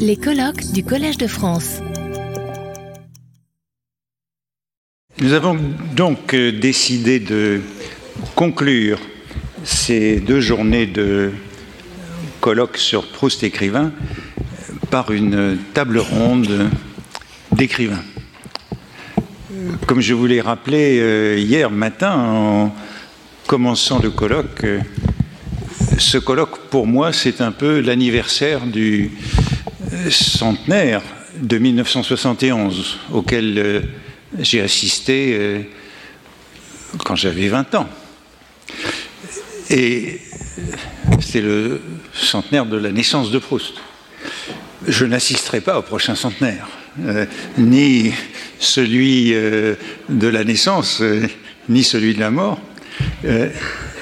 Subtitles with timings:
[0.00, 1.80] Les colloques du Collège de France.
[5.20, 5.56] Nous avons
[5.94, 7.60] donc euh, décidé de
[8.34, 8.98] conclure
[9.62, 11.30] ces deux journées de
[12.40, 13.92] colloques sur Proust écrivain
[14.90, 16.68] par une table ronde
[17.52, 18.02] d'écrivains.
[19.86, 22.74] Comme je vous l'ai rappelé euh, hier matin en
[23.46, 24.80] commençant le colloque, euh,
[25.98, 29.10] ce colloque pour moi c'est un peu l'anniversaire du
[29.92, 31.02] euh, centenaire
[31.40, 33.88] de 1971 auquel
[34.38, 35.68] j'ai assisté
[37.04, 37.88] quand j'avais 20 ans.
[39.70, 40.20] Et
[41.20, 41.80] c'est le
[42.14, 43.74] centenaire de la naissance de Proust.
[44.86, 46.68] Je n'assisterai pas au prochain centenaire,
[47.58, 48.12] ni
[48.58, 49.74] celui euh,
[50.08, 51.26] de la naissance, euh,
[51.68, 52.60] ni celui de la mort.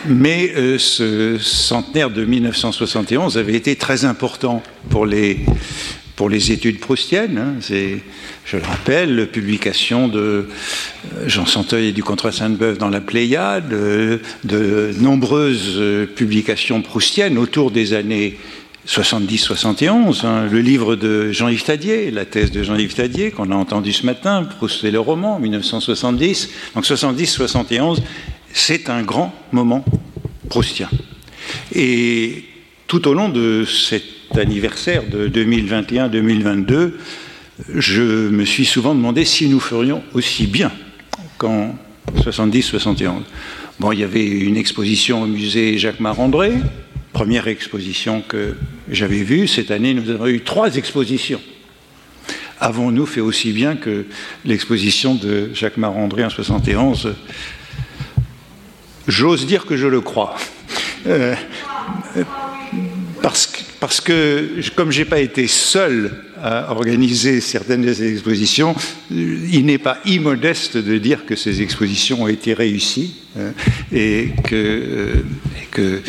[0.07, 5.41] Euh, mais ce centenaire de 1971 avait été très important pour les,
[6.17, 7.39] pour les études proustiennes.
[7.39, 7.55] Hein.
[7.61, 8.01] C'est,
[8.45, 10.49] je le rappelle, publication de
[11.27, 15.81] Jean Santeuil et du Contrat Sainte-Beuve dans la Pléiade, de nombreuses
[16.15, 18.39] publications proustiennes autour des années
[18.87, 23.93] 70-71, hein, le livre de Jean-Yves Tadier, la thèse de Jean-Yves Tadier, qu'on a entendu
[23.93, 26.51] ce matin, Proust et le roman, 1970.
[26.75, 28.01] Donc 70-71,
[28.55, 29.85] c'est un grand moment
[30.49, 30.89] proustien.
[31.75, 32.45] Et
[32.87, 36.93] tout au long de cet anniversaire de 2021-2022,
[37.75, 40.73] je me suis souvent demandé si nous ferions aussi bien
[41.37, 41.77] qu'en
[42.17, 43.23] 70-71.
[43.81, 46.53] Bon, il y avait une exposition au musée Jacques Marandré,
[47.13, 48.55] première exposition que
[48.89, 49.49] j'avais vue.
[49.49, 51.41] Cette année, nous avons eu trois expositions.
[52.61, 54.07] Avons-nous fait aussi bien que
[54.45, 57.15] l'exposition de Jacques Marandré en 71
[59.07, 60.35] J'ose dire que je le crois.
[61.07, 61.35] Euh,
[63.23, 68.75] parce, que, parce que, comme je n'ai pas été seul à organiser certaines des expositions,
[69.11, 73.51] il n'est pas immodeste de dire que ces expositions ont été réussies euh,
[73.93, 75.15] et que, euh,
[75.63, 76.03] et que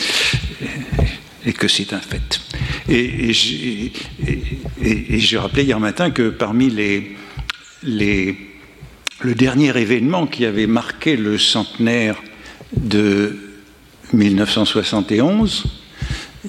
[1.47, 2.41] et que c'est un fait.
[2.89, 3.31] Et,
[5.19, 7.15] j'ai rappelé hier matin que parmi les,
[7.83, 8.35] les,
[9.21, 12.21] le dernier événement qui avait marqué le centenaire
[12.73, 13.37] de
[14.13, 15.63] 1971,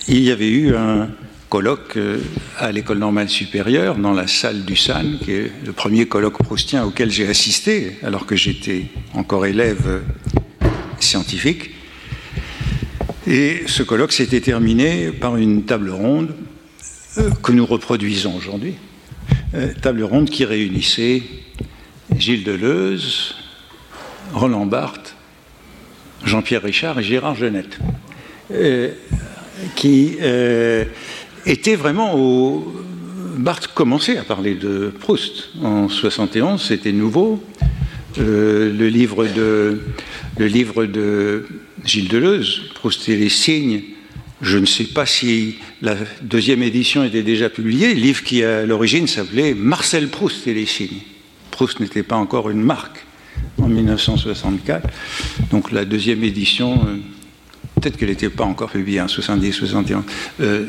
[0.09, 1.09] il y avait eu un
[1.49, 2.19] colloque euh,
[2.59, 6.85] à l'école normale supérieure dans la salle du SAN, qui est le premier colloque proustien
[6.85, 10.03] auquel j'ai assisté alors que j'étais encore élève
[10.99, 11.71] scientifique.
[13.27, 16.35] Et ce colloque s'était terminé par une table ronde
[17.19, 18.75] euh, que nous reproduisons aujourd'hui.
[19.55, 21.23] Euh, table ronde qui réunissait
[22.17, 23.35] Gilles Deleuze,
[24.33, 25.16] Roland Barthes,
[26.25, 27.79] Jean-Pierre Richard et Gérard Genette,
[28.53, 28.91] euh,
[29.75, 30.17] qui
[31.47, 32.83] étaient vraiment au.
[33.39, 37.43] Barthes commençait à parler de Proust en 71, c'était nouveau.
[38.17, 39.83] le livre de
[40.39, 41.47] le livre de
[41.85, 43.83] Gilles Deleuze, Proust et les signes.
[44.43, 49.07] Je ne sais pas si la deuxième édition était déjà publiée, livre qui à l'origine
[49.07, 51.01] s'appelait Marcel Proust et les signes.
[51.51, 53.06] Proust n'était pas encore une marque
[53.61, 54.89] en 1964,
[55.51, 56.97] donc la deuxième édition, euh,
[57.81, 60.03] peut-être qu'elle n'était pas encore publiée en 70, 71.
[60.41, 60.65] Euh,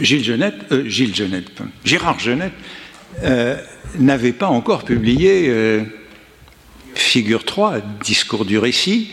[0.00, 1.50] Gilles Genette, euh, Gilles Genette,
[1.84, 2.52] Gérard Genette
[3.98, 5.50] n'avait pas encore publié
[6.94, 9.08] Figure 3, Discours du récit.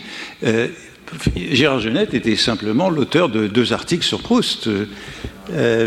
[1.34, 4.68] Gérard Genette était simplement l'auteur de deux articles sur Proust.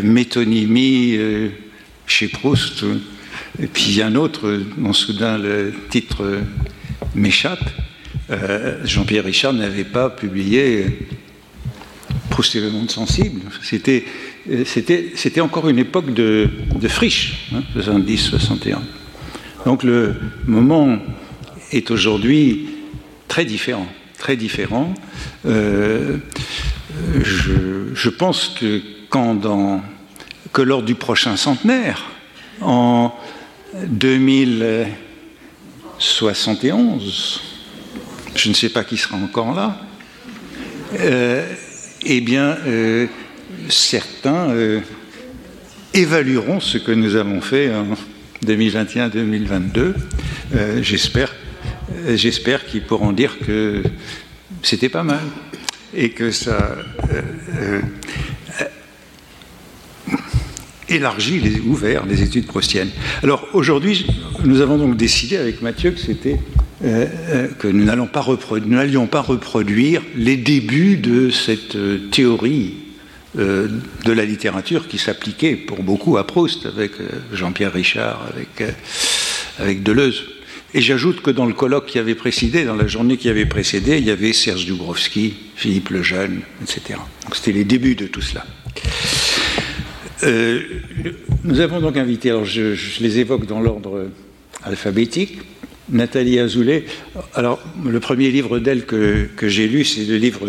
[0.02, 1.20] Métonymie
[2.08, 2.86] chez Proust,
[3.62, 6.42] et puis un autre dont soudain le titre
[7.16, 7.70] m'échappe.
[8.84, 11.08] Jean-Pierre Richard n'avait pas publié
[12.30, 13.42] Proust le monde sensible.
[13.64, 14.06] C'était,
[14.66, 16.48] c'était, encore une époque de,
[16.88, 18.74] friche, 70-61.
[18.74, 18.82] Hein,
[19.66, 20.16] Donc le
[20.46, 21.00] moment
[21.72, 22.70] est aujourd'hui
[23.28, 23.88] très différent.
[24.20, 24.94] Très différent.
[25.46, 26.18] Euh,
[27.24, 28.82] je, pense que
[30.54, 32.04] que lors du prochain centenaire,
[32.62, 33.14] en
[36.00, 37.42] 2071,
[38.36, 39.82] je ne sais pas qui sera encore là,
[41.00, 41.46] euh,
[42.06, 43.08] eh bien, euh,
[43.70, 44.54] certains
[45.94, 47.88] évalueront ce que nous avons fait en
[48.46, 49.94] 2021-2022.
[50.82, 51.34] J'espère
[52.08, 53.84] euh, j'espère qu'ils pourront dire que
[54.62, 55.22] c'était pas mal
[55.94, 56.76] et que ça
[57.14, 57.22] euh,
[57.60, 57.82] euh,
[60.90, 62.90] élargit, les, ouvert les études proustiennes.
[63.24, 64.06] Alors aujourd'hui,
[64.44, 66.38] nous avons donc décidé avec Mathieu que c'était
[66.80, 71.76] que nous n'allions pas, reproduire les débuts de cette
[72.12, 72.76] théorie
[73.38, 73.68] euh,
[74.04, 78.72] de la littérature qui s'appliquait pour beaucoup à Proust, avec euh, Jean-Pierre Richard, avec, euh,
[79.60, 80.24] avec Deleuze.
[80.74, 83.98] Et j'ajoute que dans le colloque qui avait précédé, dans la journée qui avait précédé,
[83.98, 87.00] il y avait Serge Dubrovski, Philippe Lejeune, etc.
[87.24, 88.44] Donc c'était les débuts de tout cela.
[90.24, 90.62] Euh,
[91.44, 94.10] nous avons donc invité, alors je, les évoque dans l'ordre
[94.64, 95.40] alphabétique,
[95.90, 96.86] Nathalie Azoulay.
[97.34, 100.48] Alors, le premier livre d'elle que, j'ai lu, c'est le livre,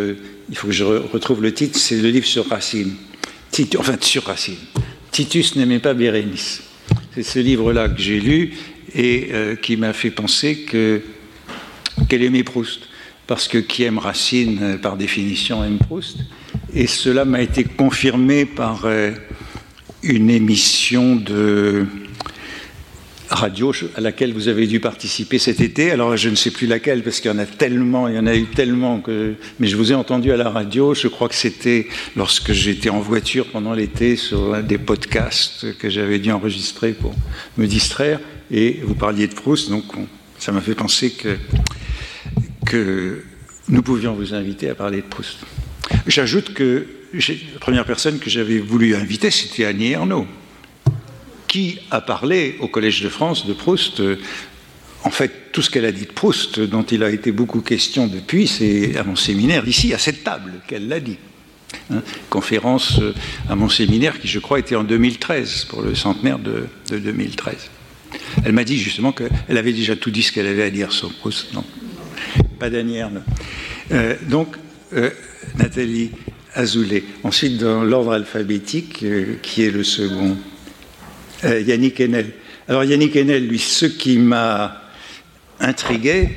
[0.48, 2.94] il faut que je retrouve le titre, c'est le livre sur Racine.
[3.76, 4.56] Enfin, sur Racine.
[5.10, 6.62] Titus n'aimait pas Bérénice.
[7.14, 8.54] C'est ce livre-là que j'ai lu
[8.94, 11.02] et euh, qui m'a fait penser que,
[12.08, 12.82] qu'elle aimait Proust.
[13.26, 16.18] Parce que qui aime Racine, euh, par définition, aime Proust.
[16.72, 18.86] Et cela m'a été confirmé par
[20.08, 21.86] une émission de
[23.28, 25.90] radio à laquelle vous avez dû participer cet été.
[25.90, 28.26] Alors je ne sais plus laquelle parce qu'il y en a tellement, il y en
[28.26, 29.34] a eu tellement que.
[29.60, 30.94] Mais je vous ai entendu à la radio.
[30.94, 36.18] Je crois que c'était lorsque j'étais en voiture pendant l'été sur des podcasts que j'avais
[36.18, 37.14] dû enregistrer pour
[37.58, 38.18] me distraire.
[38.50, 40.06] Et vous parliez de Proust, donc on,
[40.38, 41.36] ça m'a fait penser que
[42.64, 43.22] que
[43.68, 45.38] nous pouvions vous inviter à parler de Proust.
[46.06, 50.26] J'ajoute que la première personne que j'avais voulu inviter, c'était Annie Ernaux
[51.46, 54.02] qui a parlé au Collège de France de Proust.
[55.02, 58.06] En fait, tout ce qu'elle a dit de Proust, dont il a été beaucoup question
[58.06, 61.16] depuis, c'est à mon séminaire, ici, à cette table, qu'elle l'a dit.
[61.90, 63.00] Hein, conférence
[63.48, 67.54] à mon séminaire qui, je crois, était en 2013, pour le centenaire de, de 2013.
[68.44, 71.12] Elle m'a dit justement qu'elle avait déjà tout dit ce qu'elle avait à dire sur
[71.14, 71.52] Proust.
[71.54, 71.64] Non,
[72.58, 73.10] pas d'anière.
[73.92, 74.56] Euh, donc,
[74.94, 75.10] euh,
[75.56, 76.10] Nathalie
[76.58, 77.04] Azoulay.
[77.22, 80.36] Ensuite, dans l'ordre alphabétique, euh, qui est le second
[81.44, 82.32] euh, Yannick Enel.
[82.66, 84.82] Alors Yannick Enel, lui, ce qui m'a
[85.60, 86.28] intrigué,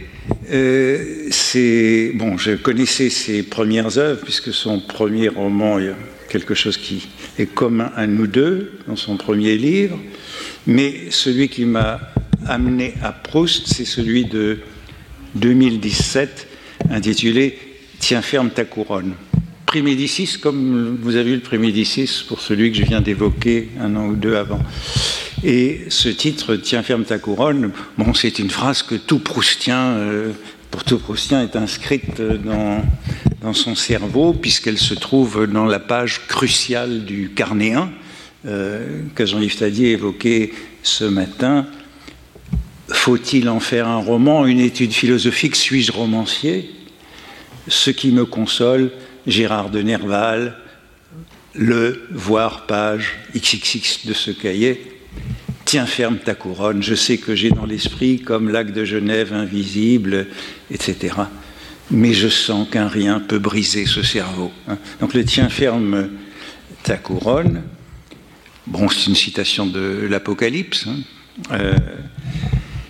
[0.51, 5.95] euh, c'est bon, je connaissais ses premières œuvres puisque son premier roman, il y a
[6.29, 7.07] quelque chose qui
[7.39, 9.97] est commun à nous deux dans son premier livre,
[10.67, 11.99] mais celui qui m'a
[12.45, 14.59] amené à Proust, c'est celui de
[15.33, 16.47] 2017
[16.91, 17.57] intitulé
[17.99, 19.13] Tiens ferme ta couronne.
[19.71, 24.07] Prémédicis, comme vous avez vu le Prémédicis pour celui que je viens d'évoquer un an
[24.07, 24.59] ou deux avant.
[25.45, 30.33] Et ce titre, Tiens ferme ta couronne, bon, c'est une phrase que tout Proustien, euh,
[30.71, 32.83] pour tout Proustien, est inscrite dans,
[33.41, 37.91] dans son cerveau, puisqu'elle se trouve dans la page cruciale du Carnéen,
[38.45, 40.51] euh, que Jean-Yves Tadier évoquait
[40.83, 41.65] ce matin.
[42.89, 45.55] Faut-il en faire un roman, une étude philosophique?
[45.55, 46.71] Suis-je romancier?
[47.69, 48.91] Ce qui me console,
[49.27, 50.57] Gérard de Nerval,
[51.53, 54.99] le voir page XXX de ce cahier.
[55.65, 60.27] Tiens ferme ta couronne, je sais que j'ai dans l'esprit comme lac de Genève invisible,
[60.69, 61.15] etc.
[61.91, 64.51] Mais je sens qu'un rien peut briser ce cerveau.
[64.67, 64.77] Hein.
[64.99, 66.09] Donc le tiens ferme
[66.83, 67.61] ta couronne,
[68.67, 70.87] bon, c'est une citation de l'Apocalypse.
[70.87, 70.95] Hein.
[71.51, 71.75] Euh,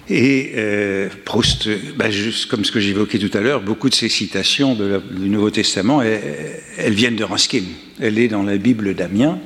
[0.09, 4.09] et euh, Proust, bah, juste comme ce que j'évoquais tout à l'heure, beaucoup de ces
[4.09, 7.63] citations du Nouveau Testament, elles, viennent de Raskin.
[7.99, 9.39] Elle est dans la Bible d'Amiens,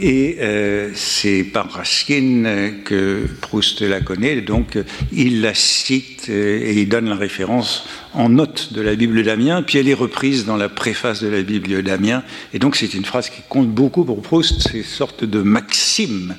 [0.00, 4.76] et euh, c'est par Raskin que Proust la connaît, donc
[5.12, 9.78] il la cite et il donne la référence en note de la Bible d'Amiens, puis
[9.78, 13.30] elle est reprise dans la préface de la Bible d'Amiens, et donc c'est une phrase
[13.30, 16.34] qui compte beaucoup pour Proust, c'est une sorte de maxime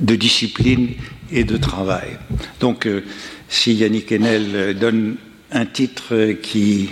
[0.00, 0.90] de discipline
[1.32, 2.18] et de travail.
[2.60, 3.02] Donc, euh,
[3.48, 5.16] si Yannick Enel donne
[5.52, 6.90] un titre qui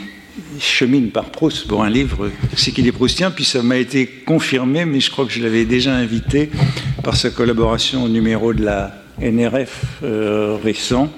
[0.61, 4.85] chemine par Proust pour un livre, c'est qu'il est proustien, puis ça m'a été confirmé,
[4.85, 6.51] mais je crois que je l'avais déjà invité
[7.03, 11.13] par sa collaboration au numéro de la NRF euh, récent.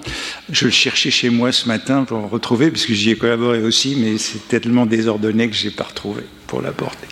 [0.50, 3.62] Je le cherchais chez moi ce matin pour le retrouver, parce que j'y ai collaboré
[3.62, 7.06] aussi, mais c'est tellement désordonné que je n'ai pas retrouvé pour l'apporter.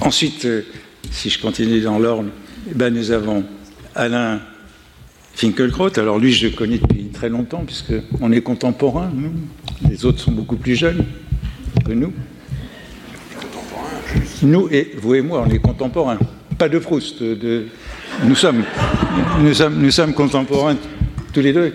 [0.00, 0.62] Ensuite, euh,
[1.10, 2.30] si je continue dans l'ordre,
[2.70, 3.44] eh ben, nous avons
[3.94, 4.40] Alain
[5.34, 5.98] Finkelkraut.
[5.98, 9.10] Alors lui, je le connais depuis très longtemps, puisqu'on est contemporains.
[9.14, 9.32] Nous.
[9.88, 11.04] Les autres sont beaucoup plus jeunes
[11.84, 12.12] que nous.
[14.42, 16.18] Nous et vous et moi, on est contemporains.
[16.58, 17.22] Pas de Proust.
[17.22, 18.64] Nous, sommes,
[20.14, 20.76] contemporains
[21.32, 21.74] tous les deux.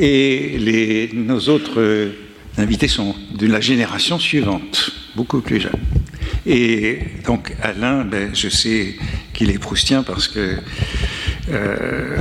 [0.00, 2.10] Et nos autres
[2.58, 5.72] invités sont de la génération suivante, beaucoup plus jeunes.
[6.46, 8.94] Et donc Alain, ben, je sais
[9.32, 10.56] qu'il est proustien parce que
[11.50, 12.18] euh,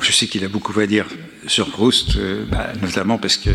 [0.00, 1.06] je sais qu'il a beaucoup à dire
[1.46, 3.50] sur Proust, euh, bah, notamment parce que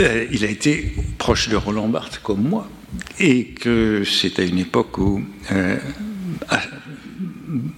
[0.00, 2.68] euh, il a été proche de Roland Barthes comme moi,
[3.18, 5.76] et que c'est à une époque où euh,
[6.48, 6.60] ah,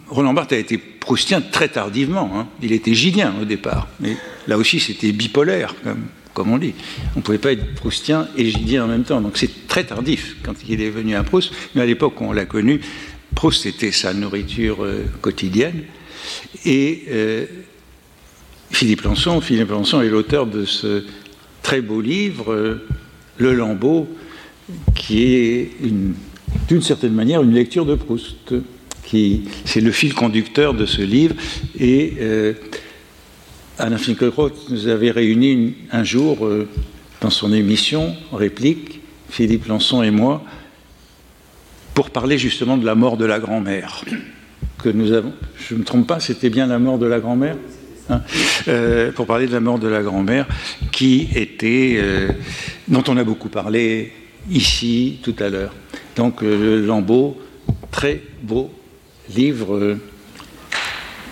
[0.09, 2.31] Roland Barthes a été proustien très tardivement.
[2.35, 2.49] Hein.
[2.62, 6.73] Il était gilien au départ, mais là aussi c'était bipolaire, comme comme on dit.
[7.14, 9.21] On ne pouvait pas être proustien et gidien en même temps.
[9.21, 11.52] Donc c'est très tardif quand il est venu à Proust.
[11.75, 12.81] Mais à l'époque où on l'a connu,
[13.35, 14.79] Proust était sa nourriture
[15.21, 15.83] quotidienne.
[16.65, 17.47] Et euh,
[18.71, 21.05] Philippe Lançon, est l'auteur de ce
[21.62, 22.87] très beau livre, euh,
[23.39, 24.09] Le Lambeau,
[24.95, 25.71] qui est
[26.69, 28.55] d'une certaine manière une lecture de Proust.
[29.67, 31.35] C'est le fil conducteur de ce livre.
[31.79, 32.15] Et
[33.79, 36.69] Alain Finkielkraut nous avait réunis un jour euh,
[37.21, 40.45] dans son émission, réplique, Philippe Lançon et moi,
[41.95, 44.05] pour parler justement de la mort de la grand-mère.
[44.83, 47.57] Que nous avons, je ne me trompe pas, c'était bien la mort de la grand-mère
[48.11, 48.21] hein,
[48.69, 50.47] euh, Pour parler de la mort de la grand-mère,
[50.90, 52.28] qui était, euh,
[52.88, 54.12] dont on a beaucoup parlé
[54.50, 55.73] ici tout à l'heure.
[56.16, 57.40] Donc, le Lambeau,
[57.90, 58.71] très beau
[59.35, 59.99] livre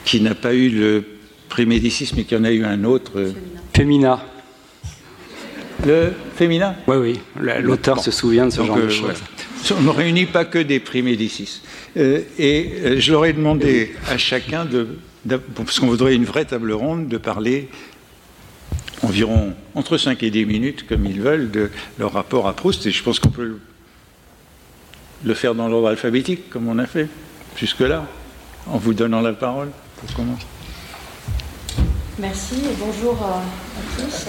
[0.05, 1.05] qui n'a pas eu le
[1.49, 3.13] prix Médicis, mais qu'il y en a eu un autre.
[3.17, 3.33] Euh,
[3.75, 4.21] Fémina.
[5.87, 7.21] Le Fémina Oui, oui.
[7.63, 9.23] L'auteur se souvient de ce genre de euh, choses.
[9.71, 11.61] On ne réunit pas que des prix Médicis.
[11.97, 14.99] Euh, et je leur ai demandé à chacun, de,
[15.55, 17.69] parce qu'on voudrait une vraie table ronde, de parler
[19.03, 22.87] environ entre 5 et 10 minutes, comme ils veulent, de leur rapport à Proust.
[22.87, 23.59] Et je pense qu'on peut
[25.25, 27.09] le faire dans l'ordre alphabétique, comme on a fait
[27.57, 28.07] jusque-là,
[28.67, 30.47] en vous donnant la parole pour commencer.
[32.19, 33.43] Merci et bonjour à
[33.97, 34.29] tous.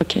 [0.00, 0.16] Ok.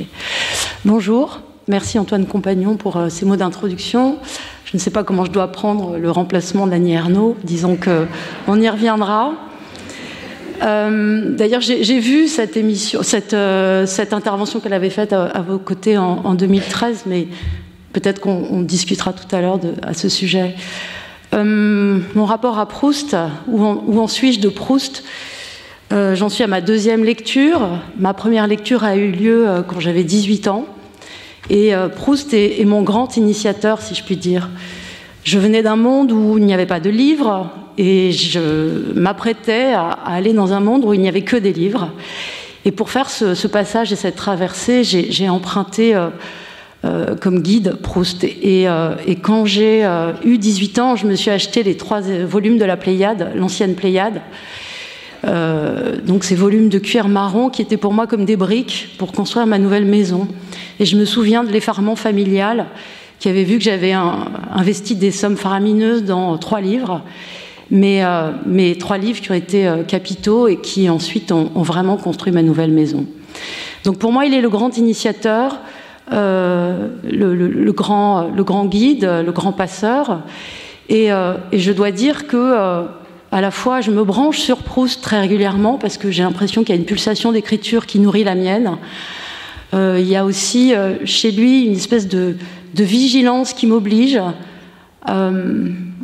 [0.84, 1.40] Bonjour.
[1.66, 4.18] Merci Antoine Compagnon pour euh, ces mots d'introduction.
[4.66, 7.34] Je ne sais pas comment je dois prendre le remplacement d'Annie Ernaux.
[7.44, 9.32] Disons qu'on y reviendra.
[10.62, 17.04] Euh, d'ailleurs, j'ai vu euh, cette intervention qu'elle avait faite à, vos côtés en, 2013,
[17.06, 17.28] mais
[17.94, 20.56] peut-être qu'on discutera tout à l'heure à ce sujet.
[21.32, 23.16] Mon rapport à Proust,
[23.48, 25.04] où en, suis-je de Proust?
[25.92, 27.68] Euh, J'en suis à ma deuxième lecture.
[27.98, 30.66] Ma première lecture a eu lieu euh, quand j'avais 18 ans.
[31.48, 34.50] Et Proust est, mon grand initiateur, si je puis dire.
[35.24, 39.88] Je venais d'un monde où il n'y avait pas de livres et je m'apprêtais à,
[39.90, 41.90] aller dans un monde où il n'y avait que des livres.
[42.64, 45.96] Et pour faire ce, passage et cette traversée, j'ai emprunté
[46.82, 48.24] euh, comme guide Proust.
[48.24, 52.56] Et, euh, quand j'ai euh, eu 18 ans, je me suis acheté les trois volumes
[52.56, 54.22] de la Pléiade, l'ancienne Pléiade.
[55.24, 59.46] Donc ces volumes de cuir marron qui étaient pour moi comme des briques pour construire
[59.46, 60.26] ma nouvelle maison.
[60.78, 62.66] Et je me souviens de l'effarement familial
[63.18, 67.02] qui avait vu que j'avais investi des sommes faramineuses dans trois livres,
[67.70, 68.02] mais,
[68.46, 72.72] mais trois livres qui ont été capitaux et qui ensuite ont, vraiment construit ma nouvelle
[72.72, 73.04] maison.
[73.84, 75.60] Donc pour moi, il est le grand initiateur,
[76.12, 80.22] euh, le, grand, guide, le grand passeur.
[80.88, 82.82] Et, euh, je dois dire que euh,
[83.32, 86.74] à la fois, je me branche sur Proust très régulièrement parce que j'ai l'impression qu'il
[86.74, 88.76] y a une pulsation d'écriture qui nourrit la mienne.
[89.72, 90.72] il y a aussi
[91.04, 92.36] chez lui une espèce de,
[92.74, 94.20] vigilance qui m'oblige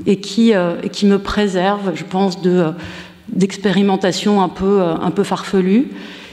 [0.06, 2.38] et, qui, et qui me préserve, je pense,
[3.28, 5.88] d'expérimentation un peu, un peu farfelue.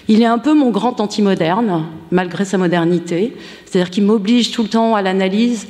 [0.07, 3.35] Il est un peu mon grand anti-moderne, malgré sa modernité.
[3.65, 5.67] C'est-à-dire qu'il m'oblige tout le temps à l'analyse,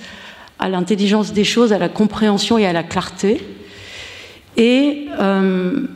[0.59, 3.41] à l'intelligence des choses, à la compréhension et à la clarté.
[4.57, 5.87] Et euh,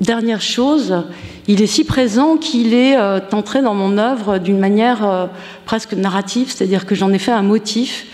[0.00, 1.04] dernière chose,
[1.46, 5.26] il est si présent qu'il est euh, entré dans mon œuvre d'une manière euh,
[5.66, 8.06] presque narrative, c'est-à-dire que j'en ai fait un motif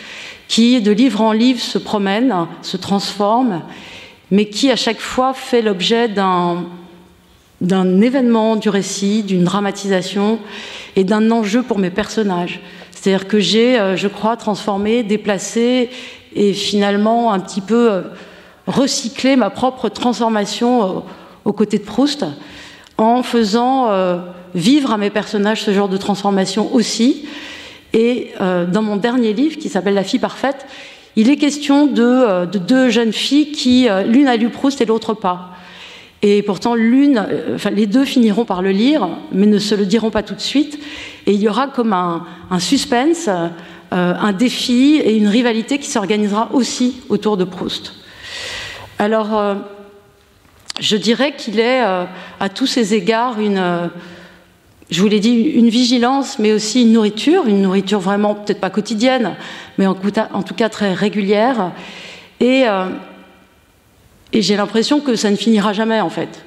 [0.48, 3.62] qui, de livre en livre, se promène, se transforme,
[4.30, 10.38] mais qui à chaque fois fait l'objet d'un événement du récit, d'une dramatisation
[10.96, 12.60] et d'un enjeu pour mes personnages.
[12.90, 15.90] C'est-à-dire que j'ai, je crois, transformé, déplacé
[16.34, 18.02] et finalement un petit peu
[18.68, 21.00] euh, recyclé ma propre transformation euh,
[21.44, 22.24] aux côtés de Proust
[22.96, 23.90] en faisant
[24.54, 27.26] vivre à mes personnages ce genre de transformation aussi.
[27.92, 30.64] Et dans mon dernier livre, qui s'appelle La fille parfaite,
[31.16, 35.12] il est question de, de deux jeunes filles qui, l'une a lu Proust et l'autre
[35.12, 35.54] pas.
[36.26, 40.22] Et pourtant, euh, les deux finiront par le lire, mais ne se le diront pas
[40.22, 40.78] tout de suite.
[41.26, 42.24] Et il y aura comme un,
[42.60, 43.50] suspense, euh,
[43.90, 47.92] un défi et une rivalité qui s'organisera aussi autour de Proust.
[48.98, 49.54] Alors, euh,
[50.80, 53.90] je dirais qu'il est à tous ces égards une,
[54.90, 58.70] je vous l'ai dit, une vigilance, mais aussi une nourriture, une nourriture vraiment peut-être pas
[58.70, 59.36] quotidienne,
[59.78, 61.72] mais en, tout cas très régulière.
[62.40, 62.64] Et
[64.32, 66.44] j'ai l'impression que ça ne finira jamais, en fait.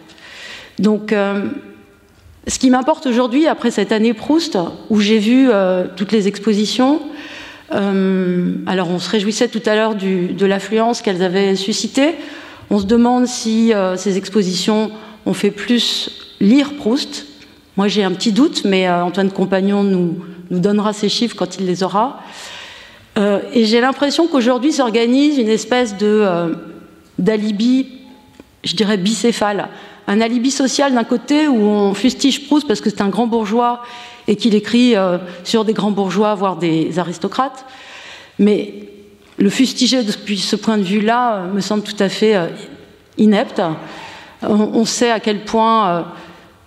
[0.80, 1.48] Donc, euh,
[2.48, 4.58] ce qui m'importe aujourd'hui, après cette année Proust,
[4.90, 7.02] où j'ai vu euh, toutes les expositions,
[7.74, 12.16] euh, alors on se réjouissait tout à l'heure de l'affluence qu'elles avaient suscitée.
[12.70, 14.92] On se demande si ces expositions
[15.26, 16.10] ont fait plus
[16.40, 17.26] lire Proust
[17.78, 20.18] Moi, j'ai un petit doute, mais Antoine Compagnon nous,
[20.52, 22.22] donnera ses chiffres quand il les aura.
[23.18, 25.96] et j'ai l'impression qu'aujourd'hui s'organise une espèce
[27.18, 27.88] d'alibi,
[28.64, 29.70] je dirais bicéphale.
[30.08, 33.82] Un alibi social d'un côté où on fustige Proust parce que c'est un grand bourgeois
[34.28, 34.96] et qu'il écrit
[35.44, 37.66] sur des grands bourgeois, voire des aristocrates.
[38.40, 38.74] Mais
[39.38, 42.36] le fustiger depuis ce point de vue-là me semble tout à fait
[43.18, 43.62] inepte.
[44.42, 46.02] On, sait à quel point euh,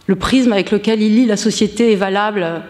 [0.07, 2.63] le prisme avec lequel il lit la société est valable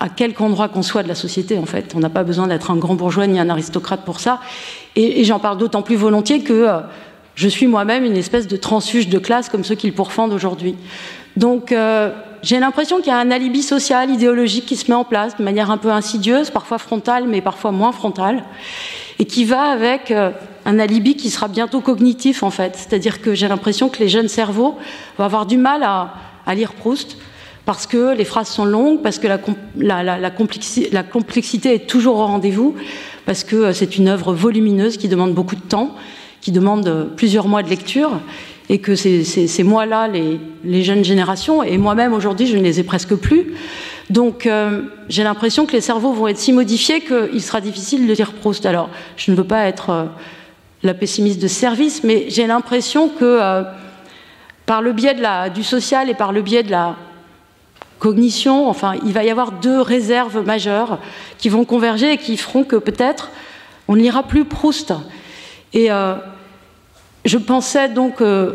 [0.00, 1.92] à quelque endroit qu'on soit de la société, en fait.
[1.94, 4.40] On n'a pas besoin d'être un grand bourgeois ni un aristocrate pour ça.
[4.96, 6.80] Et, j'en parle d'autant plus volontiers que euh,
[7.34, 10.76] je suis moi-même une espèce de transfuge de classe comme ceux qu'il pourfendent aujourd'hui.
[11.36, 12.10] Donc, euh,
[12.42, 15.42] j'ai l'impression qu'il y a un alibi social, idéologique qui se met en place de
[15.42, 18.44] manière un peu insidieuse, parfois frontale, mais parfois moins frontale,
[19.18, 20.12] et qui va avec
[20.64, 22.74] un alibi qui sera bientôt cognitif en fait.
[22.76, 24.76] C'est-à-dire que j'ai l'impression que les jeunes cerveaux
[25.18, 27.16] vont avoir du mal à, lire Proust
[27.64, 32.74] parce que les phrases sont longues, parce que la, complexité, est toujours au rendez-vous,
[33.24, 35.94] parce que euh, c'est une œuvre volumineuse qui demande beaucoup de temps,
[36.40, 38.10] qui demande euh, plusieurs mois de lecture,
[38.68, 43.14] et que c'est moi-là les, jeunes générations, et moi-même aujourd'hui je ne les ai presque
[43.14, 43.54] plus.
[44.10, 48.12] Donc euh, j'ai l'impression que les cerveaux vont être si modifiés qu'il sera difficile de
[48.12, 48.66] lire Proust.
[48.66, 50.08] Alors je ne veux pas être
[50.82, 53.62] la pessimiste de service, mais j'ai l'impression que euh,
[54.66, 56.96] par le biais de la, du social et par le biais de la
[57.98, 60.98] cognition, enfin, il va y avoir deux réserves majeures
[61.38, 63.30] qui vont converger et qui feront que peut-être
[63.86, 64.92] on n'ira plus Proust.
[65.72, 66.16] Et euh,
[67.24, 68.52] je pensais donc, euh,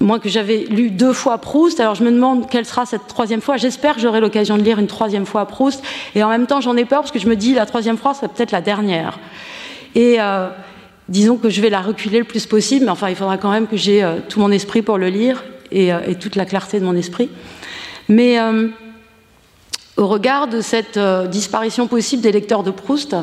[0.00, 3.40] moi que j'avais lu deux fois Proust, alors je me demande quelle sera cette troisième
[3.40, 3.56] fois.
[3.56, 5.82] J'espère que j'aurai l'occasion de lire une troisième fois Proust.
[6.14, 8.14] Et en même temps, j'en ai peur parce que je me dis la troisième fois,
[8.14, 9.18] c'est peut-être la dernière.
[9.94, 10.18] Et
[11.08, 13.66] disons que je vais la reculer le plus possible, mais enfin, il faudra quand même
[13.66, 16.84] que j'ai euh, tout mon esprit pour le lire et, euh, toute la clarté de
[16.84, 17.28] mon esprit.
[18.08, 18.68] Mais euh,
[19.96, 20.98] au regard de cette
[21.30, 23.14] disparition possible des lecteurs de Proust,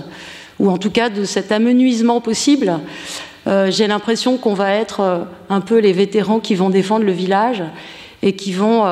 [0.60, 2.80] ou en tout cas de cet amenuisement possible,
[3.70, 7.64] j'ai l'impression qu'on va être un peu les vétérans qui vont défendre le village
[8.22, 8.86] et qui vont,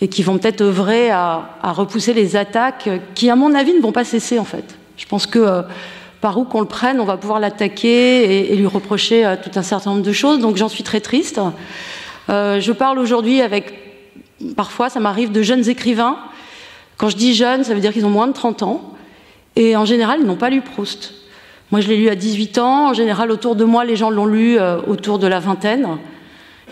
[0.00, 3.92] et qui vont peut-être œuvrer à, repousser les attaques qui, à mon avis, ne vont
[3.92, 4.76] pas cesser en fait.
[4.98, 5.64] Je pense que
[6.22, 9.62] par où qu'on le prenne, on va pouvoir l'attaquer et, lui reprocher euh, tout un
[9.62, 10.38] certain nombre de choses.
[10.38, 11.40] Donc j'en suis très triste.
[12.30, 13.74] Euh, je parle aujourd'hui avec,
[14.56, 16.16] parfois ça m'arrive, de jeunes écrivains.
[16.96, 18.94] Quand je dis jeunes, ça veut dire qu'ils ont moins de 30 ans.
[19.56, 21.12] Et en général, ils n'ont pas lu Proust.
[21.72, 22.90] Moi, je l'ai lu à 18 ans.
[22.90, 25.88] En général, autour de moi, les gens l'ont lu euh, autour de la vingtaine.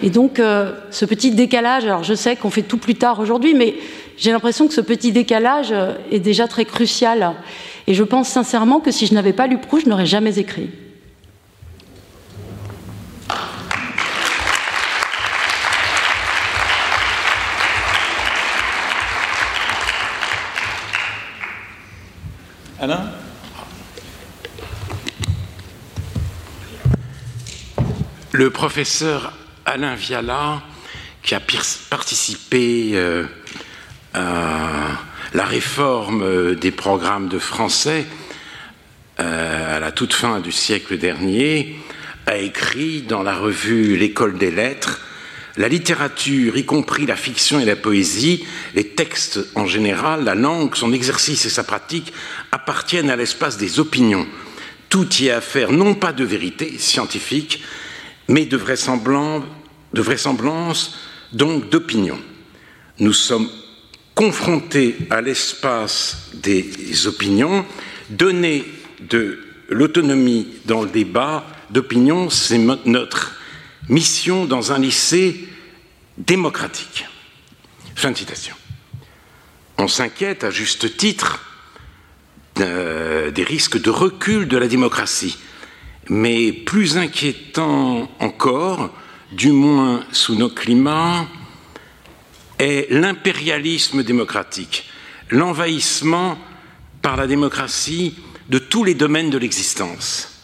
[0.02, 3.74] Et donc, ce petit décalage, alors je sais qu'on fait tout plus tard aujourd'hui, mais
[4.16, 5.74] j'ai l'impression que ce petit décalage
[6.10, 7.34] est déjà très crucial.
[7.86, 10.70] Et je pense sincèrement que si je n'avais pas lu Proust, je n'aurais jamais écrit.
[22.80, 23.19] Alain?
[28.32, 29.32] Le professeur
[29.66, 30.62] Alain Viala,
[31.24, 31.40] qui a
[31.90, 33.24] participé euh,
[34.14, 35.00] à
[35.34, 38.06] la réforme euh, des programmes de français
[39.18, 41.76] euh, à la toute fin du siècle dernier
[42.26, 45.00] a écrit dans la revue L'école des lettres
[45.56, 50.76] la littérature, y compris la fiction et la poésie, les textes en général, la langue,
[50.76, 52.12] son exercice et sa pratique
[52.52, 54.28] appartiennent à l'espace des opinions.
[54.88, 57.62] Tout y a affaire non pas de vérité scientifique,
[58.30, 59.44] mais de vraisemblance,
[61.32, 62.18] donc d'opinion.
[63.00, 63.48] Nous sommes
[64.14, 67.66] confronter à l'espace des opinions,
[68.08, 68.64] donner
[69.00, 73.34] de l'autonomie dans le débat d'opinion, c'est notre
[73.88, 75.48] mission dans un lycée
[76.16, 77.06] démocratique.
[77.96, 78.54] Fin de citation.
[79.76, 81.44] On s'inquiète à juste titre
[82.60, 85.36] euh, des risques de recul de la démocratie.
[86.10, 88.90] Mais plus inquiétant encore,
[89.30, 91.28] du moins sous nos climats,
[92.58, 94.90] est l'impérialisme démocratique,
[95.30, 96.36] l'envahissement
[97.00, 98.16] par la démocratie
[98.48, 100.42] de tous les domaines de l'existence.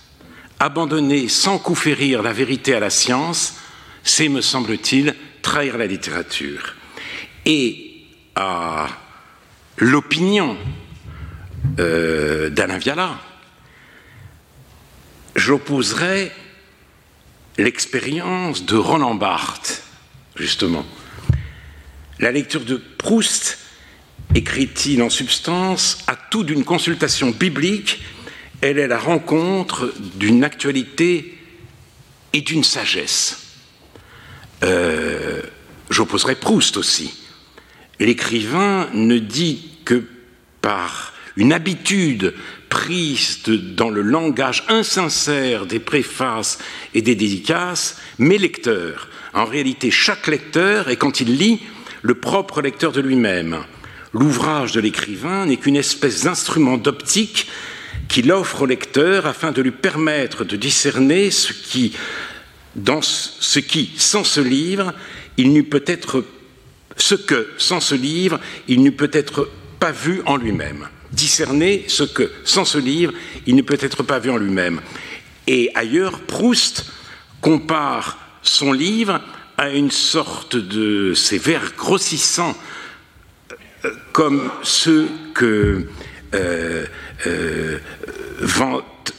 [0.60, 3.56] Abandonner sans coup férir la vérité à la science,
[4.04, 6.76] c'est, me semble-t-il, trahir la littérature.
[7.44, 8.04] Et
[8.36, 8.86] à
[9.78, 10.56] l'opinion
[11.80, 13.18] euh, d'Alain Viala,
[15.36, 16.32] j'opposerai
[17.58, 19.82] l'expérience de Roland Barthes,
[20.34, 20.84] justement,
[22.18, 23.58] la lecture de Proust,
[24.34, 28.02] écrit-il en substance, a tout d'une consultation biblique,
[28.62, 31.38] elle est la rencontre d'une actualité
[32.32, 33.42] et d'une sagesse.
[34.64, 35.42] Euh,
[35.90, 37.14] j'opposerai Proust aussi.
[38.00, 40.04] l'écrivain ne dit que
[40.62, 42.34] par une habitude
[42.76, 46.58] prise dans le langage insincère des préfaces
[46.92, 49.08] et des dédicaces, mes lecteurs.
[49.32, 51.62] En réalité, chaque lecteur est, quand il lit,
[52.02, 53.64] le propre lecteur de lui-même.
[54.12, 57.48] L'ouvrage de l'écrivain n'est qu'une espèce d'instrument d'optique
[58.08, 61.94] qu'il offre au lecteur afin de lui permettre de discerner ce qui,
[62.76, 64.92] ce que, sans ce livre,
[65.38, 66.26] il n'eût peut-être
[69.80, 70.88] pas vu en lui-même.
[71.12, 73.12] Discerner ce que, sans ce livre,
[73.46, 74.80] il ne peut être pas vu en lui-même.
[75.46, 76.86] Et ailleurs, Proust
[77.40, 79.20] compare son livre
[79.56, 82.56] à une sorte de ces vers grossissants
[83.84, 85.86] euh, comme ceux que
[86.34, 86.86] euh,
[87.26, 87.78] euh,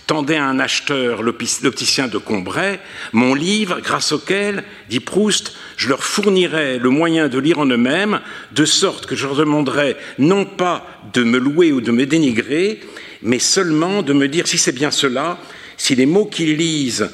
[0.07, 2.79] tendait un acheteur, l'opticien de Combray,
[3.13, 8.21] mon livre, grâce auquel, dit Proust, je leur fournirai le moyen de lire en eux-mêmes,
[8.51, 12.79] de sorte que je leur demanderai non pas de me louer ou de me dénigrer,
[13.21, 15.37] mais seulement de me dire si c'est bien cela,
[15.77, 17.09] si les mots qu'ils lisent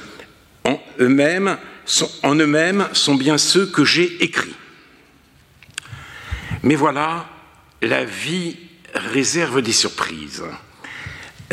[0.63, 4.55] en eux-mêmes sont, en eux-mêmes sont bien ceux que j'ai écrits.
[6.63, 7.27] Mais voilà,
[7.81, 8.55] la vie
[8.93, 10.43] réserve des surprises.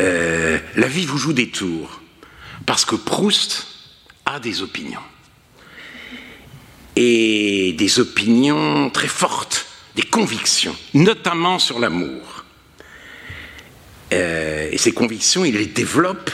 [0.01, 2.01] Euh, la vie vous joue des tours,
[2.65, 3.67] parce que Proust
[4.25, 5.03] a des opinions.
[6.95, 12.45] Et des opinions très fortes, des convictions, notamment sur l'amour.
[14.11, 16.31] Euh, et ces convictions, il les développe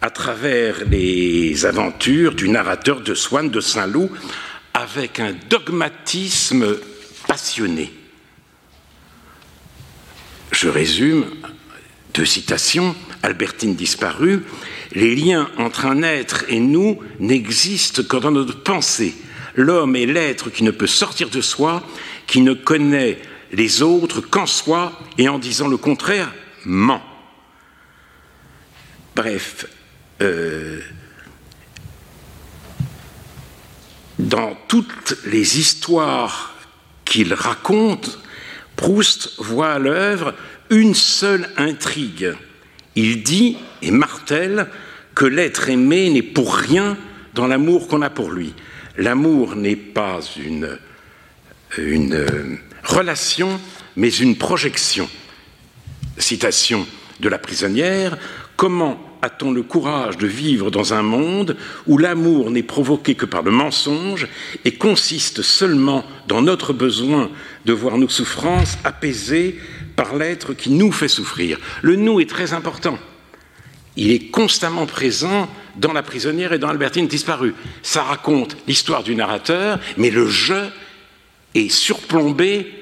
[0.00, 4.10] à travers les aventures du narrateur de Swann de Saint-Loup
[4.74, 6.76] avec un dogmatisme
[7.26, 7.92] passionné.
[10.52, 11.26] Je résume
[12.14, 14.42] deux citations, Albertine disparue,
[14.92, 19.14] les liens entre un être et nous n'existent que dans notre pensée.
[19.54, 21.82] L'homme est l'être qui ne peut sortir de soi,
[22.26, 23.18] qui ne connaît
[23.52, 26.32] les autres qu'en soi, et en disant le contraire,
[26.64, 27.02] ment.
[29.14, 29.66] Bref,
[30.22, 30.80] euh,
[34.18, 36.54] dans toutes les histoires
[37.04, 38.18] qu'il raconte,
[38.76, 40.34] Proust voit à l'œuvre
[40.72, 42.32] une seule intrigue.
[42.96, 44.68] Il dit et martèle
[45.14, 46.96] que l'être aimé n'est pour rien
[47.34, 48.54] dans l'amour qu'on a pour lui.
[48.96, 50.78] L'amour n'est pas une,
[51.76, 52.26] une
[52.82, 53.60] relation,
[53.96, 55.08] mais une projection.
[56.16, 56.86] Citation
[57.20, 58.16] de la prisonnière,
[58.56, 61.56] comment a-t-on le courage de vivre dans un monde
[61.86, 64.26] où l'amour n'est provoqué que par le mensonge
[64.64, 67.30] et consiste seulement dans notre besoin
[67.64, 69.60] de voir nos souffrances apaisées
[69.96, 71.58] par l'être qui nous fait souffrir.
[71.82, 72.98] Le nous est très important.
[73.96, 77.54] Il est constamment présent dans La prisonnière et dans Albertine disparue.
[77.82, 80.68] Ça raconte l'histoire du narrateur, mais le je
[81.54, 82.72] est surplombé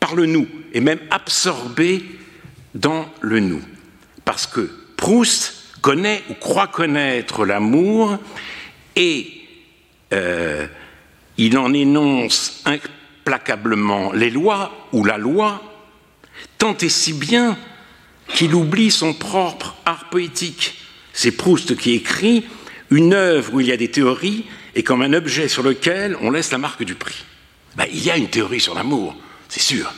[0.00, 2.04] par le nous, et même absorbé
[2.74, 3.62] dans le nous.
[4.24, 8.18] Parce que Proust connaît ou croit connaître l'amour,
[8.94, 9.30] et
[10.12, 10.66] euh,
[11.36, 15.62] il en énonce implacablement les lois ou la loi,
[16.58, 17.58] tant et si bien
[18.34, 20.78] qu'il oublie son propre art poétique.
[21.12, 22.44] C'est Proust qui écrit
[22.90, 26.30] Une œuvre où il y a des théories est comme un objet sur lequel on
[26.30, 27.24] laisse la marque du prix.
[27.76, 29.16] Ben, il y a une théorie sur l'amour,
[29.48, 29.92] c'est sûr.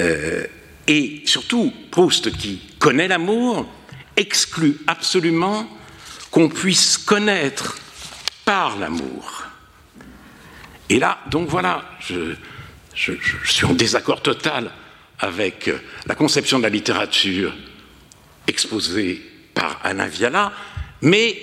[0.00, 0.44] Euh,
[0.86, 3.66] et surtout, Proust, qui connaît l'amour,
[4.16, 5.68] exclut absolument
[6.30, 7.76] qu'on puisse connaître
[8.44, 9.44] par l'amour.
[10.88, 12.34] Et là, donc voilà, je,
[12.96, 13.12] je,
[13.44, 14.70] suis en désaccord total
[15.18, 15.70] avec
[16.06, 17.54] la conception de la littérature
[18.46, 19.22] exposée
[19.54, 20.52] par Alain Viala,
[21.02, 21.38] mais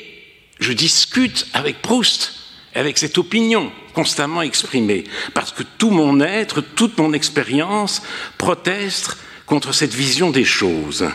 [0.59, 2.33] je discute avec Proust,
[2.75, 8.01] avec cette opinion constamment exprimée, parce que tout mon être, toute mon expérience
[8.37, 11.07] proteste contre cette vision des choses.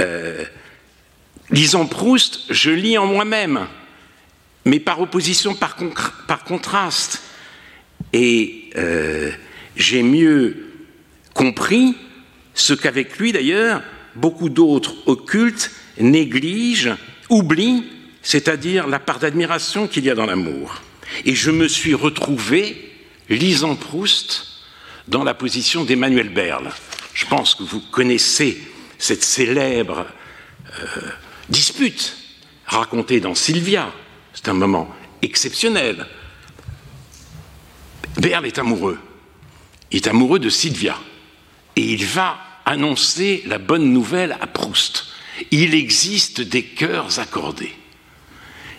[0.00, 0.44] Euh,
[1.50, 3.66] lisant Proust, je lis en moi-même,
[4.64, 7.22] mais par opposition, par contraste.
[8.12, 9.30] Et euh,
[9.76, 10.68] j'ai mieux
[11.34, 11.94] compris
[12.54, 13.82] ce qu'avec lui d'ailleurs
[14.16, 16.96] beaucoup d'autres occultes négligent,
[17.30, 17.84] oublient,
[18.22, 20.82] c'est-à-dire la part d'admiration qu'il y a dans l'amour.
[21.24, 22.90] Et je me suis retrouvé,
[23.28, 24.46] lisant Proust,
[25.06, 26.70] dans la position d'Emmanuel Berle.
[27.14, 28.60] Je pense que vous connaissez
[28.98, 30.06] cette célèbre
[30.80, 31.00] euh,
[31.48, 32.16] dispute
[32.66, 33.92] racontée dans Sylvia.
[34.34, 36.06] C'est un moment exceptionnel
[38.18, 38.98] Berle est amoureux.
[39.90, 40.98] Il est amoureux de Sylvia.
[41.76, 45.06] Et il va annoncer la bonne nouvelle à Proust.
[45.50, 47.72] Il existe des cœurs accordés.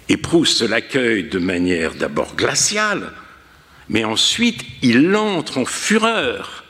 [0.09, 3.13] Et Proust l'accueille de manière d'abord glaciale,
[3.87, 6.63] Mais ensuite, il entre en fureur.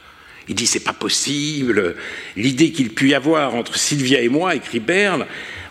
[0.47, 1.95] Il dit c'est pas possible.
[2.37, 5.27] L'idée qu'il puisse y avoir entre Sylvia et moi, écrit Berle,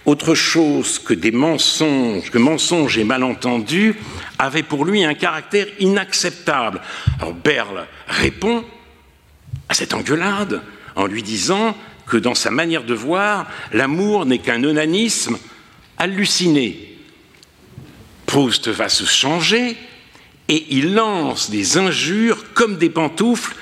[0.09, 3.95] autre chose que des mensonges, que mensonges et malentendus,
[4.39, 6.81] avait pour lui un caractère inacceptable.
[7.21, 8.65] Alors Berle répond
[9.69, 10.63] à cette engueulade
[10.97, 15.39] en lui disant que dans sa manière de voir, l'amour n'est qu'un onanisme
[15.99, 16.97] halluciné.
[18.25, 19.77] Proust va se changer
[20.49, 23.55] et il lance des injures comme des pantoufles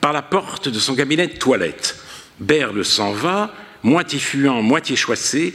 [0.00, 1.96] par la porte de son cabinet de toilette.
[2.40, 3.54] Berle s'en va,
[3.86, 5.54] moitié fuyant, moitié chassé,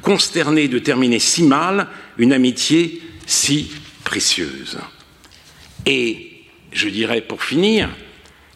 [0.00, 3.70] consterné de terminer si mal une amitié si
[4.04, 4.78] précieuse.
[5.84, 7.90] Et je dirais pour finir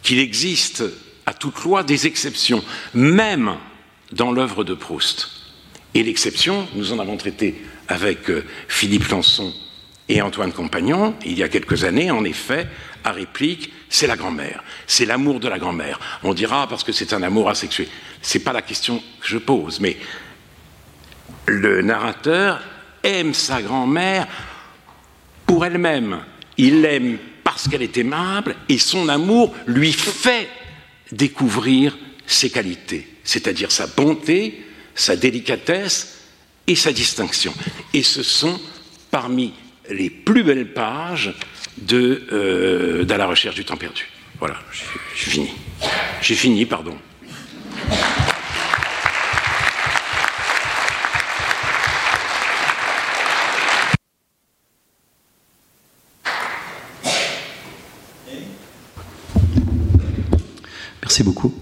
[0.03, 0.85] qu'il existe
[1.27, 2.63] à toute loi des exceptions,
[2.95, 3.57] même
[4.13, 5.29] dans l'œuvre de Proust.
[5.95, 9.53] Et l'exception, nous en avons traité avec euh, Philippe Lançon
[10.09, 12.69] et Antoine Compagnon, il y a quelques années, en effet,
[13.03, 16.01] à réplique, c'est la grand-mère, c'est l'amour de la grand-mère.
[16.23, 17.89] On dira parce que c'est un amour asexué.
[18.21, 19.97] C'est pas la question que je pose, mais
[21.47, 22.61] le narrateur
[23.03, 24.27] aime sa grand-mère
[25.47, 26.21] pour elle-même.
[26.57, 30.49] Il l'aime parce qu'elle est aimable et son amour lui fait
[31.13, 31.97] découvrir
[32.27, 36.19] ses qualités, c'est-à-dire sa bonté, sa délicatesse
[36.67, 37.55] et sa distinction.
[37.95, 38.61] Et ce sont
[39.11, 39.55] parmi
[39.89, 41.33] les plus belles pages
[41.79, 44.09] de, euh, la recherche du temps perdu.
[44.39, 44.57] Voilà,
[45.15, 45.49] j'ai fini.
[46.21, 46.97] J'ai fini, pardon.
[61.03, 61.55] Merci beaucoup.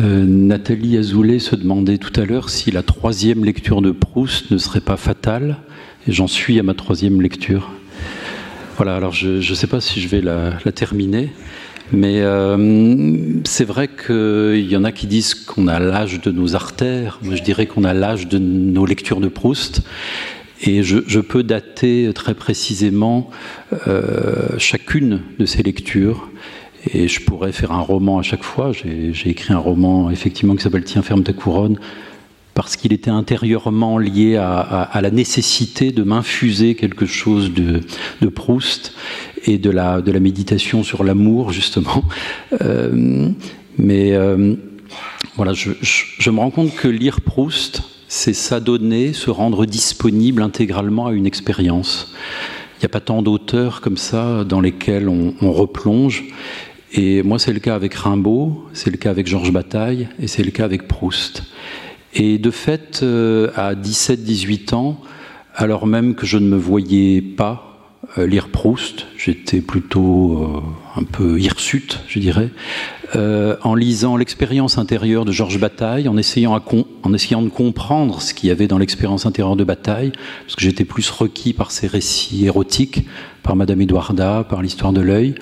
[0.00, 4.58] Euh, Nathalie Azoulay se demandait tout à l'heure si la troisième lecture de Proust ne
[4.58, 5.58] serait pas fatale,
[6.06, 7.70] j'en suis à ma troisième lecture.
[8.82, 11.28] Voilà, alors je ne sais pas si je vais la, terminer,
[11.92, 16.54] mais euh, c'est vrai qu'il y en a qui disent qu'on a l'âge de nos
[16.54, 19.82] artères, moi je dirais qu'on a l'âge de nos lectures de Proust,
[20.62, 23.28] et je, peux dater très précisément
[23.86, 26.30] euh, chacune de ces lectures.
[26.94, 28.72] Et je pourrais faire un roman à chaque fois.
[28.72, 31.78] J'ai écrit un roman, effectivement, qui s'appelle Tiens, ferme ta couronne,
[32.62, 37.80] parce qu'il était intérieurement lié à, la nécessité de m'infuser quelque chose de,
[38.28, 38.92] Proust
[39.46, 42.04] et de la, méditation sur l'amour, justement.
[42.60, 43.30] Euh,
[43.78, 44.56] mais euh,
[45.36, 51.12] voilà, je, me rends compte que lire Proust, c'est s'adonner, se rendre disponible intégralement à
[51.12, 52.12] une expérience.
[52.76, 56.24] Il n'y a pas tant d'auteurs comme ça dans lesquels on replonge.
[56.92, 60.42] Et moi, c'est le cas avec Rimbaud, c'est le cas avec Georges Bataille, et c'est
[60.42, 61.44] le cas avec Proust.
[62.14, 65.00] Et de fait, euh, à 17-18 ans,
[65.54, 67.78] alors même que je ne me voyais pas
[68.18, 70.64] euh, lire Proust, j'étais plutôt
[70.96, 72.50] euh, un peu hirsute, je dirais,
[73.64, 76.62] en lisant l'expérience intérieure de Georges Bataille, en essayant,
[77.02, 80.12] en essayant de comprendre ce qu'il y avait dans l'expérience intérieure de Bataille,
[80.44, 83.04] parce que j'étais plus requis par ses récits érotiques,
[83.42, 85.34] par Madame Edouarda, par l'histoire de l'œil,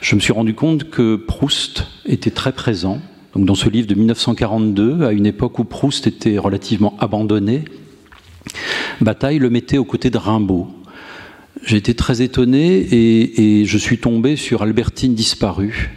[0.00, 3.00] je me suis rendu compte que Proust était très présent.
[3.34, 7.64] Donc dans ce livre de 1942, à une époque où Proust était relativement abandonné,
[9.00, 10.68] Bataille le mettait aux côtés de Rimbaud.
[11.64, 15.90] J'ai été très étonné et, je suis tombé sur Albertine disparue.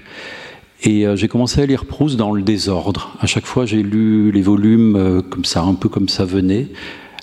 [0.83, 3.17] Et euh, j'ai commencé à lire Proust dans le désordre.
[3.19, 6.67] À chaque fois, j'ai lu les volumes euh, comme ça, un peu comme ça venait.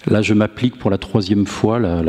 [0.06, 2.02] Là, je m'applique pour la troisième fois, la,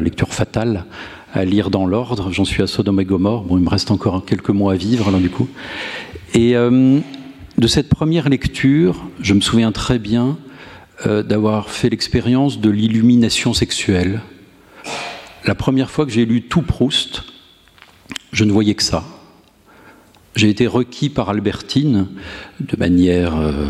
[0.00, 0.84] lecture fatale,
[1.32, 2.30] à lire dans l'ordre.
[2.30, 3.42] J'en suis à Sodome et Gomorre.
[3.42, 5.48] Bon, il me reste encore quelques mois à vivre, là, du coup.
[6.34, 7.00] Et euh,
[7.56, 10.36] de cette première lecture, je me souviens très bien
[11.06, 14.20] euh, d'avoir fait l'expérience de l'illumination sexuelle.
[15.44, 17.22] La première fois que j'ai lu tout Proust,
[18.32, 19.04] je ne voyais que ça.
[20.34, 22.08] J'ai été requis par Albertine
[22.58, 23.66] de manière euh,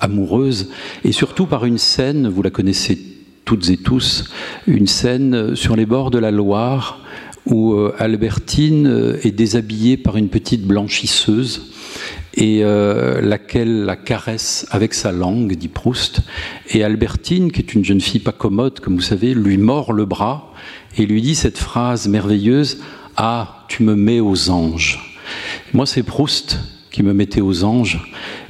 [0.00, 0.70] amoureuse
[1.04, 2.98] et surtout par une scène, vous la connaissez
[3.44, 4.30] toutes et tous
[4.66, 7.00] une scène sur les bords de la Loire
[7.44, 11.72] où euh, Albertine est déshabillée par une petite blanchisseuse
[12.38, 16.20] et euh, laquelle la caresse avec sa langue, dit Proust.
[16.70, 20.06] Et Albertine, qui est une jeune fille pas commode, comme vous savez, lui mord le
[20.06, 20.52] bras
[20.96, 22.78] et lui dit cette phrase merveilleuse
[23.16, 25.18] Ah, tu me mets aux anges.
[25.74, 28.00] Moi, c'est Proust qui me mettait aux anges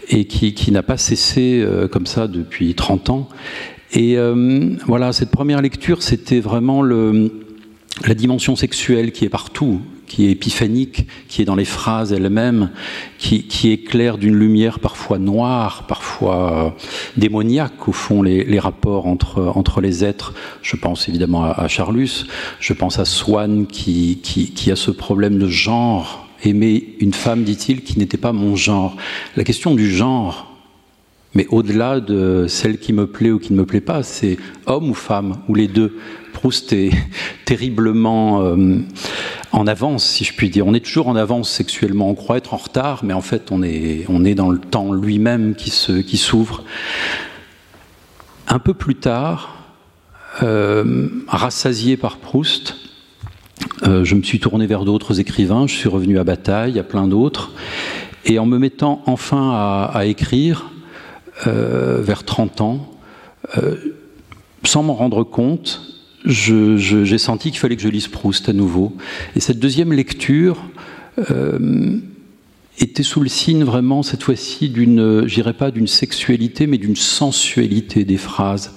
[0.09, 3.29] et qui, qui n'a pas cessé comme ça depuis 30 ans.
[3.92, 7.33] Et euh, voilà, cette première lecture, c'était vraiment le,
[8.07, 12.71] la dimension sexuelle qui est partout, qui est épiphanique, qui est dans les phrases elles-mêmes,
[13.18, 16.77] qui, éclaire d'une lumière parfois noire, parfois
[17.16, 20.35] démoniaque, au fond, les, rapports entre, entre les êtres.
[20.62, 22.27] Je pense évidemment à, Charlus,
[22.61, 26.27] je pense à Swann qui, qui a ce problème de genre.
[26.44, 28.97] Aimer une femme, dit-il, qui n'était pas mon genre.
[29.37, 30.49] La question du genre,
[31.35, 34.90] mais au-delà de celle qui me plaît ou qui ne me plaît pas, c'est homme
[34.90, 35.99] ou femme, ou les deux.
[36.38, 36.92] Proust est
[37.44, 38.79] terriblement euh,
[39.51, 40.68] en avance, si je puis dire.
[40.68, 42.09] On est toujours en avance sexuellement.
[42.09, 44.92] On croit être en retard, mais en fait, on est, on est dans le temps
[44.92, 46.62] lui-même qui s'ouvre.
[46.62, 46.66] Qui
[48.46, 49.57] Un peu plus tard,
[50.44, 52.77] euh, rassasié par Proust,
[53.83, 57.09] euh, je me suis tourné vers d'autres écrivains, je suis revenu à Bataille, à plein
[57.09, 57.51] d'autres,
[58.24, 60.70] et en me mettant enfin à, écrire,
[61.44, 62.92] vers 30 ans,
[64.64, 65.88] sans m'en rendre compte,
[66.29, 68.97] j'ai senti qu'il fallait que je lise Proust à nouveau.
[69.35, 70.62] Et cette deuxième lecture
[71.31, 71.99] euh,
[72.79, 78.05] était sous le signe vraiment, cette fois-ci, d'une, j'irais pas d'une sexualité, mais d'une sensualité
[78.05, 78.73] des phrases.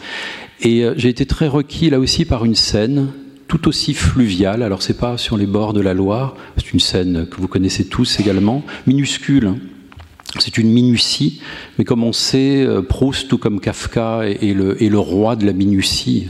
[0.62, 3.10] Et j'ai été très requis là aussi par une scène
[3.52, 4.64] tout aussi fluviale.
[4.64, 7.84] Alors c'est pas sur les bords de la Loire, c'est une scène que vous connaissez
[7.84, 9.48] tous également, minuscule.
[9.48, 9.58] Hein.
[10.40, 11.42] C'est une minutie,
[11.78, 16.28] mais comme on sait, euh, Proust, tout comme Kafka, est, le, roi de la minutie.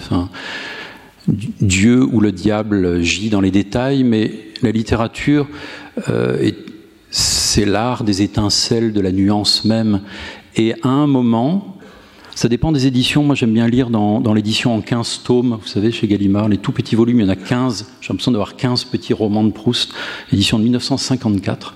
[1.28, 4.32] Dieu ou le diable gît dans les détails, mais
[4.62, 5.48] la littérature,
[6.10, 6.52] euh,
[7.10, 10.02] c'est l'art des étincelles, de la nuance même.
[10.56, 11.78] Et à un moment,
[12.36, 13.24] ça dépend des éditions.
[13.24, 15.60] Moi, j'aime bien lire dans, l'édition en 15 tomes.
[15.62, 17.88] Vous savez, chez Gallimard, les tout petits volumes, il y en a 15.
[18.02, 19.94] J'ai l'impression d'avoir 15 petits romans de Proust,
[20.32, 21.76] édition de 1954.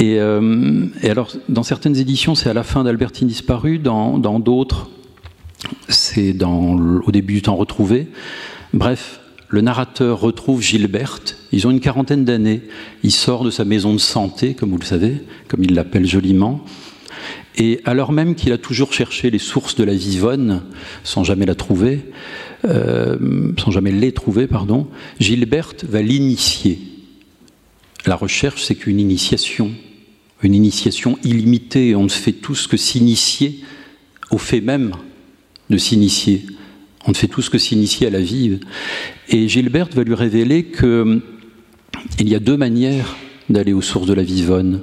[0.00, 3.78] Euh, et, alors, dans certaines éditions, c'est à la fin d'Albertine disparue.
[3.78, 4.88] Dans d'autres,
[5.88, 8.08] c'est au début du temps retrouvé.
[8.74, 11.36] Bref, le narrateur retrouve Gilberte.
[11.52, 12.62] Ils ont une quarantaine d'années.
[13.02, 15.16] Il sort de sa maison de santé, comme vous le savez,
[15.48, 16.64] comme il l'appelle joliment.
[17.56, 20.62] Et alors même qu'il a toujours cherché les sources de la vivonne,
[21.04, 22.00] sans jamais la trouver,
[22.64, 24.88] euh, sans jamais les trouver, pardon,
[25.20, 26.78] Gilberte va l'initier.
[28.06, 29.72] La recherche, c'est qu'une initiation,
[30.42, 31.94] une initiation illimitée.
[31.94, 33.62] On ne fait tout ce que s'initier
[34.30, 34.92] au fait même
[35.68, 36.46] de s'initier.
[37.06, 38.60] On ne fait tout ce que s'initier à la vie.
[39.28, 41.22] Et Gilberte va lui révéler qu'il
[42.20, 43.16] y a deux manières
[43.50, 44.82] d'aller aux sources de la vivonne.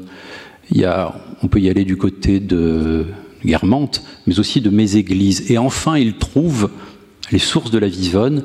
[1.41, 3.05] On peut y aller du côté de
[3.45, 5.49] Guermantes, mais aussi de mes églises.
[5.49, 6.69] Et enfin, il trouve
[7.31, 8.43] les sources de la Vivonne,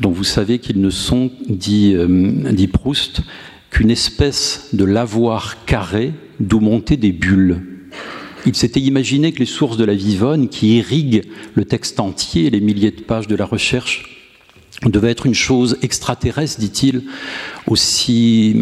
[0.00, 3.22] dont vous savez qu'ils ne sont, dit, euh, dit Proust,
[3.70, 7.62] qu'une espèce de lavoir carré d'où montaient des bulles.
[8.46, 11.24] Il s'était imaginé que les sources de la Vivonne, qui irriguent
[11.54, 14.20] le texte entier, les milliers de pages de la recherche,
[14.86, 17.02] devaient être une chose extraterrestre, dit-il,
[17.66, 18.56] aussi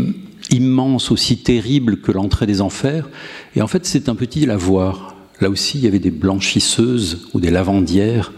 [0.50, 3.08] immense, aussi terrible que l'entrée des enfers.
[3.54, 5.14] Et en fait, c'est un petit lavoir.
[5.40, 8.32] Là aussi, il y avait des blanchisseuses ou des lavandières,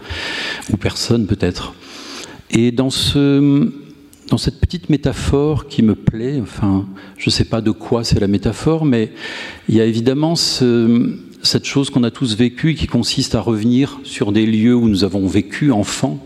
[0.71, 1.73] ou personne peut-être.
[2.51, 2.89] Et dans,
[4.29, 6.85] dans cette petite métaphore qui me plaît, enfin,
[7.17, 9.13] je ne sais pas de quoi c'est la métaphore, mais
[9.69, 13.99] il y a évidemment ce, cette chose qu'on a tous vécue qui consiste à revenir
[14.03, 16.23] sur des lieux où nous avons vécu enfant,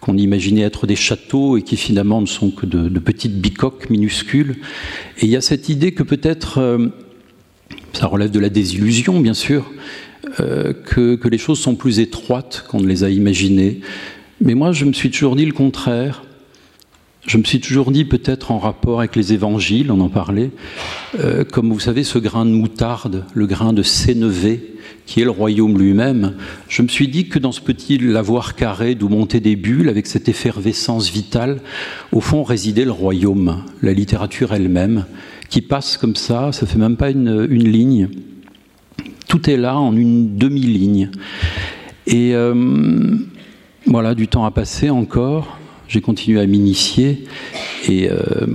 [0.00, 4.56] qu'on imaginait être des châteaux et qui finalement ne sont que de, petites bicoques minuscules.
[5.18, 6.88] Et il y a cette idée que peut-être, euh,
[7.92, 9.70] ça relève de la désillusion bien sûr,
[10.40, 13.80] euh, que, que, les choses sont plus étroites qu'on ne les a imaginées.
[14.40, 16.22] Mais moi, je me suis toujours dit le contraire.
[17.26, 20.50] Je me suis toujours dit, peut-être en rapport avec les évangiles, on en parlait,
[21.18, 24.74] euh, comme vous savez, ce grain de moutarde, le grain de sénévé,
[25.06, 26.34] qui est le royaume lui-même,
[26.68, 30.06] je me suis dit que dans ce petit lavoir carré d'où montaient des bulles, avec
[30.06, 31.60] cette effervescence vitale,
[32.12, 35.06] au fond résidait le royaume, la littérature elle-même,
[35.48, 38.08] qui passe comme ça, ça fait même pas une, ligne.
[39.28, 41.10] Tout est là en une demi-ligne.
[42.06, 43.16] Et euh,
[43.86, 45.58] voilà, du temps a passé encore
[45.88, 47.24] j'ai continué à m'initier.
[47.88, 48.46] Euh,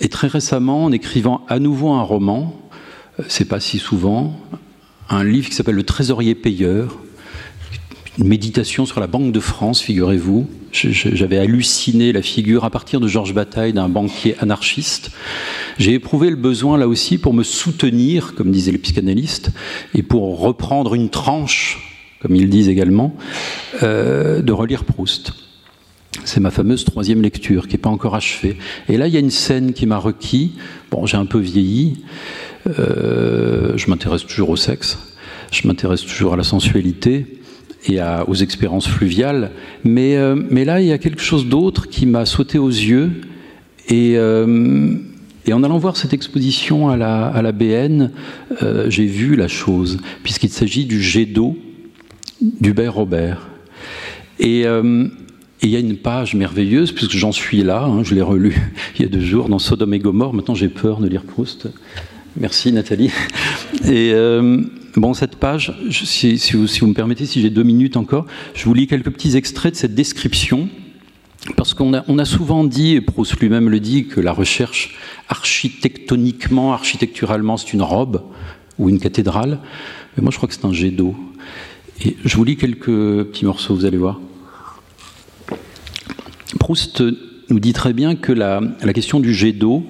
[0.00, 2.60] et, très récemment, en écrivant à nouveau un roman,
[3.18, 4.38] euh, c'est pas si souvent,
[5.08, 6.98] un livre qui s'appelle Le Trésorier payeur,
[8.18, 10.48] une méditation sur la Banque de France, figurez-vous.
[10.72, 15.10] J'avais halluciné la figure à partir de Georges Bataille d'un banquier anarchiste.
[15.78, 19.50] J'ai éprouvé le besoin là aussi pour me soutenir, comme disaient les psychanalystes,
[19.94, 23.16] et pour reprendre une tranche, comme ils disent également,
[23.82, 25.32] euh, de relire Proust.
[26.24, 28.56] C'est ma fameuse troisième lecture qui n'est pas encore achevée.
[28.88, 30.52] Et là, il y a une scène qui m'a requis.
[30.90, 31.98] Bon, j'ai un peu vieilli.
[32.78, 34.98] Euh, je m'intéresse toujours au sexe.
[35.50, 37.26] Je m'intéresse toujours à la sensualité
[37.88, 39.50] et aux expériences fluviales.
[39.84, 43.10] Mais, euh, mais là, il y a quelque chose d'autre qui m'a sauté aux yeux.
[43.88, 44.94] Et, euh,
[45.50, 48.12] en allant voir cette exposition à la, à la BN,
[48.86, 51.56] j'ai vu la chose, puisqu'il s'agit du jet d'eau
[52.40, 53.48] d'Hubert Robert.
[54.38, 54.64] Et
[55.62, 58.56] il y a une page merveilleuse, puisque j'en suis là, hein, je l'ai relu
[58.96, 60.32] il y a deux jours dans Sodome et Gomorre.
[60.32, 61.68] Maintenant, j'ai peur de lire Proust.
[62.36, 63.10] Merci Nathalie.
[63.84, 64.62] Et euh,
[64.96, 68.86] bon, cette page, si, vous, me permettez, si j'ai deux minutes encore, je vous lis
[68.86, 70.68] quelques petits extraits de cette description.
[71.56, 74.94] Parce qu'on a, a souvent dit, et Proust lui-même le dit, que la recherche
[75.28, 78.22] architectoniquement, architecturalement, c'est une robe
[78.78, 79.58] ou une cathédrale.
[80.16, 81.16] Mais moi, je crois que c'est un jet d'eau.
[82.04, 84.20] Et je vous lis quelques petits morceaux, vous allez voir.
[86.58, 87.02] Proust
[87.48, 88.60] nous dit très bien que la,
[88.92, 89.84] question du jet d'eau,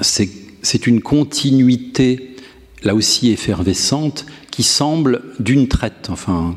[0.00, 2.36] c'est une continuité,
[2.82, 6.56] là aussi effervescente, qui semble d'une traite, enfin,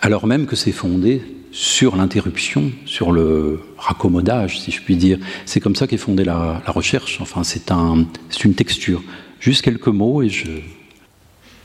[0.00, 1.22] alors même que c'est fondé
[1.52, 5.18] sur l'interruption, sur le raccommodage, si je puis dire.
[5.44, 8.06] C'est comme ça qu'est fondée la, la recherche, enfin, c'est un,
[8.44, 9.02] une texture.
[9.38, 10.46] Juste quelques mots et je,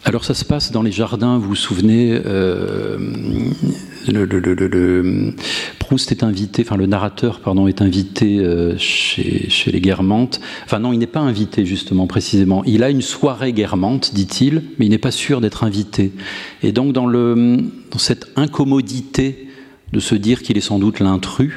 [0.05, 2.97] alors ça se passe dans les jardins, vous vous souvenez, euh,
[4.07, 5.33] le,
[5.79, 10.39] Proust est invité, enfin le narrateur, pardon, est invité euh, chez, les Guermantes.
[10.63, 12.63] Enfin non, il n'est pas invité justement, précisément.
[12.65, 16.13] Il a une soirée Guermante, dit-il, mais il n'est pas sûr d'être invité.
[16.63, 17.57] Et donc dans, le,
[17.91, 19.49] dans cette incommodité
[19.91, 21.53] de se dire qu'il est sans doute l'intrus,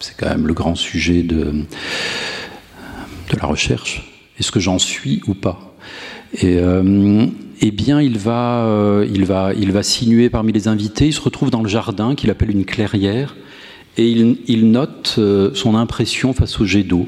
[0.00, 5.34] c'est quand même le grand sujet de, de la recherche, est-ce que j'en suis ou
[5.34, 5.76] pas?
[6.44, 7.26] Euh,
[7.60, 11.06] eh bien, il va, euh, il, va, il va sinuer parmi les invités.
[11.06, 13.36] Il se retrouve dans le jardin qu'il appelle une clairière
[13.96, 17.06] et il, note euh, son impression face au jet d'eau.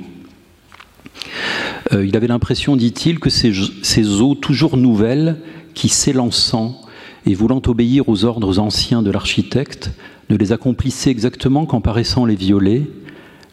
[1.92, 5.36] il avait l'impression, dit-il, que ces, ces, eaux toujours nouvelles,
[5.74, 6.80] qui s'élançant
[7.26, 9.92] et voulant obéir aux ordres anciens de l'architecte,
[10.30, 12.90] ne les accomplissaient exactement qu'en paraissant les violer,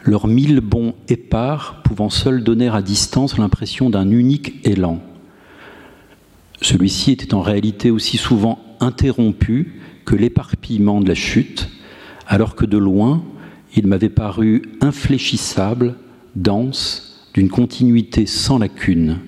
[0.02, 5.00] leurs mille bons épars pouvant seuls donner à distance l'impression d'un unique élan.
[6.62, 11.68] Celui-ci était en réalité aussi souvent interrompu que l'éparpillement de la chute,
[12.26, 13.22] alors que de loin,
[13.74, 15.96] il m'avait paru infléchissable,
[16.34, 19.18] dense, d'une continuité sans lacune.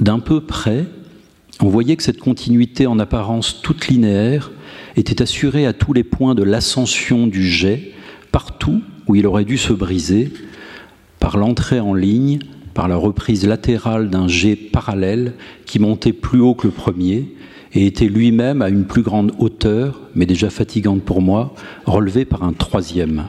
[0.00, 0.86] D'un peu près,
[1.60, 4.52] on voyait que cette continuité en apparence toute linéaire
[4.96, 7.92] était assurée à tous les points de l'ascension du jet,
[8.32, 10.32] partout où il aurait dû se briser,
[11.18, 12.38] par l'entrée en ligne
[12.74, 17.32] par la reprise latérale d'un jet parallèle qui montait plus haut que le premier
[17.72, 21.54] et était lui-même à une plus grande hauteur, mais déjà fatigante pour moi,
[21.86, 23.26] relevé par un troisième.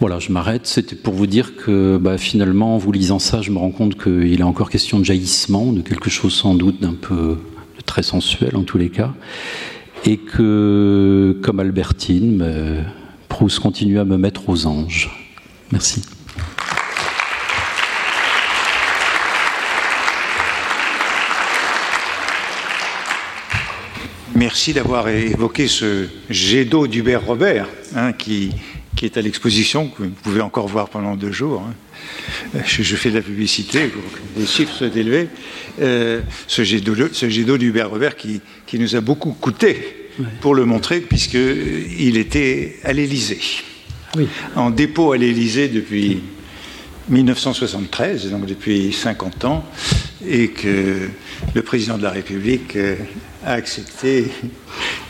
[0.00, 0.66] Voilà, je m'arrête.
[0.66, 4.00] C'était pour vous dire que bah, finalement, en vous lisant ça, je me rends compte
[4.00, 7.36] qu'il est encore question de jaillissement, de quelque chose sans doute d'un peu
[7.86, 9.14] très sensuel en tous les cas,
[10.04, 12.82] et que, comme Albertine, bah,
[13.28, 15.10] Proust continue à me mettre aux anges.
[15.72, 16.02] Merci.
[24.36, 28.50] Merci d'avoir évoqué ce jet d'eau d'Hubert Robert, hein, qui,
[28.94, 31.62] qui, est à l'exposition, que vous pouvez encore voir pendant deux jours.
[31.66, 32.60] Hein.
[32.66, 33.90] Je, fais de la publicité,
[34.36, 35.28] les chiffres sont élevés.
[35.80, 40.10] Euh, ce jet d'eau d'Hubert Robert qui, qui, nous a beaucoup coûté
[40.42, 43.40] pour le montrer, puisqu'il était à l'Élysée.
[44.54, 46.20] En dépôt à l'Élysée depuis
[47.08, 49.64] 1973, donc depuis 50 ans,
[50.26, 51.08] et que
[51.54, 52.96] le président de la République euh,
[53.44, 54.26] a accepté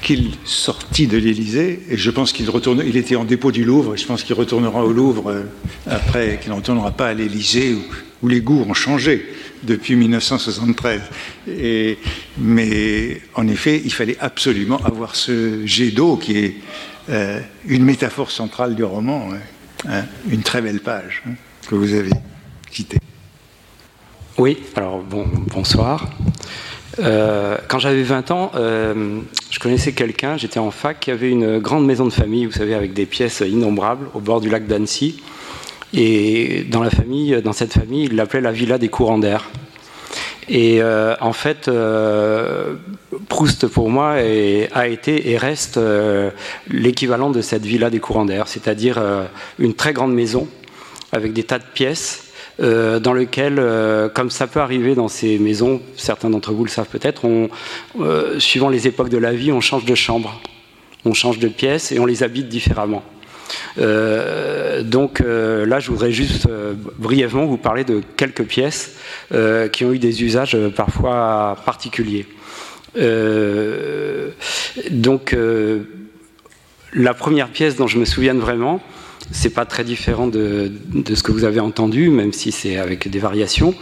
[0.02, 2.82] qu'il sortit de l'Élysée, et je pense qu'il retourne.
[2.86, 5.42] Il était en dépôt du Louvre, et je pense qu'il retournera au Louvre euh,
[5.86, 9.24] après, qu'il ne retournera pas à l'Élysée où, les goûts ont changé
[9.62, 11.02] depuis 1973.
[11.48, 11.98] Et,
[12.38, 16.54] mais en effet, il fallait absolument avoir ce jet d'eau qui est
[17.10, 19.38] euh, une métaphore centrale du roman, hein,
[19.88, 21.34] hein, une très belle page hein,
[21.66, 22.10] que vous avez
[22.70, 22.98] citée.
[24.38, 26.10] Oui, alors bon, bonsoir.
[26.98, 31.58] Euh, quand j'avais 20 ans, euh, je connaissais quelqu'un, j'étais en fac, qui avait une
[31.58, 35.22] grande maison de famille, vous savez, avec des pièces innombrables au bord du lac d'Annecy.
[35.92, 39.48] Et dans la famille, dans cette famille, il l'appelait la villa des courants d'air.
[40.48, 41.70] Et euh, en fait,
[43.28, 44.16] Proust pour moi
[44.72, 45.80] a été et reste
[46.70, 49.02] l'équivalent de cette villa des courants d'air, c'est-à-dire
[49.58, 50.46] une très grande maison
[51.12, 52.26] avec des tas de pièces
[52.58, 56.70] euh, dans lequel, euh, comme ça peut arriver dans ces maisons, certains d'entre vous le
[56.70, 57.26] savent peut-être,
[58.00, 60.40] euh, suivant les époques de la vie, on change de chambre,
[61.04, 63.02] on change de pièce et on les habite différemment.
[63.76, 66.48] donc là, je voudrais juste
[66.98, 68.96] brièvement vous parler de quelques pièces
[69.72, 72.26] qui ont eu des usages parfois particuliers.
[74.90, 75.36] donc
[76.92, 78.80] la première pièce dont je me souviens vraiment,
[79.32, 80.70] c'est pas très différent de,
[81.14, 83.74] ce que vous avez entendu, même si c'est avec des variations.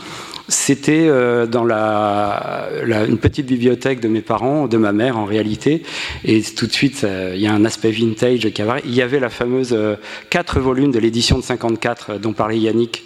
[0.48, 2.68] C'était euh, dans la,
[3.08, 5.82] une petite bibliothèque de mes parents, de ma mère en réalité,
[6.24, 8.82] et tout de suite il y a un aspect vintage qui apparaît.
[8.84, 9.96] Il y avait la fameuse euh,
[10.28, 13.04] quatre volumes de l'édition de 54 euh, dont parlait Yannick,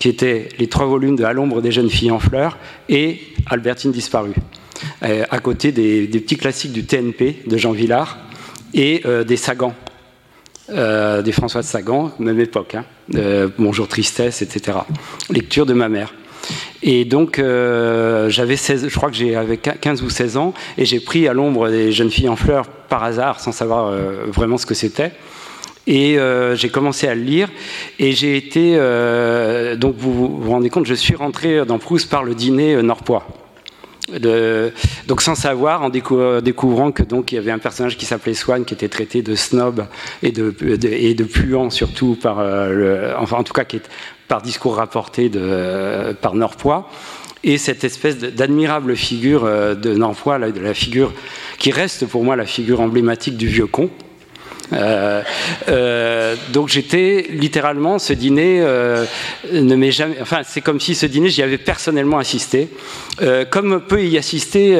[0.00, 3.92] qui étaient les trois volumes de À l'ombre des jeunes filles en fleurs et Albertine
[3.92, 4.34] disparue,
[5.02, 8.18] à côté des, petits classiques du TNP de Jean Villard
[8.72, 9.74] et des Sagan
[10.72, 12.84] euh, des François de Sagan, même époque, hein,
[13.58, 14.78] Bonjour Tristesse, etc.
[15.30, 16.14] Lecture de ma mère.
[16.82, 21.00] Et donc, euh, j'avais 16, je crois que j'avais 15 ou 16 ans, et j'ai
[21.00, 24.66] pris à l'ombre des jeunes filles en fleurs par hasard, sans savoir euh, vraiment ce
[24.66, 25.12] que c'était.
[25.86, 26.18] Et
[26.54, 27.48] j'ai commencé à le lire,
[27.98, 28.76] et j'ai été,
[29.76, 33.26] donc vous vous rendez compte, je suis rentré dans Proust par le dîner Norpois
[35.10, 38.64] donc sans savoir, en découvrant que donc il y avait un personnage qui s'appelait Swan,
[38.64, 39.84] qui était traité de snob
[40.22, 43.64] et de, puant surtout par, euh, le, enfin en tout cas
[44.28, 46.88] par discours rapporté de, par Norpois.
[47.42, 51.12] Et cette espèce d'admirable figure euh, de Norpois, la figure
[51.58, 54.09] qui reste pour moi la figure emblématique du vieux con, euh, euh,
[54.72, 59.04] donc j'étais littéralement, ce dîner euh,
[59.52, 60.16] ne m'est jamais.
[60.20, 62.68] Enfin, c'est comme si ce dîner, j'y avais personnellement assisté.
[63.50, 64.78] comme peut y assister,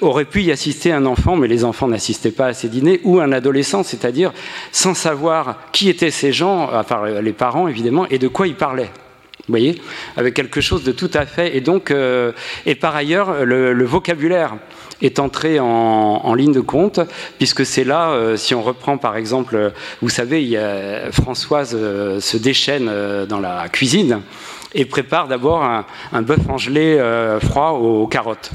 [0.00, 3.20] aurait pu y assister un enfant, mais les enfants n'assistaient pas à ces dîners, ou
[3.20, 4.32] un adolescent, c'est-à-dire
[4.72, 8.54] sans savoir qui étaient ces gens, à part les parents évidemment, et de quoi ils
[8.54, 8.90] parlaient.
[9.48, 9.80] Vous voyez?
[10.16, 11.56] Avec quelque chose de tout à fait.
[11.56, 11.92] Et donc,
[12.66, 14.56] et par ailleurs, le vocabulaire
[15.02, 17.00] est entré en, ligne de compte,
[17.38, 19.70] puisque c'est là, euh, si on reprend par exemple, euh,
[20.02, 22.90] vous savez, il y a, Françoise euh, se déchaîne
[23.28, 24.20] dans la cuisine
[24.74, 27.00] et prépare d'abord un, un bœuf angelé
[27.40, 28.50] froid aux, carottes.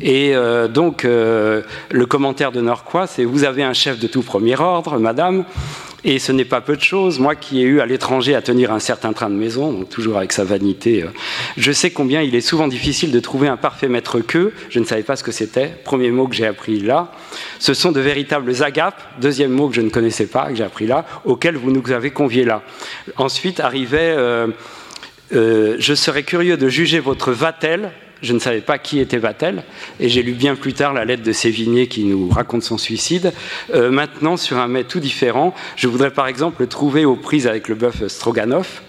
[0.00, 0.32] Et
[0.72, 5.44] donc, le commentaire de Norquois, c'est Vous avez un chef de tout premier ordre, madame,
[6.04, 7.18] et ce n'est pas peu de choses.
[7.18, 10.32] Moi qui ai eu à l'étranger à tenir un certain train de maison, toujours avec
[10.32, 11.08] sa vanité, euh,
[11.56, 14.52] je sais combien il est souvent difficile de trouver un parfait maître queue.
[14.70, 15.68] Je ne savais pas ce que c'était.
[15.84, 17.12] Premier mot que j'ai appris là.
[17.58, 19.02] Ce sont de véritables agapes.
[19.20, 22.10] Deuxième mot que je ne connaissais pas, que j'ai appris là, auquel vous nous avez
[22.10, 22.62] conviés là.
[23.16, 24.48] Ensuite arrivait euh,
[25.34, 27.92] euh, Je serais curieux de juger votre vatel
[28.22, 29.62] je ne savais pas qui était Vatel,
[29.98, 33.32] et j'ai lu bien plus tard la lettre de Sévigné qui nous raconte son suicide.
[33.74, 37.46] Euh, maintenant, sur un mets tout différent, je voudrais par exemple le trouver aux prises
[37.46, 38.82] avec le bœuf Stroganoff,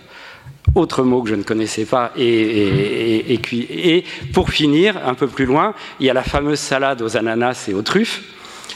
[0.75, 5.73] autre mot que je ne connaissais pas, et, et, pour finir, un peu plus loin,
[5.99, 8.21] il y a la fameuse salade aux ananas et aux truffes.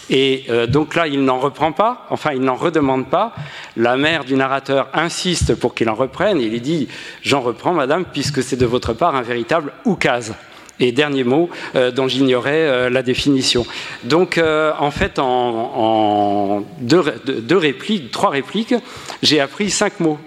[0.10, 3.34] Et euh, donc là, il n'en reprend pas, enfin, il n'en redemande pas.
[3.76, 6.39] La mère du narrateur insiste pour qu'il en reprenne.
[6.39, 6.88] il lui dit
[7.22, 10.36] J'en reprends, madame, puisque c'est de votre part un véritable oukase.
[10.80, 13.66] Et dernier mot euh, dont j'ignorais euh, la définition.
[14.04, 18.76] Donc, en fait, en, deux, répliques, trois répliques,
[19.24, 20.20] j'ai appris cinq mots.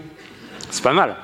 [0.70, 1.16] C'est pas mal.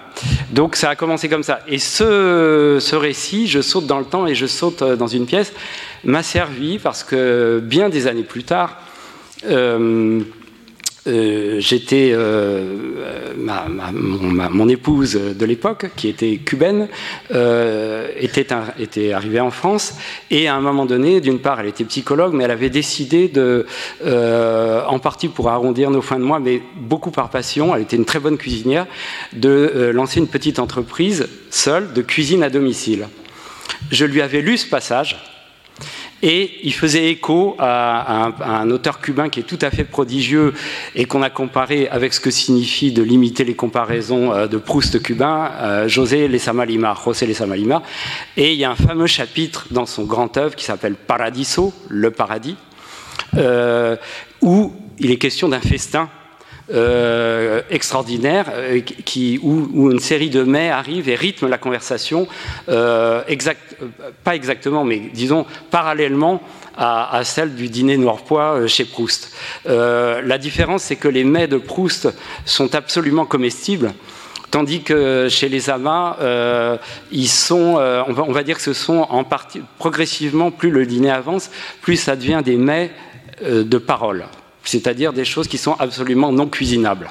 [0.50, 1.60] Donc ça a commencé comme ça.
[1.66, 5.52] Et ce, récit, je saute dans le temps et je saute dans une pièce
[6.04, 8.78] m'a servi parce que bien des années plus tard,
[9.46, 10.20] euh,
[11.06, 16.88] euh, j'étais euh, mon, épouse de l'époque qui était cubaine
[17.30, 18.46] était,
[18.78, 19.96] était, arrivée en France
[20.30, 23.66] et à un moment donné d'une part elle était psychologue mais elle avait décidé de
[24.02, 28.06] en partie pour arrondir nos fins de mois mais beaucoup par passion elle était une
[28.06, 28.86] très bonne cuisinière
[29.34, 33.08] de lancer une petite entreprise seule de cuisine à domicile.
[33.90, 35.33] Je lui avais lu ce passage
[36.26, 40.54] et il faisait écho à, un, auteur cubain qui est tout à fait prodigieux
[40.94, 45.02] et qu'on a comparé avec ce que signifie de limiter les comparaisons euh, de Proust
[45.02, 47.82] cubain, euh, José Lezama Lima, José Lezama Lima.
[48.38, 52.10] Et il y a un fameux chapitre dans son grand œuvre qui s'appelle Paradiso, le
[52.10, 52.56] paradis,
[53.36, 53.96] euh,
[54.40, 56.08] où il est question d'un festin
[56.72, 62.26] euh, extraordinaire euh, qui, où, une série de mets arrive et rythme la conversation,
[62.70, 63.76] euh, exact,
[64.24, 66.40] pas exactement, mais disons parallèlement
[66.74, 69.36] à, celle du dîner noirpois chez Proust.
[69.66, 72.08] la différence, c'est que les mets de Proust
[72.46, 73.92] sont absolument comestibles.
[74.50, 76.16] Tandis que chez les amas,
[77.12, 80.84] ils sont, on va, on, va, dire que ce sont en partie, progressivement, plus le
[80.84, 81.50] dîner avance,
[81.80, 82.90] plus ça devient des mets
[83.40, 84.24] de parole
[84.64, 87.10] c'est-à-dire des choses qui sont absolument non cuisinables.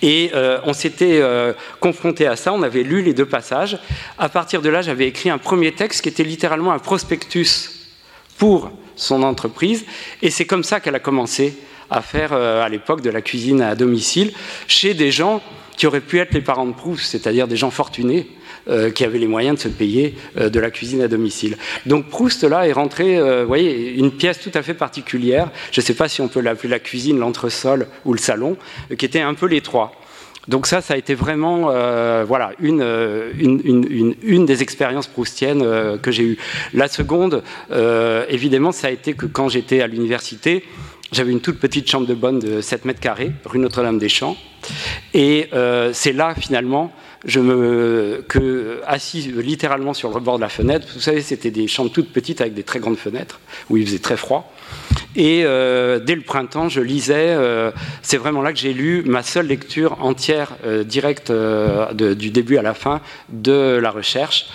[0.00, 3.78] Et euh, on s'était euh, confronté à ça, on avait lu les deux passages.
[4.16, 7.70] À partir de là, j'avais écrit un premier texte qui était littéralement un prospectus
[8.38, 9.84] pour son entreprise.
[10.22, 11.54] Et c'est comme ça qu'elle a commencé
[11.90, 14.32] à faire euh, à l'époque de la cuisine à domicile
[14.66, 15.42] chez des gens
[15.76, 18.28] qui auraient pu être les parents de Proust, c'est-à-dire des gens fortunés,
[18.94, 21.56] qui avaient les moyens de se payer de la cuisine à domicile.
[21.86, 25.50] Donc Proust, là, est rentré, vous voyez, une pièce tout à fait particulière.
[25.72, 28.56] Je ne sais pas si on peut l'appeler la cuisine, l'entresol ou le salon,
[28.96, 29.98] qui était un peu les trois.
[30.48, 35.06] Donc ça, ça a été vraiment euh, voilà, une, euh, une, une, une, des expériences
[35.06, 36.38] proustiennes euh, que j'ai eues.
[36.72, 37.42] La seconde,
[38.30, 40.64] évidemment, ça a été que quand j'étais à l'université,
[41.12, 44.36] j'avais une toute petite chambre de bonne de 7 mètres carrés, rue Notre-Dame-des-Champs.
[45.12, 45.50] Et
[45.92, 46.92] c'est là, finalement,
[47.24, 51.66] je me, que, assis littéralement sur le bord de la fenêtre, vous savez, c'était des
[51.66, 53.40] chambres toutes petites avec des très grandes fenêtres,
[53.70, 54.52] où il faisait très froid.
[55.16, 59.24] Et euh, dès le printemps, je lisais, euh, c'est vraiment là que j'ai lu ma
[59.24, 63.00] seule lecture entière, euh, directe, du début à la fin,
[63.30, 64.46] de la recherche,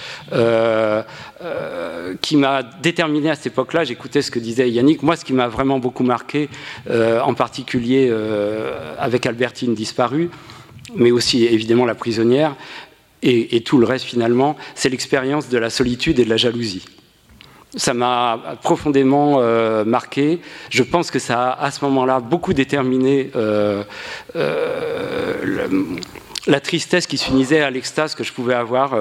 [2.21, 3.83] qui m'a déterminé à cette époque-là.
[3.83, 5.03] J'écoutais ce que disait Yannick.
[5.03, 6.49] Moi, ce qui m'a vraiment beaucoup marqué,
[6.89, 8.11] en particulier
[8.97, 10.29] avec Albertine disparue,
[10.95, 12.55] mais aussi évidemment la prisonnière,
[13.25, 16.83] et tout le reste finalement, c'est l'expérience de la solitude et de la jalousie
[17.75, 20.39] ça m'a profondément euh, marqué.
[20.69, 23.83] Je pense que ça a à ce moment-là beaucoup déterminé euh,
[24.35, 25.67] euh,
[26.45, 28.93] la tristesse qui s'unissait à l'extase que je pouvais avoir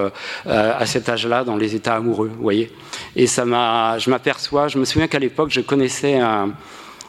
[0.47, 2.71] à cet âge-là dans les états amoureux, vous voyez.
[3.17, 6.53] Et ça m'a, je m'aperçois, je me souviens qu'à l'époque, je connaissais un,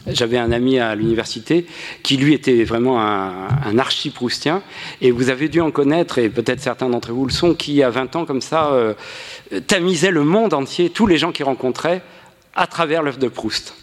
[0.07, 1.65] j'avais un ami à l'université
[2.03, 4.61] qui, lui, était vraiment un, archi-proustien.
[5.01, 7.89] Et vous avez dû en connaître, et peut-être certains d'entre vous le sont, qui, à
[7.89, 8.93] 20 ans, comme ça, euh,
[9.67, 12.01] tamisait le monde entier, tous les gens qu'il rencontrait,
[12.55, 13.75] à travers l'œuvre de Proust.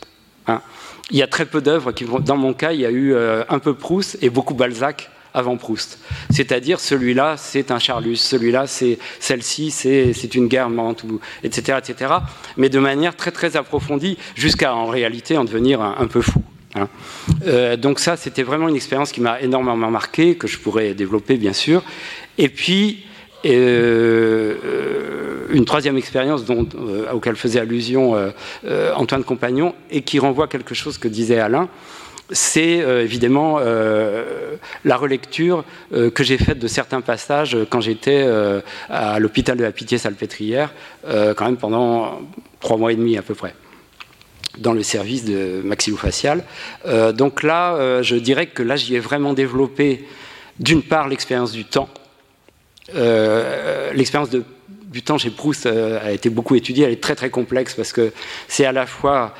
[0.46, 0.62] Hein.
[1.10, 3.44] il y a très peu d'œuvres qui Dans mon cas, il y a eu euh,
[3.48, 5.98] un peu Proust et beaucoup Balzac avant Proust.
[6.30, 11.04] C'est-à-dire, celui-là, c'est un Charlus, celui-là, c'est celle-ci, c'est une Guermantes,
[11.42, 12.14] etc., etc.
[12.56, 16.42] Mais de manière très, très approfondie, jusqu'à en réalité en devenir un, peu fou.
[16.74, 16.88] Hein.
[17.46, 21.36] Euh, donc ça, c'était vraiment une expérience qui m'a énormément marqué, que je pourrais développer,
[21.36, 21.82] bien sûr.
[22.38, 23.04] Et puis,
[23.46, 26.68] euh, euh, une troisième expérience dont,
[27.12, 28.14] auquel faisait allusion
[28.94, 31.68] Antoine Compagnon et qui renvoie quelque chose que disait Alain,
[32.32, 38.26] c'est euh, évidemment euh, la relecture euh, que j'ai faite de certains passages quand j'étais
[38.88, 40.72] à l'hôpital de la Pitié-Salpêtrière,
[41.06, 42.20] quand même pendant
[42.60, 43.54] trois mois et demi à peu près
[44.58, 46.44] dans le service de maxillofacial.
[47.14, 50.04] donc là, je dirais que là, j'y ai vraiment développé,
[50.58, 51.88] d'une part, l'expérience du temps.
[52.92, 57.92] l'expérience du temps chez Proust a été beaucoup étudiée, elle est très très complexe parce
[57.92, 58.12] que
[58.48, 59.34] c'est à la fois,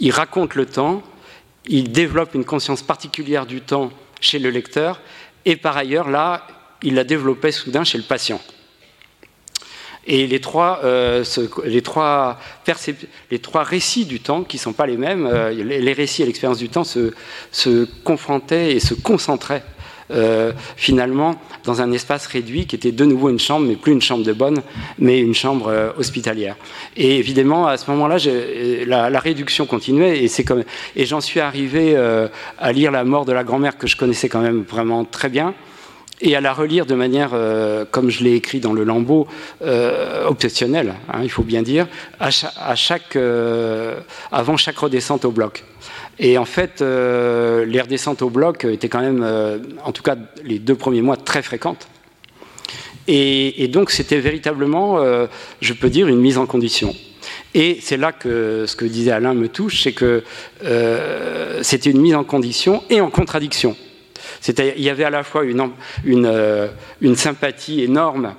[0.00, 1.02] il raconte le temps,
[1.66, 3.90] il développe une conscience particulière du temps
[4.20, 5.00] chez le lecteur,
[5.44, 6.46] et par ailleurs, là,
[6.82, 8.40] il la développait soudain chez le patient.
[10.04, 11.24] Et les trois, euh,
[11.64, 12.36] les, trois
[13.62, 16.68] récits du temps, qui ne sont pas les mêmes, euh, les récits et l'expérience du
[16.68, 19.62] temps se confrontaient et se concentraient
[20.10, 24.02] euh, finalement dans un espace réduit qui était de nouveau une chambre, mais plus une
[24.02, 24.62] chambre de bonne,
[24.98, 26.56] mais une chambre euh, hospitalière.
[26.96, 28.16] Et évidemment, à ce moment-là,
[28.86, 32.28] la, la, réduction continuait et, j'en suis arrivé euh,
[32.58, 35.54] à lire La mort de la grand-mère que je connaissais quand même vraiment très bien
[36.20, 37.30] et à la relire de manière,
[37.90, 39.26] comme je l'ai écrit dans le lambeau,
[40.24, 41.88] obsessionnelle, hein, il faut bien dire,
[44.30, 45.64] avant chaque redescente au bloc.
[46.18, 50.16] Et en fait, euh, les redescentes au bloc étaient quand même, euh, en tout cas
[50.44, 51.88] les deux premiers mois, très fréquentes.
[53.08, 55.26] Et, donc c'était véritablement, euh,
[55.60, 56.94] je peux dire, une mise en condition.
[57.54, 60.22] Et c'est là que ce que disait Alain me touche, c'est que
[61.62, 63.76] c'était une mise en condition et en contradiction.
[64.46, 68.34] Il y avait à la fois une sympathie énorme,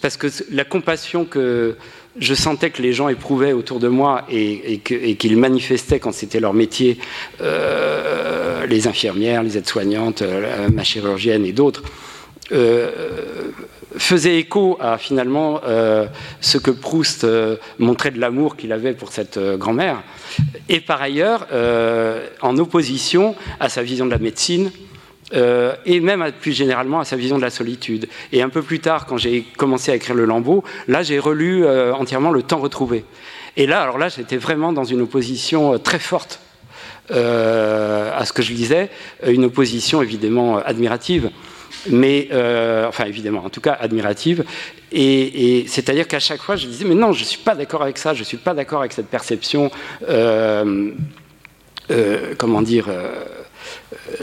[0.00, 1.76] parce que la compassion que,
[2.18, 6.54] je sentais que les gens éprouvaient autour de moi et, qu'ils manifestaient quand c'était leur
[6.54, 6.98] métier,
[7.40, 11.82] euh, les infirmières, les aides-soignantes, euh, ma chirurgienne et d'autres,
[12.52, 12.90] euh,
[13.96, 15.60] faisaient écho à finalement
[16.40, 17.26] ce que Proust
[17.80, 20.02] montrait de l'amour qu'il avait pour cette grand-mère,
[20.68, 21.48] et par ailleurs
[22.40, 24.70] en opposition à sa vision de la médecine,
[25.32, 28.08] euh, et même plus généralement à sa vision de la solitude.
[28.32, 31.64] Et un peu plus tard, quand j'ai commencé à écrire le Lambeau, là j'ai relu
[31.64, 33.04] euh, entièrement Le Temps retrouvé.
[33.56, 36.40] Et là, alors là, j'étais vraiment dans une opposition euh, très forte
[37.12, 38.88] à ce que je lisais,
[39.26, 41.30] une opposition évidemment admirative,
[41.88, 42.28] mais
[42.86, 44.44] enfin évidemment, en tout cas admirative.
[44.92, 48.14] Et, c'est-à-dire qu'à chaque fois, je disais mais non, je suis pas d'accord avec ça,
[48.14, 49.72] je suis pas d'accord avec cette perception.
[52.38, 52.88] comment dire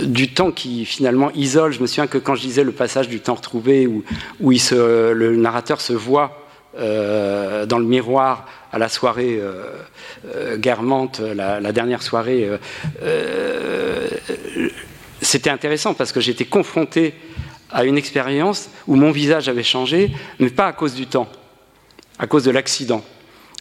[0.01, 1.71] du temps qui finalement isole.
[1.71, 4.03] Je me souviens que quand je disais le passage du temps retrouvé, où,
[4.41, 6.47] le narrateur se voit
[6.77, 9.63] euh, dans le miroir à la soirée euh,
[10.35, 12.47] euh guermante, la, dernière soirée,
[13.01, 14.07] euh,
[15.21, 17.15] c'était intéressant parce que j'étais confronté
[17.71, 21.27] à une expérience où mon visage avait changé, mais pas à cause du temps,
[22.19, 23.03] à cause de l'accident.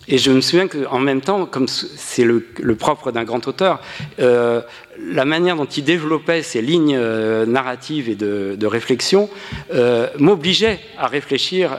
[0.08, 2.40] Et je me souviens qu'en même temps, comme c'est le,
[2.76, 3.80] propre d'un grand auteur,
[4.20, 4.62] euh,
[5.00, 9.28] la manière dont il développait ses lignes euh, narratives et de, réflexion
[9.72, 11.76] euh, m'obligeait à réfléchir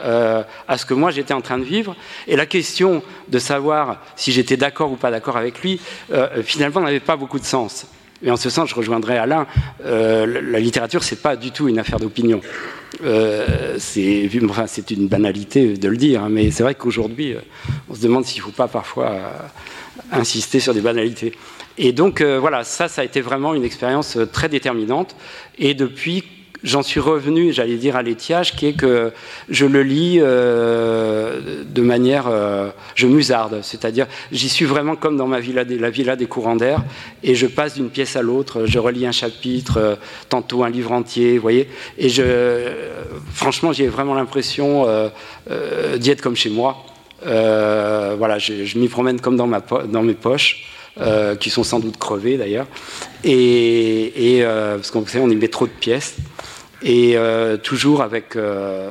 [0.67, 1.95] à ce que moi j'étais en train de vivre.
[2.27, 5.79] Et la question de savoir si j'étais d'accord ou pas d'accord avec lui,
[6.43, 7.87] finalement, n'avait pas beaucoup de sens.
[8.23, 9.47] Et en ce sens, je rejoindrai Alain,
[9.85, 12.41] euh, la littérature, c'est pas du tout une affaire d'opinion.
[13.03, 14.29] Euh, c'est
[14.91, 17.41] une banalité de le dire, hein, mais c'est vrai qu'aujourd'hui, euh,
[17.89, 19.17] on se demande s'il ne faut pas parfois
[20.11, 21.33] insister sur des banalités.
[21.77, 25.15] Et donc, voilà, ça, ça a été vraiment une expérience très déterminante.
[25.59, 26.23] Et depuis
[26.67, 29.11] j'en suis revenu, j'allais dire, à l'étiage, qui est que
[29.49, 35.27] je le lis euh, de manière, euh, je musarde, c'est-à-dire j'y suis vraiment comme dans
[35.27, 36.83] ma villa la villa des courants d'air,
[37.23, 39.95] et je passe d'une pièce à l'autre, je relis un chapitre, euh,
[40.27, 42.69] tantôt un livre entier, vous voyez, et je,
[43.33, 44.85] franchement, j'ai vraiment l'impression
[45.97, 46.85] d'y être comme chez moi.
[47.23, 50.65] voilà, je, m'y promène comme dans, mes poches.
[51.39, 52.67] qui sont sans doute crevées d'ailleurs.
[53.23, 56.17] Et, parce qu'on sait, on y met trop de pièces.
[56.81, 58.89] Et euh, toujours avec, euh,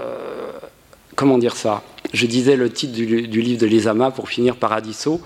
[1.15, 1.83] comment dire ça?
[2.13, 5.21] Je disais le titre du, livre de Lisama pour finir Paradiso.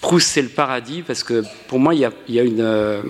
[0.00, 2.60] Proust, c'est le paradis parce que pour moi, il y a, une.
[2.60, 3.02] Euh,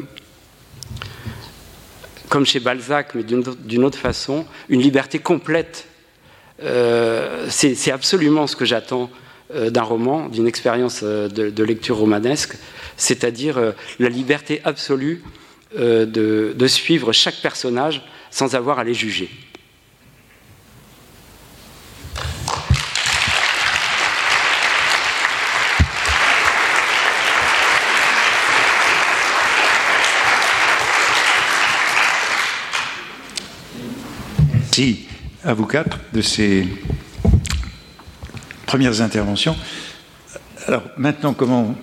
[2.28, 5.86] comme chez Balzac, mais d'une autre façon, une liberté complète.
[6.61, 9.11] c'est absolument ce que j'attends
[9.55, 12.57] d'un roman, d'une expérience de, lecture romanesque,
[12.99, 15.22] c'est-à-dire la liberté absolue
[15.74, 19.31] de, suivre chaque personnage sans avoir à les juger.
[34.81, 35.09] Merci
[35.43, 36.64] à vous quatre de ces
[38.64, 39.57] premières interventions.
[40.68, 41.74] Alors maintenant, comment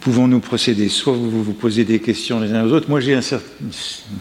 [0.00, 0.88] pouvons-nous procéder?
[0.88, 2.88] Soit vous vous posez des questions les uns aux autres.
[2.88, 3.22] Moi, j'ai une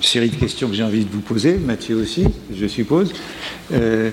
[0.01, 1.57] série de questions que j'ai envie de vous poser.
[1.57, 2.25] Mathieu aussi,
[2.55, 3.13] je suppose.
[3.71, 4.11] Euh,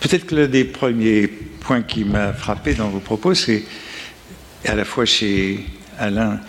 [0.00, 3.64] peut-être que l'un des premiers points qui m'a frappé dans vos propos, c'est
[4.64, 5.60] à la fois chez
[5.98, 6.40] Alain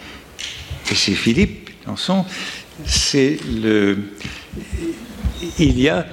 [0.91, 2.25] et chez Philippe Lançon,
[2.85, 3.97] c'est le.
[5.59, 6.05] Il y a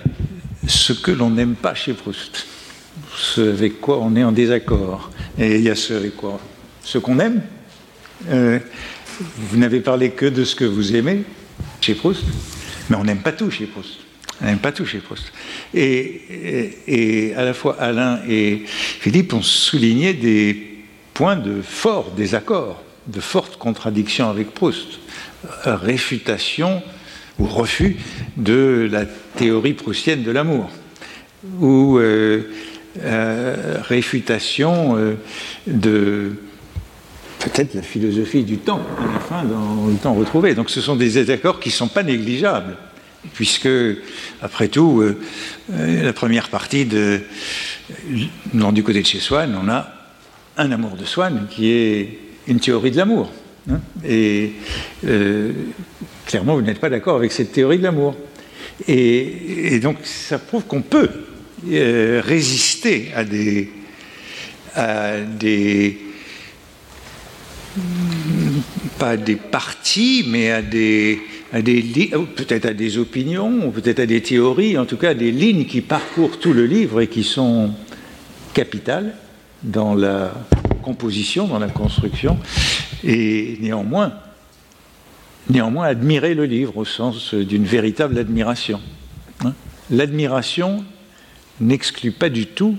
[0.66, 2.46] ce que l'on n'aime pas chez Proust,
[3.16, 5.10] ce avec quoi on est en désaccord.
[5.38, 6.40] Et il y a ce avec quoi
[6.82, 7.42] ce qu'on aime,
[8.28, 8.58] euh,
[9.36, 11.22] vous n'avez parlé que de ce que vous aimez
[11.80, 12.24] chez Proust,
[12.88, 14.00] mais on n'aime pas tout chez Proust.
[14.40, 15.32] On n'aime pas tout chez Proust.
[15.74, 20.78] Et, à la fois Alain et Philippe ont souligné des
[21.12, 25.00] points de fort désaccord, de forte contradiction avec Proust.
[25.64, 26.82] Réfutation
[27.38, 27.96] ou refus
[28.36, 29.06] de la
[29.36, 30.68] théorie proustienne de l'amour,
[31.58, 32.50] ou euh,
[33.02, 35.16] euh, réfutation
[35.66, 36.32] de
[37.40, 40.54] peut-être la philosophie du temps, à la fin, dans le temps retrouvé.
[40.54, 42.76] Donc ce sont des désaccords qui ne sont pas négligeables,
[43.32, 43.68] puisque,
[44.42, 45.18] après tout, euh,
[45.72, 47.20] euh, la première partie de,
[48.04, 49.92] du côté de chez Swann, on a
[50.56, 53.32] un amour de Swann qui est une théorie de l'amour.
[53.70, 53.80] Hein.
[54.04, 54.52] et
[55.06, 55.52] euh,
[56.24, 58.16] clairement, vous n'êtes pas d'accord avec cette théorie de l'amour.
[58.88, 61.10] Et, et, donc, ça prouve qu'on peut
[61.66, 63.70] résister à des,
[64.74, 66.09] à des
[68.98, 71.20] pas à des partis, mais à des,
[71.52, 75.80] des peut-être à des opinions, peut-être à des théories, en tout cas des lignes qui
[75.80, 77.70] parcourent tout le livre et qui sont
[78.54, 79.14] capitales
[79.62, 80.32] dans la
[80.82, 82.38] composition, dans la construction,
[83.04, 84.14] et néanmoins,
[85.48, 88.80] néanmoins admirer le livre au sens d'une véritable admiration.
[89.44, 89.54] Hein.
[89.90, 90.84] L'admiration
[91.60, 92.76] n'exclut pas du tout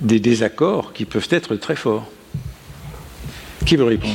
[0.00, 2.10] des désaccords qui peuvent être très forts.
[3.64, 4.14] Qui veut répondre?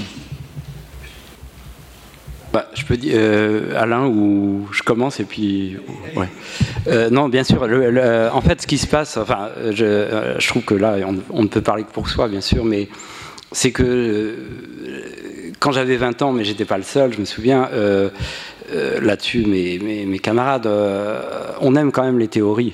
[2.53, 5.75] Bah, je peux dire euh, Alain ou je commence et puis
[6.15, 6.27] ouais.
[6.87, 10.61] Euh, non bien sûr en fait ce qui se passe enfin je, euh, je trouve
[10.61, 10.97] que là
[11.31, 12.89] on, ne peut parler que pour soi bien sûr mais
[13.51, 14.35] c'est que
[15.59, 17.69] quand j'avais 20 ans mais j'étais pas le seul je me souviens
[19.01, 20.69] là-dessus mes, mes, mes, camarades
[21.59, 22.73] on aime quand même les théories.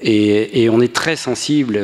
[0.00, 1.78] Et, on est très sensible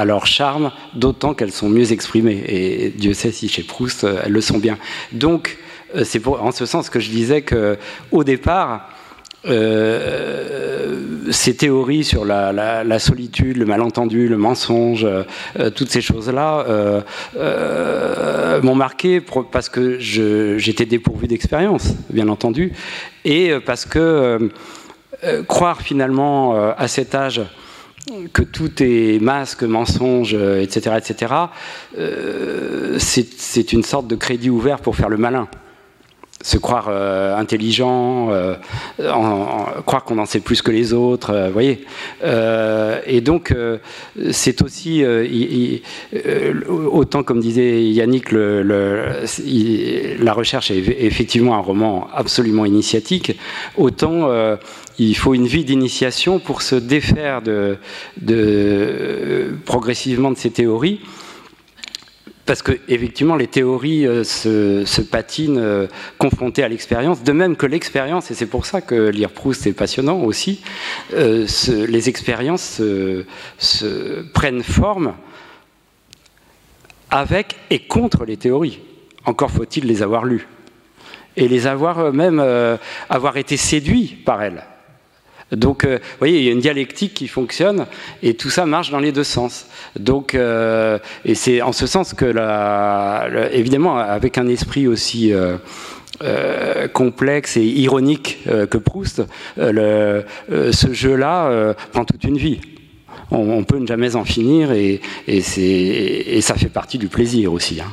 [0.00, 2.42] à leur charme, d'autant qu'elles sont mieux exprimées.
[2.48, 4.78] Et Dieu sait si chez Proust, euh, elles le sont bien.
[5.12, 5.58] Donc,
[5.94, 8.88] euh, c'est en ce sens que je disais qu'au départ,
[11.30, 15.06] ces théories sur la, solitude, le malentendu, le mensonge,
[15.74, 16.66] toutes ces choses-là
[18.62, 22.74] m'ont marqué parce que j'étais dépourvu d'expérience, bien entendu,
[23.24, 24.50] et parce que
[25.48, 27.40] croire finalement à cet âge
[28.32, 31.34] que tout est masque, mensonge, etc., etc.,
[32.98, 35.48] c'est une sorte de crédit ouvert pour faire le malin
[36.42, 38.54] se croire euh, intelligent, euh,
[38.98, 41.84] croire qu'on en sait plus que les autres, euh, voyez.
[43.06, 43.54] et donc,
[44.30, 45.04] c'est aussi,
[46.68, 49.22] autant comme disait Yannick, la
[50.32, 53.38] recherche est effectivement un roman absolument initiatique,
[53.76, 54.30] autant
[55.08, 57.42] il faut une vie d'initiation pour se défaire
[59.64, 61.00] progressivement de ces théories
[62.50, 65.86] parce que effectivement les théories euh, se, patinent euh,
[66.18, 69.72] confrontées à l'expérience, de même que l'expérience, et c'est pour ça que lire Proust est
[69.72, 70.60] passionnant aussi,
[71.14, 72.82] euh, les expériences
[74.34, 75.14] prennent forme
[77.08, 78.80] avec et contre les théories.
[79.26, 80.48] Encore faut-il les avoir lues
[81.36, 82.44] et les avoir même
[83.08, 84.64] avoir été séduits par elles.
[85.52, 87.86] Donc, euh, vous voyez, il y a une dialectique qui fonctionne
[88.22, 89.66] et tout ça marche dans les deux sens.
[89.98, 92.26] Donc, euh, et c'est en ce sens que,
[93.52, 99.22] évidemment, avec un esprit aussi euh, complexe et ironique que Proust,
[99.56, 102.60] ce jeu-là prend toute une vie.
[103.32, 107.80] On, peut ne jamais en finir et, et ça fait partie du plaisir aussi.
[107.80, 107.90] Hein.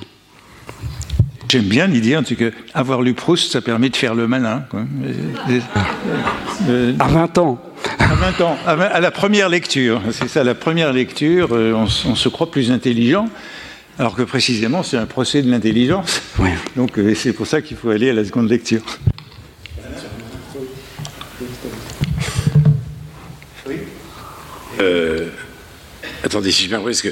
[1.49, 4.65] J'aime bien l'idée, en tout cas, avoir lu Proust, ça permet de faire le malin.
[6.67, 7.61] Euh, à 20 ans.
[7.99, 10.01] À 20 ans, à la première lecture.
[10.11, 13.29] C'est ça, la première lecture, euh, on, se croit plus intelligent,
[13.97, 16.21] alors que précisément, c'est un procès de l'intelligence.
[16.75, 18.81] Donc euh, c'est pour ça qu'il faut aller à la seconde lecture.
[26.23, 27.09] attendez, si je bien parce que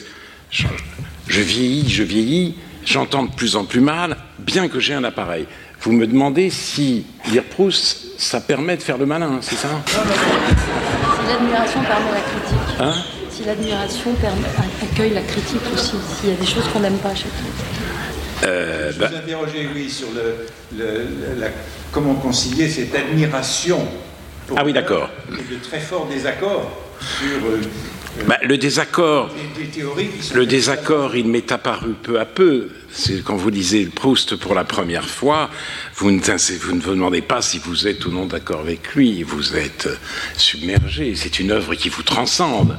[1.27, 2.55] je vieillis, je vieillis,
[2.85, 5.47] j'entends de plus en plus mal, bien que j'ai un appareil.
[5.81, 11.27] Vous me demandez si lire Proust, ça permet de faire le malin, c'est ça Si
[11.27, 12.79] l'admiration permet la critique.
[12.79, 12.93] Hein
[13.35, 14.11] si l'admiration
[14.81, 17.27] accueille la critique aussi, s'il y a des choses qu'on n'aime pas chez
[18.43, 19.09] euh, Je bah...
[19.09, 20.47] vous interrogez, oui, sur le,
[21.37, 21.47] la,
[21.91, 23.85] comment concilier cette admiration.
[24.55, 25.09] ah oui, d'accord.
[25.29, 26.71] De très forts désaccords
[27.01, 27.61] sur euh,
[28.23, 29.29] bah, le désaccord,
[30.33, 32.69] le désaccord, il m'est apparu peu à peu.
[32.89, 35.49] C'est quand vous lisez Proust pour la première fois,
[35.95, 39.21] vous ne, vous ne vous demandez pas si vous êtes ou non d'accord avec lui.
[39.23, 39.89] Vous êtes
[40.37, 41.13] submergé.
[41.15, 42.77] C'est une œuvre qui vous transcende.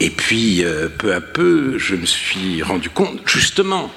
[0.00, 3.90] Et puis, euh, peu à peu, je me suis rendu compte, justement,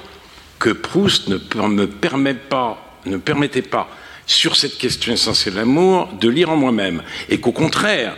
[0.59, 1.37] que Proust ne
[1.67, 3.89] me permet pas, ne permettait pas,
[4.25, 7.03] sur cette question essentielle de l'amour, de lire en moi-même.
[7.29, 8.15] Et qu'au contraire,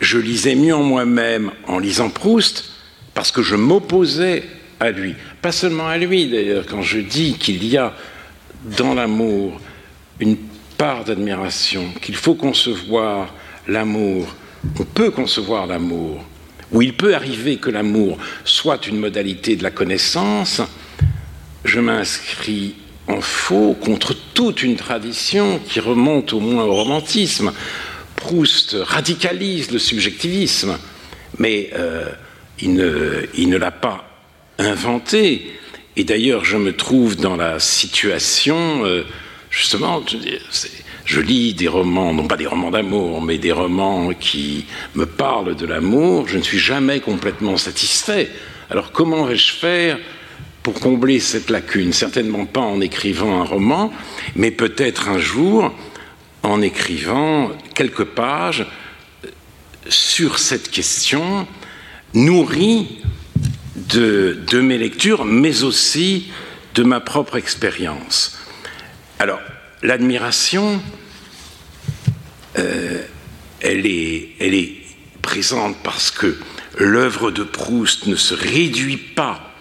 [0.00, 2.70] je lisais mieux en moi-même en lisant Proust
[3.14, 4.44] parce que je m'opposais
[4.80, 5.14] à lui.
[5.42, 7.94] Pas seulement à lui d'ailleurs, quand je dis qu'il y a
[8.76, 9.60] dans l'amour
[10.20, 10.36] une
[10.76, 13.34] part d'admiration, qu'il faut concevoir
[13.66, 14.34] l'amour,
[14.78, 16.24] on peut concevoir l'amour,
[16.72, 20.60] ou il peut arriver que l'amour soit une modalité de la connaissance,
[21.64, 22.74] je m'inscris
[23.08, 27.52] en faux contre toute une tradition qui remonte au moins au romantisme.
[28.20, 30.78] Proust radicalise le subjectivisme,
[31.38, 32.10] mais euh,
[32.60, 34.08] il ne, l'a pas
[34.58, 35.52] inventé.
[35.96, 39.04] Et d'ailleurs, je me trouve dans la situation, euh,
[39.50, 40.02] justement,
[41.04, 45.56] je, lis des romans, non pas des romans d'amour, mais des romans qui me parlent
[45.56, 48.30] de l'amour, je ne suis jamais complètement satisfait.
[48.70, 49.98] Alors comment vais-je faire
[50.62, 51.92] pour combler cette lacune?
[51.92, 53.92] Certainement pas en écrivant un roman,
[54.36, 55.72] mais peut-être un jour
[56.48, 58.66] en écrivant quelques pages
[59.88, 61.46] sur cette question,
[62.14, 63.02] nourrie
[63.76, 66.30] de, mes lectures, mais aussi
[66.74, 68.38] de ma propre expérience.
[69.18, 69.40] Alors,
[69.82, 70.80] l'admiration,
[72.58, 73.02] euh,
[73.60, 74.76] elle, est, elle est
[75.20, 76.38] présente parce que
[76.78, 79.52] l'œuvre de Proust ne se réduit pas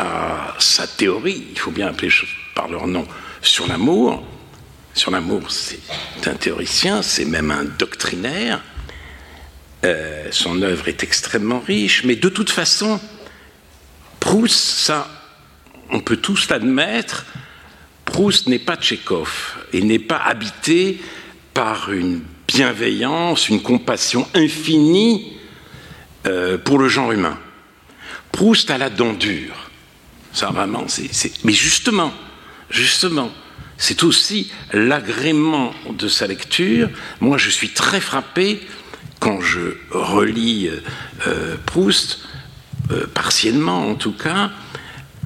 [0.00, 2.10] à sa théorie, il faut bien appeler
[2.56, 3.06] par leur nom,
[3.40, 4.26] sur l'amour,
[4.94, 5.80] sur l'amour, c'est
[6.26, 8.62] un théoricien, c'est même un doctrinaire.
[9.84, 13.00] Euh, son œuvre est extrêmement riche, mais de toute façon,
[14.20, 15.08] Proust, ça,
[15.90, 17.26] on peut tous l'admettre,
[18.04, 21.00] Proust n'est pas Tchékov et n'est pas habité
[21.54, 25.36] par une bienveillance, une compassion infinie
[26.26, 27.38] euh, pour le genre humain.
[28.30, 29.70] Proust a la dent dure.
[30.32, 31.10] Ça, vraiment, c'est.
[31.44, 32.12] Mais justement,
[32.70, 33.30] justement,
[33.82, 36.88] c'est aussi l'agrément de sa lecture.
[37.20, 38.60] Moi, je suis très frappé
[39.18, 40.70] quand je relis
[41.26, 42.20] euh, Proust,
[42.92, 44.52] euh, partiellement en tout cas,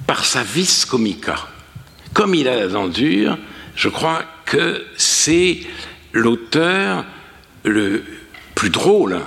[0.07, 1.36] par sa vis comica.
[2.14, 3.36] Comme il a la dent dure,
[3.74, 5.59] je crois que c'est
[6.14, 7.04] l'auteur
[7.62, 8.04] le
[8.54, 9.20] plus drôle,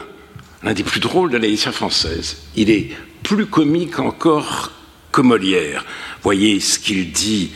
[0.64, 2.38] l'un des plus drôles de la française.
[2.56, 2.90] Il est
[3.22, 4.72] plus comique encore
[5.12, 5.86] que Molière.
[6.24, 7.52] Voyez ce qu'il dit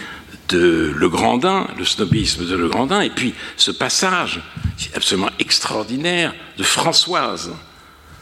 [0.50, 4.42] de Le Grandin, le snobisme de Le Grandin, et puis ce passage
[4.96, 7.52] absolument extraordinaire de Françoise.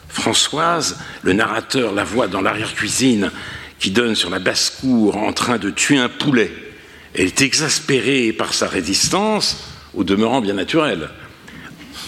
[0.09, 3.31] Françoise, le narrateur la voit dans l'arrière-cuisine
[3.79, 6.51] qui donne sur la basse-cour en train de tuer un poulet.
[7.13, 9.57] Elle est exaspérée par sa résistance,
[9.93, 11.09] au demeurant bien naturel.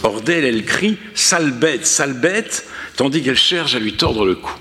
[0.04, 4.36] Hors d'elle, elle crie sale bête, sale bête, tandis qu'elle cherche à lui tordre le
[4.36, 4.54] cou.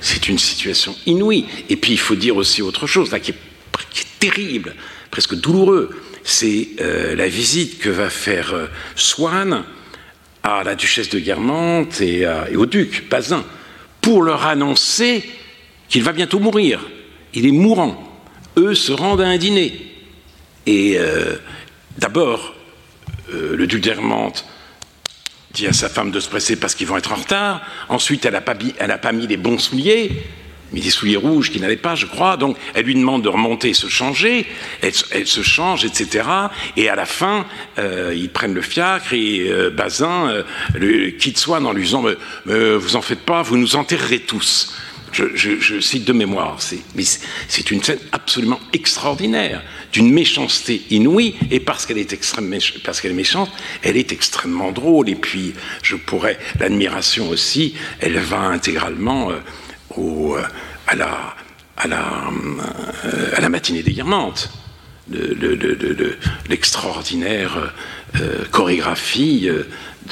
[0.00, 1.46] C'est une situation inouïe.
[1.68, 3.38] Et puis il faut dire aussi autre chose, là, qui est,
[4.20, 4.74] terrible,
[5.14, 5.90] presque douloureux.
[6.24, 9.62] C'est euh, la visite que va faire euh, Swann
[10.42, 13.44] à la duchesse de Guermantes et, au duc Bazin
[14.00, 15.22] pour leur annoncer
[15.88, 16.80] qu'il va bientôt mourir.
[17.32, 18.20] Il est mourant.
[18.56, 19.86] Eux se rendent à un dîner.
[20.66, 21.36] Et euh,
[21.98, 22.56] d'abord,
[23.32, 24.44] le duc d'Hermante
[25.52, 27.62] dit à sa femme de se presser parce qu'ils vont être en retard.
[27.88, 28.40] Ensuite, elle n'a
[28.98, 30.24] pas, mis les bons souliers,
[30.74, 32.36] mis des souliers rouges qu'il n'avait pas, je crois.
[32.36, 34.46] Donc, elle lui demande de remonter se changer.
[34.82, 36.28] Elle, se change, etc.
[36.76, 37.46] Et à la fin,
[37.78, 40.44] euh, ils prennent le fiacre et euh, Bazin
[40.74, 42.04] le, quitte Swann en lui disant
[42.44, 44.74] Vous en faites pas, vous nous enterrerez tous.
[45.14, 49.62] Je, cite de mémoire, c'est une scène absolument extraordinaire,
[49.92, 52.14] d'une méchanceté inouïe, et parce qu'elle est
[52.82, 53.50] parce qu'elle est méchante,
[53.82, 55.08] elle est extrêmement drôle.
[55.08, 59.36] Et puis, je pourrais, l'admiration aussi, elle va intégralement euh,
[59.98, 60.42] euh,
[60.94, 61.06] euh,
[63.36, 64.50] à la matinée des Guermantes,
[66.48, 67.72] l'extraordinaire
[68.50, 69.50] chorégraphie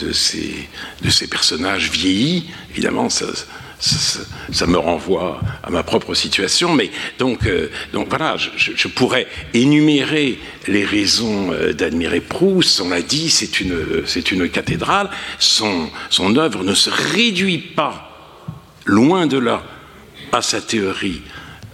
[0.01, 0.69] de ces,
[1.03, 2.51] de personnages vieillis.
[2.71, 7.69] Évidemment, ça, me renvoie à ma propre situation, mais donc, euh,
[8.09, 12.81] voilà, je, pourrais énumérer les raisons euh, d'admirer Proust.
[12.81, 15.11] On l'a dit, c'est une, cathédrale.
[15.39, 15.91] Son
[16.37, 18.09] œuvre ne se réduit pas,
[18.85, 19.63] loin de là,
[20.33, 21.23] à sa théorie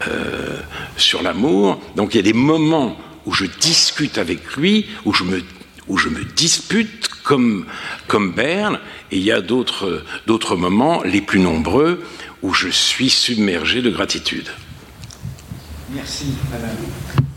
[0.06, 0.61] euh,
[0.96, 1.80] sur l'amour.
[1.96, 2.96] Donc il y a des moments
[3.26, 5.42] où je discute avec lui, où je me,
[5.86, 7.66] où je me dispute comme,
[8.06, 8.78] comme Berne,
[9.11, 12.02] et il y a d'autres moments, les plus nombreux,
[12.42, 14.48] où je suis submergé de gratitude.
[15.90, 17.28] Merci, madame.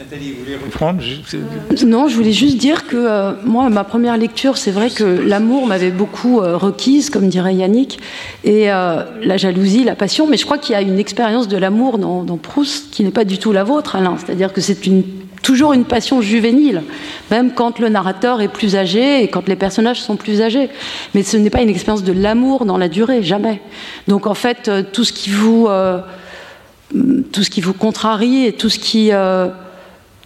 [0.00, 1.02] Nathalie, vous voulez reprendre
[1.34, 5.04] euh, Non, je voulais juste dire que euh, moi, ma première lecture, c'est vrai que
[5.04, 8.00] l'amour m'avait beaucoup euh, requise, comme dirait Yannick,
[8.42, 11.98] et la jalousie, la passion, mais je crois qu'il y a une expérience de l'amour
[11.98, 14.16] dans, dans, Proust qui n'est pas du tout la vôtre, Alain.
[14.16, 15.04] C'est-à-dire que c'est une
[15.42, 16.82] toujours une passion juvénile,
[17.30, 20.70] même quand le narrateur est plus âgé et quand les personnages sont plus âgés.
[21.14, 23.60] Mais ce n'est pas une expérience de l'amour dans la durée, jamais.
[24.08, 26.00] Donc en fait, euh, tout ce qui vous, euh,
[27.32, 29.48] tout ce qui vous contrarie et tout ce qui, euh,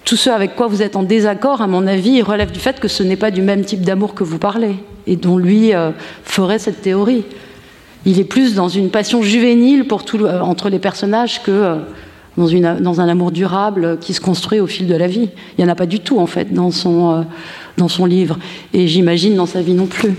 [0.04, 2.88] tout ce avec quoi vous êtes en désaccord, à mon avis, relève du fait que
[2.88, 4.76] ce n'est pas du même type d'amour que vous parlez
[5.06, 5.72] et dont lui
[6.24, 7.24] ferait cette théorie.
[8.06, 11.78] Il est plus dans une passion juvénile pour tout, entre les personnages que
[12.36, 15.28] dans, une, dans, un amour durable qui se construit au fil de la vie.
[15.56, 17.22] Il n'y en a pas du tout, en fait, dans son, euh,
[17.76, 18.38] dans son livre.
[18.72, 20.14] Et j'imagine dans sa vie non plus.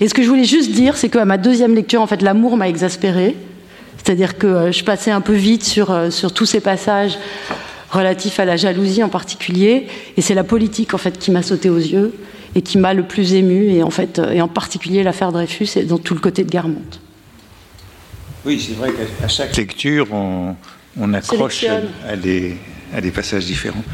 [0.00, 2.56] Et ce que je voulais juste dire, c'est qu'à ma deuxième lecture, en fait, l'amour
[2.56, 3.36] m'a exaspérée.
[4.02, 7.18] C'est-à-dire que euh, je passais un peu vite sur, euh, sur tous ces passages
[7.90, 9.86] relatifs à la jalousie en particulier.
[10.16, 12.12] Et c'est la politique, en fait, qui m'a sauté aux yeux
[12.56, 15.82] et qui m'a le plus ému, et en, fait, et en particulier l'affaire Dreyfus et
[15.82, 17.00] dans tout le côté de Garmonte.
[18.46, 21.66] Oui, c'est vrai qu'à chaque lecture, on, accroche
[22.08, 22.56] à des,
[23.14, 23.84] passages différents.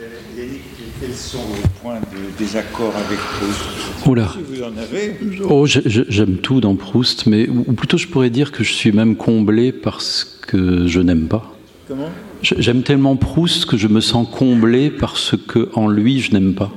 [0.00, 0.06] Euh,
[0.36, 0.60] Yannick,
[1.00, 4.06] quels sont vos points de désaccord avec Proust?
[4.06, 4.28] Oula.
[4.32, 5.16] Si vous en avez.
[5.48, 9.16] Oh, j'aime tout dans Proust, mais ou plutôt je pourrais dire que je suis même
[9.16, 11.52] comblé parce que je n'aime pas.
[11.88, 12.10] Comment?
[12.42, 16.70] J'aime tellement Proust que je me sens comblé parce que en lui je n'aime pas.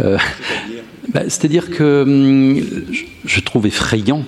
[0.00, 0.18] Euh,
[1.14, 2.62] c'est-à-dire bah, que hum,
[3.24, 4.24] je trouve effrayant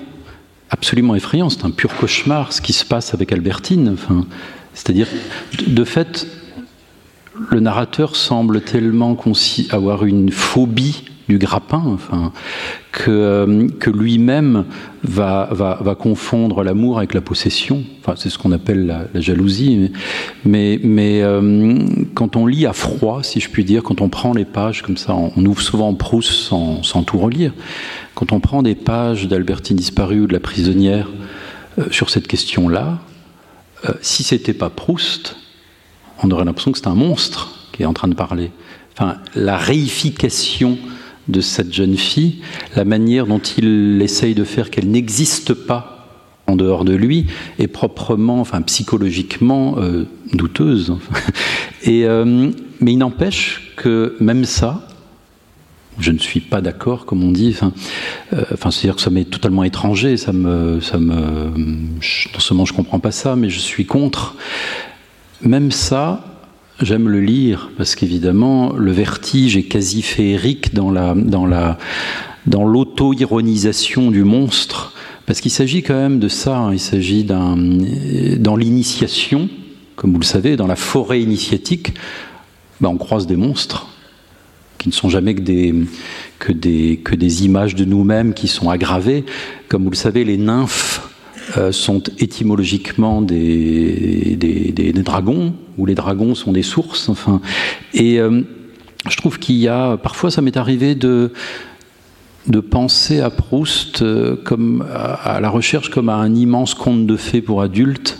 [0.70, 1.50] absolument effrayant.
[1.50, 3.90] C'est un pur cauchemar ce qui se passe avec Albertine.
[3.92, 4.26] Enfin,
[4.74, 5.08] c'est-à-dire,
[5.66, 6.26] de fait,
[7.50, 9.16] le narrateur semble tellement
[9.70, 12.32] avoir une phobie du grappin, enfin,
[12.92, 14.64] que, euh, que lui-même
[15.02, 17.82] va, va, va, confondre l'amour avec la possession.
[18.00, 19.90] Enfin, c'est ce qu'on appelle la, jalousie.
[20.44, 24.32] Mais, mais euh, quand on lit à froid, si je puis dire, quand on prend
[24.32, 27.52] les pages comme ça, on, ouvre souvent Proust sans, sans tout relire.
[28.14, 31.08] Quand on prend des pages d'Albertine disparue ou de La prisonnière
[31.78, 32.98] euh, sur cette question-là,
[34.00, 35.36] si c'était pas Proust,
[36.22, 38.50] on aurait l'impression que c'est un monstre qui est en train de parler.
[38.92, 40.78] Enfin, la réification
[41.28, 42.36] de cette jeune fille,
[42.74, 45.92] la manière dont il essaye de faire qu'elle n'existe pas
[46.46, 47.26] en dehors de lui,
[47.58, 50.96] est proprement, enfin psychologiquement euh, douteuse.
[51.84, 52.04] Et,
[52.80, 54.86] mais il n'empêche que même ça,
[55.98, 57.54] je ne suis pas d'accord, comme on dit.
[57.54, 57.72] Enfin,
[58.32, 60.16] euh, enfin c'est-à-dire que ça m'est totalement étranger.
[60.16, 61.52] Ça me, ça me,
[62.00, 64.36] je, non seulement je comprends pas ça, mais je suis contre.
[65.42, 66.35] Même ça,
[66.80, 71.78] j'aime le lire parce qu'évidemment, le vertige est quasi féerique dans la, dans la,
[72.46, 74.92] dans l'auto-ironisation du monstre.
[75.26, 76.56] Parce qu'il s'agit quand même de ça.
[76.56, 76.72] Hein.
[76.72, 77.56] Il s'agit d'un,
[78.38, 79.48] dans l'initiation,
[79.96, 81.94] comme vous le savez, dans la forêt initiatique,
[82.80, 83.88] ben on croise des monstres
[84.78, 85.74] qui ne sont jamais que des,
[86.38, 89.24] que des, que des images de nous-mêmes qui sont aggravées.
[89.68, 91.00] Comme vous le savez, les nymphes
[91.56, 97.08] euh, sont étymologiquement des, des, dragons, ou les dragons sont des sources.
[97.08, 97.40] Enfin,
[97.94, 98.42] et euh,
[99.08, 101.32] je trouve qu'il y a, parfois ça m'est arrivé de,
[102.48, 107.16] de penser à Proust euh, comme à, la recherche comme à un immense conte de
[107.16, 108.18] fées pour adultes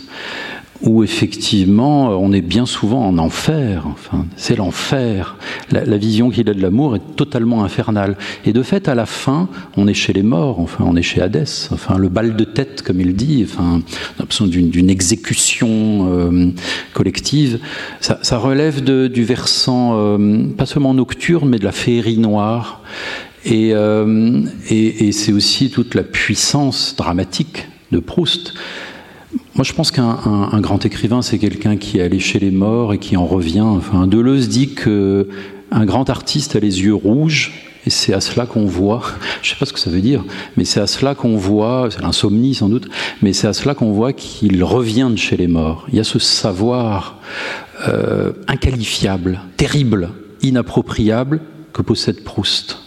[0.81, 3.83] où effectivement on est bien souvent en enfer.
[3.87, 5.37] Enfin, c'est l'enfer.
[5.71, 8.17] La, vision qu'il a de l'amour est totalement infernale.
[8.45, 10.59] Et de fait, à la fin, on est chez les morts.
[10.59, 11.69] Enfin, on est chez Hadès.
[11.71, 13.45] Enfin, le bal de tête, comme il dit.
[13.47, 13.81] Enfin,
[14.45, 15.67] d'une exécution
[16.11, 16.51] euh,
[16.93, 17.59] collective.
[18.01, 22.81] Ça, relève du versant euh, pas seulement nocturne, mais de la féerie noire.
[23.49, 28.53] Euh, et c'est aussi toute la puissance dramatique de Proust.
[29.57, 32.99] Moi, je pense qu'un grand écrivain, c'est quelqu'un qui est allé chez les morts et
[32.99, 33.61] qui en revient.
[33.61, 35.27] Enfin, Deleuze dit que
[35.71, 37.53] un grand artiste a les yeux rouges,
[37.87, 39.01] et c'est à cela qu'on voit,
[39.41, 40.23] je ne sais pas ce que ça veut dire,
[40.57, 42.87] mais c'est à cela qu'on voit, c'est l'insomnie sans doute,
[43.23, 45.87] mais c'est à cela qu'on voit qu'il revient de chez les morts.
[45.89, 47.19] Il y a ce savoir
[47.87, 50.11] euh, inqualifiable, terrible,
[50.43, 51.41] inappropriable
[51.73, 52.77] que possède Proust.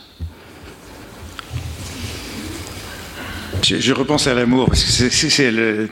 [3.64, 5.88] Je, repense à l'amour, parce que c'est le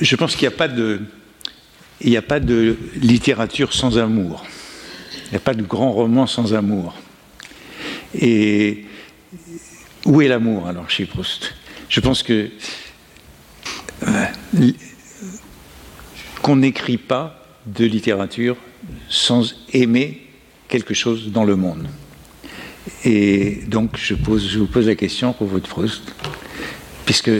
[0.00, 1.00] je pense qu'il n'y a pas de,
[2.00, 4.44] il n'y a pas de littérature sans amour.
[5.26, 6.94] Il n'y a pas de grand roman sans amour.
[8.14, 8.84] Et
[10.06, 11.54] où est l'amour alors chez Proust?
[11.88, 12.50] Je pense que
[14.06, 14.24] euh,
[16.40, 18.56] qu'on n'écrit pas de littérature
[19.08, 20.26] sans aimer
[20.68, 21.86] quelque chose dans le monde.
[23.04, 26.14] Et donc je, pose, je vous pose la question pour votre Proust,
[27.04, 27.30] puisque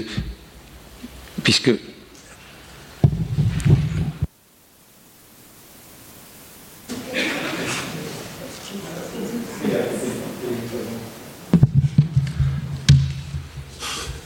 [1.42, 1.72] puisque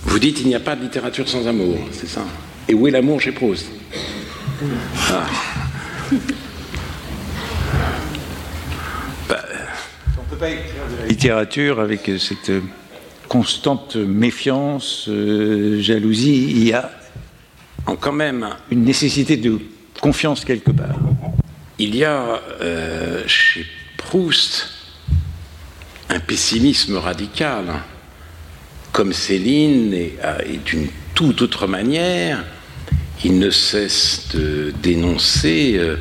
[0.04, 2.24] Vous dites il n'y a pas de littérature sans amour, c'est ça?
[2.68, 3.66] Et où est l'amour chez Proust?
[5.10, 5.26] Ah.
[9.28, 9.42] bah,
[11.08, 12.52] littérature avec cette
[13.32, 16.50] constante méfiance, euh, jalousie.
[16.50, 16.90] Il y a
[18.00, 19.60] quand même une nécessité de
[20.00, 20.98] confiance quelque part.
[21.78, 23.66] Il y a euh, chez
[23.96, 24.68] Proust
[26.08, 27.64] un pessimisme radical,
[28.92, 32.44] comme Céline, et, euh, d'une toute autre manière,
[33.24, 35.96] il ne cesse de dénoncer euh,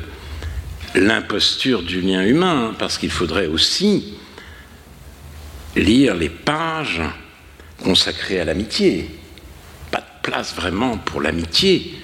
[0.95, 4.15] l'imposture du lien humain, parce qu'il faudrait aussi
[5.75, 7.01] lire les pages
[7.81, 9.09] consacrées à l'amitié
[10.21, 11.97] place vraiment pour l'amitié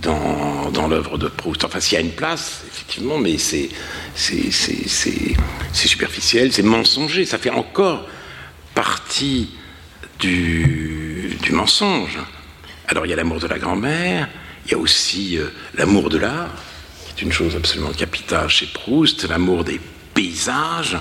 [0.00, 1.64] dans, dans l'œuvre de Proust.
[1.64, 3.70] Enfin, s'il y a une place, effectivement, mais c'est
[5.72, 8.06] superficiel, c'est mensonger, ça fait encore
[8.74, 9.50] partie
[10.18, 12.18] du, du mensonge.
[12.86, 14.28] Alors, il y a l'amour de la grand-mère,
[14.66, 16.54] il y a aussi euh, l'amour de l'art,
[17.04, 19.80] qui est une chose absolument capitale chez Proust, l'amour des
[20.14, 20.98] paysages,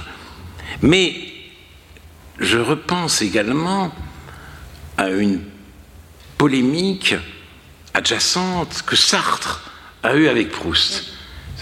[0.81, 1.13] mais
[2.39, 3.93] je repense également
[4.97, 5.41] à une
[6.37, 7.15] polémique
[7.93, 9.69] adjacente que Sartre
[10.03, 11.05] a eue avec Proust.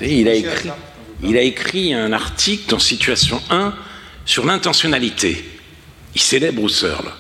[0.02, 3.74] il, a écrit, un article dans Situation 1
[4.26, 5.45] sur l'intentionnalité.
[6.14, 7.12] Il célèbre Husserl.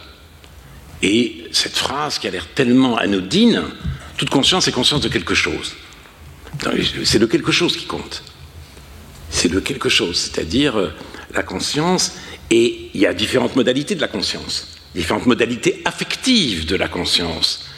[1.01, 3.63] Et cette phrase qui a l'air tellement anodine,
[4.17, 5.75] toute conscience est conscience de quelque chose.
[7.03, 8.23] C'est le quelque chose qui compte.
[9.29, 10.93] C'est le quelque chose, c'est-à-dire euh,
[11.33, 12.13] la conscience,
[12.49, 17.69] et il y a différentes modalités de la conscience différentes modalités affectives de la conscience,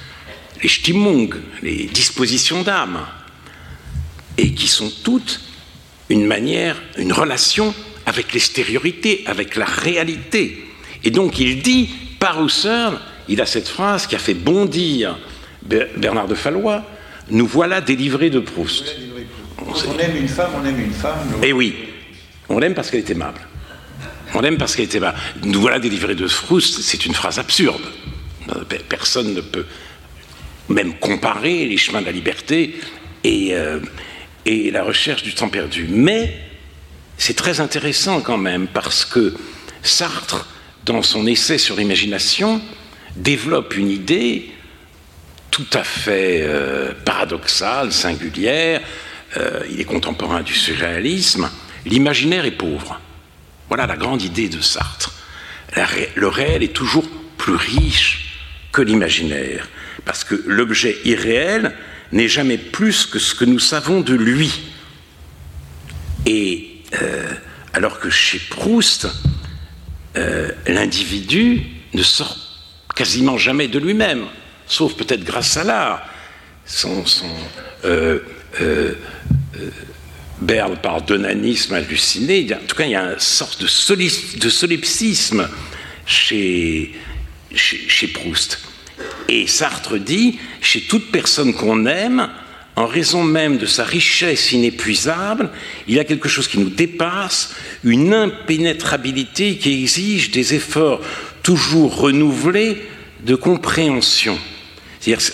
[0.62, 3.06] les Stimmung, les dispositions d'âme,
[4.38, 5.42] et qui sont toutes
[6.10, 7.74] une manière, une relation
[8.06, 10.64] avec l'extériorité, avec la réalité.
[11.04, 11.90] Et donc il dit,
[12.20, 15.18] par Husserl, il a cette phrase qui a fait bondir
[15.64, 16.86] Bernard de Fallois,
[17.30, 18.96] nous voilà délivrés de Proust.
[19.60, 21.28] On aime une femme, on aime une femme.
[21.44, 21.76] Eh oui,
[22.48, 23.42] on l'aime parce qu'elle est aimable.
[24.34, 25.16] On l'aime parce qu'elle était bas.
[25.44, 27.82] Nous voilà délivrés de Proust, c'est une phrase absurde.
[28.50, 29.66] Euh, personne ne peut
[30.70, 32.76] même comparer les chemins de la liberté
[33.24, 33.80] et, euh,
[34.46, 35.88] et la recherche du temps perdu.
[35.90, 36.38] Mais
[37.18, 39.34] c'est très intéressant quand même parce que
[39.82, 40.48] Sartre,
[40.84, 42.62] dans son essai sur l'imagination,
[43.16, 44.52] développe une idée
[45.52, 48.82] tout à fait euh, paradoxale, singulière.
[49.70, 51.52] Il est contemporain du surréalisme.
[51.86, 53.00] L'imaginaire est pauvre.
[53.68, 55.14] Voilà la grande idée de Sartre.
[56.16, 57.06] le réel est toujours
[57.38, 58.40] plus riche
[58.72, 59.68] que l'imaginaire,
[60.06, 61.74] parce que l'objet irréel
[62.12, 64.52] n'est jamais plus que ce que nous savons de lui.
[66.26, 67.28] Et euh,
[67.74, 69.08] alors que chez Proust,
[70.16, 71.64] euh, l'individu
[71.94, 72.38] ne sort
[72.96, 74.26] quasiment jamais de lui-même,
[74.66, 76.08] sauf peut-être grâce à l'art.
[77.86, 78.20] Euh,
[80.42, 82.48] Berle par d'onanisme halluciné.
[82.54, 85.48] En tout cas, il y a une sorte de, solipsisme
[86.06, 86.94] chez,
[87.54, 88.60] chez Proust.
[89.28, 92.30] Et Sartre dit, chez toute personne qu'on aime,
[92.76, 95.50] en raison même de sa richesse inépuisable,
[95.88, 101.02] il y a quelque chose qui nous dépasse, une impénétrabilité qui exige des efforts
[101.42, 102.78] toujours renouvelés
[103.26, 104.38] de compréhension.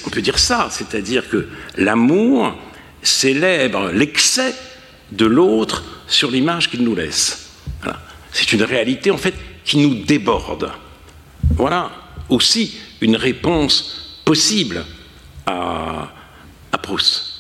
[0.06, 1.48] On peut dire ça, c'est-à-dire que
[1.78, 2.56] l'amour
[3.02, 4.54] célèbre l'excès
[5.16, 7.52] de l'autre sur l'image qu'il nous laisse.
[8.32, 10.72] C'est une réalité en fait qui nous déborde.
[11.56, 11.92] Voilà
[12.30, 14.86] aussi une réponse possible
[15.46, 16.12] à,
[16.72, 17.34] à Proust.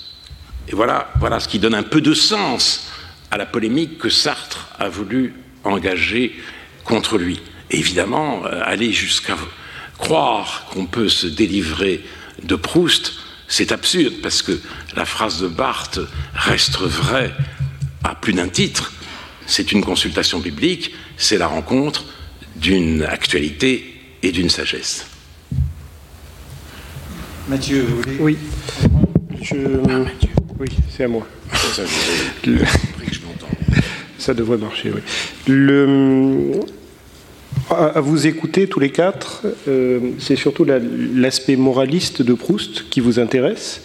[0.68, 2.92] Et voilà, voilà ce qui donne un peu de sens
[3.32, 5.34] à la polémique que Sartre a voulu
[5.64, 6.40] engager
[6.84, 7.40] contre lui.
[7.72, 9.36] évidemment, euh, aller jusqu'à
[9.98, 12.04] croire qu'on peut se délivrer
[12.44, 13.14] de Proust,
[13.48, 14.60] c'est absurde, parce que
[14.96, 16.00] la phrase de Barthes
[16.34, 17.34] reste vraie
[18.04, 18.94] à plus d'un titre.
[19.46, 22.06] C'est une consultation biblique, c'est la rencontre
[22.56, 25.06] d'une actualité et d'une sagesse.
[27.50, 28.38] Mathieu, vous voulez Oui.
[29.42, 29.56] Je...
[29.90, 30.06] Ah,
[30.60, 31.28] oui, c'est à moi.
[34.18, 35.02] Ça, devrait marcher, oui.
[35.48, 36.62] Le,
[37.70, 43.20] à, vous écouter tous les quatre, euh, c'est surtout l'aspect moraliste de Proust qui vous
[43.20, 43.82] intéresse.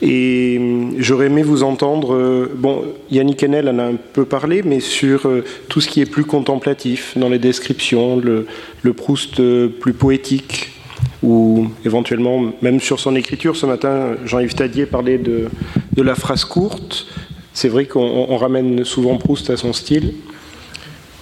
[0.00, 4.62] Et euh, j'aurais aimé vous entendre, euh, bon, Yannick Enel en a un peu parlé,
[4.62, 5.28] mais sur
[5.68, 8.46] tout ce qui est plus contemplatif dans les descriptions, le,
[8.92, 9.40] Proust
[9.80, 10.70] plus poétique,
[11.22, 15.48] ou éventuellement, même sur son écriture, ce matin, Jean-Yves Tadier parlait de
[15.96, 17.06] la phrase courte.
[17.54, 20.14] C'est vrai qu'on ramène souvent Proust à son style.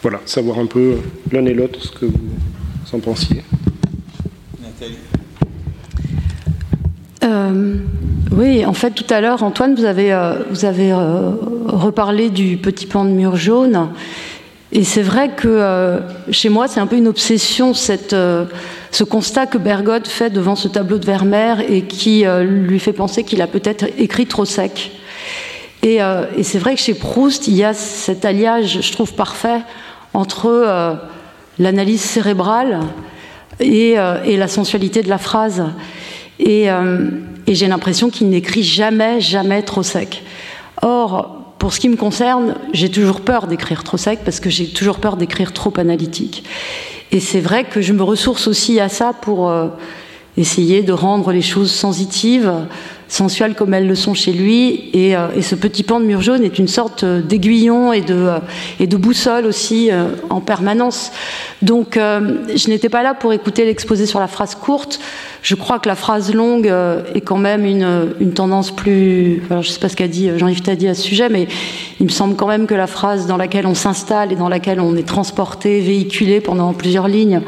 [0.02, 0.96] Voilà, savoir un peu
[1.30, 2.16] l'un et l'autre ce que vous
[2.92, 3.42] en pensiez.
[4.62, 4.96] Nathalie
[7.22, 7.74] euh,
[8.32, 11.32] oui, en fait, tout à l'heure, Antoine, vous avez, euh, vous avez euh,
[11.66, 13.90] reparlé du petit pan de mur jaune.
[14.72, 15.98] Et c'est vrai que
[16.30, 20.68] chez moi, c'est un peu une obsession, cette, ce constat que Bergotte fait devant ce
[20.68, 24.92] tableau de Vermeer et qui lui fait penser qu'il a peut-être écrit trop sec.
[25.84, 29.60] Euh, et, c'est vrai que chez Proust, il y a cet alliage, je trouve, parfait
[30.14, 30.94] entre euh,
[31.58, 32.80] l'analyse cérébrale
[33.60, 35.64] et, la sensualité de la phrase.
[36.38, 36.68] Et,
[37.46, 40.22] et j'ai l'impression qu'il n'écrit jamais, jamais trop sec.
[40.80, 44.68] Or, pour ce qui me concerne, j'ai toujours peur d'écrire trop sec parce que j'ai
[44.68, 46.42] toujours peur d'écrire trop analytique.
[47.12, 49.68] Et c'est vrai que je me ressource aussi à ça pour euh,
[50.38, 52.50] essayer de rendre les choses sensitives,
[53.10, 54.88] sensuelles comme elles le sont chez lui.
[54.94, 58.30] Et, euh, et ce petit pan de mur jaune est une sorte d'aiguillon et de,
[58.78, 61.12] et de boussole aussi euh, en permanence.
[61.60, 65.00] Donc je n'étais pas là pour écouter l'exposé sur la phrase courte.
[65.42, 69.42] Je crois que la phrase longue euh, est quand même une, une tendance plus.
[69.50, 71.48] Alors, je ne sais pas ce qu'a dit euh, Jean-Yves Tadi à ce sujet, mais
[71.98, 74.80] il me semble quand même que la phrase dans laquelle on s'installe et dans laquelle
[74.80, 77.40] on est transporté, véhiculé pendant plusieurs lignes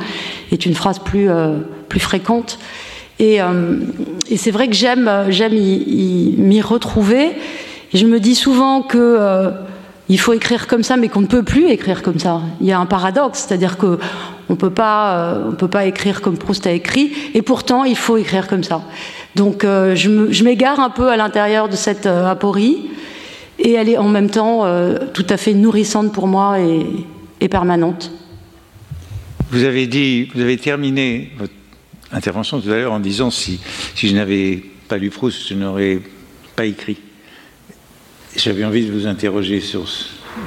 [0.51, 1.59] est une phrase plus, euh,
[1.89, 2.59] plus fréquente.
[3.19, 3.39] Et,
[4.31, 7.31] et c'est vrai que j'aime, j'aime m'y retrouver.
[7.93, 9.53] Et je me dis souvent que
[10.09, 12.43] il faut écrire comme ça, mais qu'on ne peut plus écrire comme ça.
[12.61, 13.99] Il y a un paradoxe, c'est-à-dire que
[14.51, 17.97] on peut pas, euh, on peut pas écrire comme Proust a écrit, et pourtant il
[17.97, 18.83] faut écrire comme ça.
[19.37, 22.91] Donc euh, je m'égare un peu à l'intérieur de cette euh, aporie,
[23.59, 24.67] et elle est en même temps
[25.15, 28.11] tout à fait nourrissante pour moi et, permanente.
[29.51, 31.53] Vous avez dit, vous avez terminé votre
[32.13, 33.61] intervention tout à l'heure en disant si,
[33.95, 36.01] si je n'avais pas lu Proust, je n'aurais
[36.57, 36.99] pas écrit.
[38.37, 39.87] J'avais envie de vous interroger sur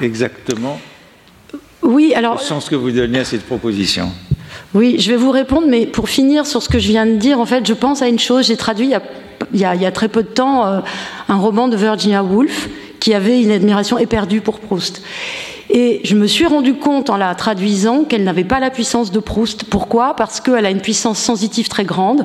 [0.00, 0.80] exactement
[1.86, 4.10] oui, alors, le sens que vous donnez à cette proposition.
[4.74, 7.38] Oui, je vais vous répondre, mais pour finir sur ce que je viens de dire,
[7.38, 8.46] en fait, je pense à une chose.
[8.46, 10.80] J'ai traduit il y, a, il, y a, très peu de temps euh,
[11.28, 12.68] un roman de Virginia Woolf
[12.98, 15.00] qui avait une admiration éperdue pour Proust.
[15.68, 19.18] Et je me suis rendu compte en la traduisant qu'elle n'avait pas la puissance de
[19.18, 19.64] Proust.
[19.64, 20.14] Pourquoi?
[20.14, 22.24] Parce qu'elle a une puissance sensitive très grande.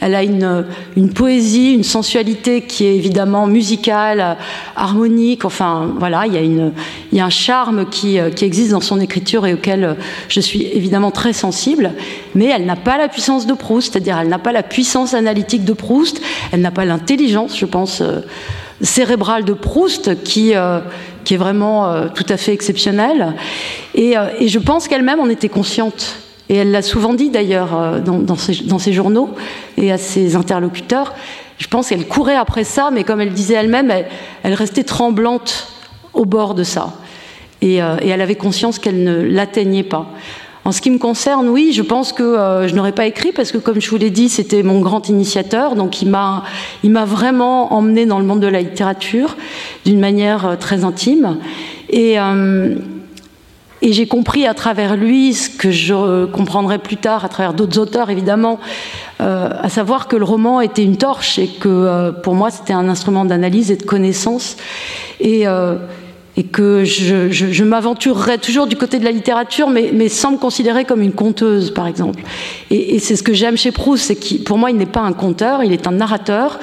[0.00, 0.64] Elle a une,
[0.96, 4.38] une poésie, une sensualité qui est évidemment musicale,
[4.74, 5.44] harmonique.
[5.44, 6.72] Enfin, voilà, il y a, une,
[7.12, 9.96] il y a un charme qui, qui existe dans son écriture et auquel
[10.28, 11.92] je suis évidemment très sensible.
[12.34, 15.64] Mais elle n'a pas la puissance de Proust, c'est-à-dire elle n'a pas la puissance analytique
[15.64, 16.20] de Proust.
[16.52, 18.00] Elle n'a pas l'intelligence, je pense.
[18.00, 18.20] Euh,
[18.80, 20.78] cérébrale de Proust qui, euh,
[21.28, 23.34] qui est vraiment euh, tout à fait exceptionnelle.
[23.94, 26.16] Et, euh, et je pense qu'elle-même en était consciente.
[26.48, 29.34] Et elle l'a souvent dit d'ailleurs dans, dans, ses, journaux
[29.76, 31.12] et à ses interlocuteurs.
[31.58, 33.92] Je pense qu'elle courait après ça, mais comme elle disait elle-même,
[34.42, 35.68] elle, restait tremblante
[36.14, 36.94] au bord de ça.
[37.60, 40.06] Et elle avait conscience qu'elle ne l'atteignait pas.
[40.68, 43.52] En ce qui me concerne, oui, je pense que euh, je n'aurais pas écrit parce
[43.52, 45.76] que, comme je vous l'ai dit, c'était mon grand initiateur.
[45.76, 46.44] Donc, il m'a,
[47.06, 49.38] vraiment emmené dans le monde de la littérature
[49.86, 51.38] d'une manière euh, très intime.
[51.88, 52.74] Et, euh,
[53.80, 57.78] et j'ai compris à travers lui ce que je comprendrai plus tard à travers d'autres
[57.78, 58.60] auteurs, évidemment,
[59.20, 63.24] à savoir que le roman était une torche et que pour moi, c'était un instrument
[63.24, 64.56] d'analyse et de connaissance.
[66.38, 70.38] Et que je, je, m'aventurerais toujours du côté de la littérature, mais, mais, sans me
[70.38, 72.22] considérer comme une conteuse, par exemple.
[72.70, 75.12] Et, c'est ce que j'aime chez Proust, c'est qu'il, pour moi, il n'est pas un
[75.12, 76.60] conteur, il est un narrateur.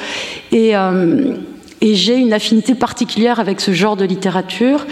[0.54, 1.34] Et, euh,
[1.82, 4.86] et j'ai une affinité particulière avec ce genre de littérature.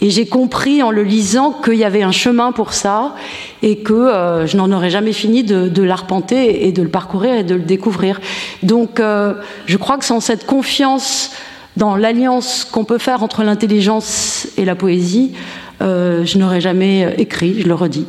[0.00, 3.14] Et j'ai compris en le lisant qu'il y avait un chemin pour ça
[3.62, 7.34] et que euh, je n'en aurais jamais fini de, de l'arpenter et de le parcourir
[7.34, 8.18] et de le découvrir.
[8.62, 9.34] Donc, euh,
[9.66, 11.32] je crois que sans cette confiance
[11.76, 15.32] dans l'alliance qu'on peut faire entre l'intelligence et la poésie,
[15.80, 18.06] euh, je n'aurais jamais écrit, je le redis.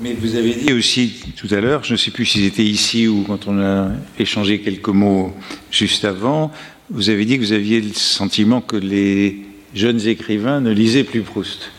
[0.00, 3.08] Mais vous avez dit aussi tout à l'heure, je ne sais plus si c'était ici
[3.08, 3.88] ou quand on a
[4.18, 5.32] échangé quelques mots
[5.70, 6.50] juste avant,
[6.90, 11.22] vous avez dit que vous aviez le sentiment que les jeunes écrivains ne lisaient plus
[11.22, 11.70] Proust.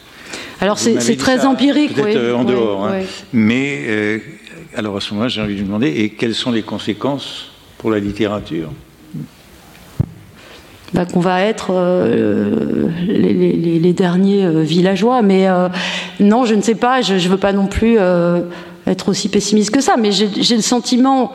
[0.60, 2.18] Alors c'est très ça, empirique, oui.
[2.32, 2.90] en dehors.
[2.92, 3.06] Oui, hein.
[3.32, 4.20] Mais euh,
[4.76, 7.92] alors à ce moment-là, j'ai envie de vous demander, et quelles sont les conséquences pour
[7.92, 8.72] la littérature?
[10.94, 15.22] Qu'on va être euh, les, derniers euh, villageois.
[15.22, 15.70] Mais euh,
[16.20, 17.98] non, je ne sais pas, je ne veux pas non plus
[18.86, 21.34] être aussi pessimiste que ça, mais j'ai le sentiment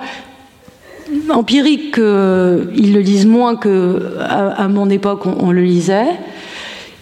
[1.29, 6.07] empirique qu'ils le lisent moins qu'à mon époque on, le lisait,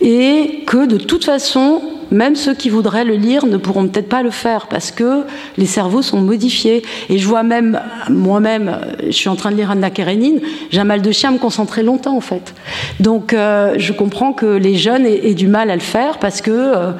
[0.01, 1.81] et que de toute façon,
[2.11, 5.23] même ceux qui voudraient le lire ne pourront peut-être pas le faire parce que
[5.57, 6.82] les cerveaux sont modifiés.
[7.09, 10.85] Et je vois même, moi-même, je suis en train de lire Anna Karenine, j'ai un
[10.85, 12.55] mal de chien à me concentrer longtemps en fait.
[12.99, 16.51] Donc euh, je comprends que les jeunes aient, du mal à le faire parce que
[16.51, 16.93] euh,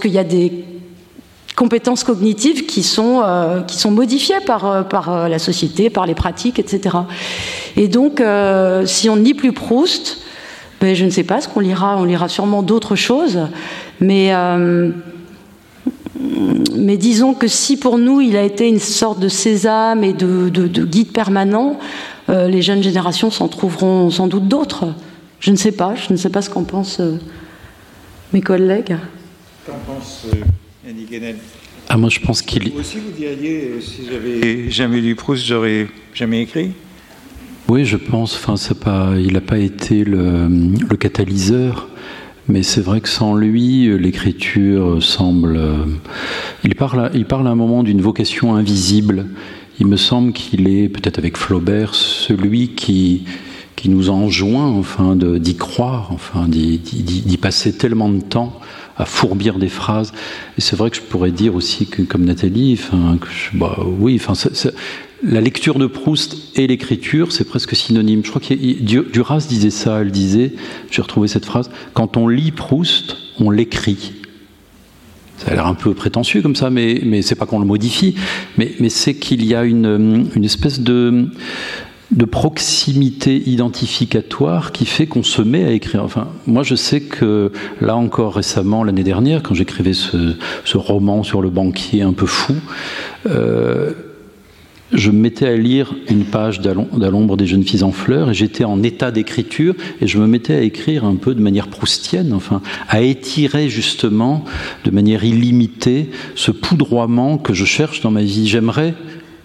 [0.00, 0.64] qu'il y a des
[1.54, 6.58] compétences cognitives qui sont, euh, qui sont modifiées par, par la société, par les pratiques,
[6.58, 6.96] etc.
[7.76, 8.20] Et donc,
[8.84, 10.18] si on lit plus Proust,
[10.80, 13.40] ben, je ne sais pas ce qu'on lira, on lira sûrement d'autres choses,
[14.00, 14.90] mais, euh,
[16.74, 20.48] mais disons que si pour nous il a été une sorte de sésame et de,
[20.48, 21.78] de, de guide permanent,
[22.28, 24.86] euh, les jeunes générations s'en trouveront sans doute d'autres.
[25.40, 27.18] Je ne sais pas, je ne sais pas ce qu'en pensent euh,
[28.32, 28.96] mes collègues.
[29.66, 30.26] Qu'en pense
[30.86, 31.36] Yannick Guénel
[31.88, 32.72] ah, moi je pense qu'il.
[32.72, 36.72] Vous aussi vous diriez, si j'avais jamais lu Proust, j'aurais jamais écrit?
[37.68, 38.36] Oui, je pense.
[38.36, 40.48] Enfin, il n'a pas été le,
[40.98, 41.88] catalyseur,
[42.48, 45.58] mais c'est vrai que sans lui, l'écriture semble.
[46.64, 49.26] Il parle, il parle à un moment d'une vocation invisible.
[49.78, 53.24] Il me semble qu'il est, peut-être avec Flaubert, celui qui,
[53.74, 58.60] qui nous enjoint, enfin, d'y croire, enfin, d'y passer tellement de temps
[58.96, 60.12] à fourbir des phrases.
[60.58, 63.18] Et c'est vrai que je pourrais dire aussi que, comme Nathalie, enfin,
[63.52, 64.34] bah, oui, enfin,
[65.22, 68.22] la lecture de Proust et l'écriture, c'est presque synonyme.
[68.24, 68.54] Je crois que
[69.10, 70.52] Duras disait ça, elle disait,
[70.90, 74.12] j'ai retrouvé cette phrase, quand on lit Proust, on l'écrit.
[75.38, 78.14] Ça a l'air un peu prétentieux comme ça, mais, mais c'est pas qu'on le modifie,
[78.56, 81.28] mais, mais c'est qu'il y a une, une espèce de,
[82.12, 86.04] de proximité identificatoire qui fait qu'on se met à écrire.
[86.04, 90.36] Enfin, moi, je sais que là encore récemment, l'année dernière, quand j'écrivais ce,
[90.76, 92.54] roman sur le banquier un peu fou,
[93.26, 93.92] euh,
[94.92, 98.34] je me mettais à lire une page d'à l'ombre des jeunes filles en fleurs et
[98.34, 102.32] j'étais en état d'écriture et je me mettais à écrire un peu de manière proustienne,
[102.32, 104.44] enfin, à étirer justement
[104.84, 108.46] de manière illimitée ce poudroiement que je cherche dans ma vie.
[108.46, 108.94] J'aimerais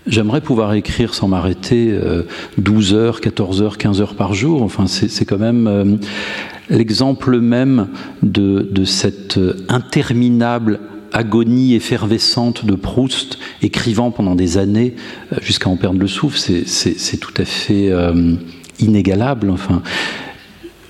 [0.07, 2.23] J'aimerais pouvoir écrire sans m'arrêter euh,
[2.57, 4.64] 12 heures, 14 heures, 15 heures par jour.
[4.64, 5.98] Enfin, c'est quand même euh,
[6.69, 7.90] l'exemple même
[8.23, 10.80] de, cette interminable
[11.14, 14.95] agonie effervescente de Proust, écrivant pendant des années
[15.34, 18.36] euh, jusqu'à en perdre le souffle, c'est tout à fait euh,
[18.80, 19.49] inégalable.
[19.49, 19.82] Enfin,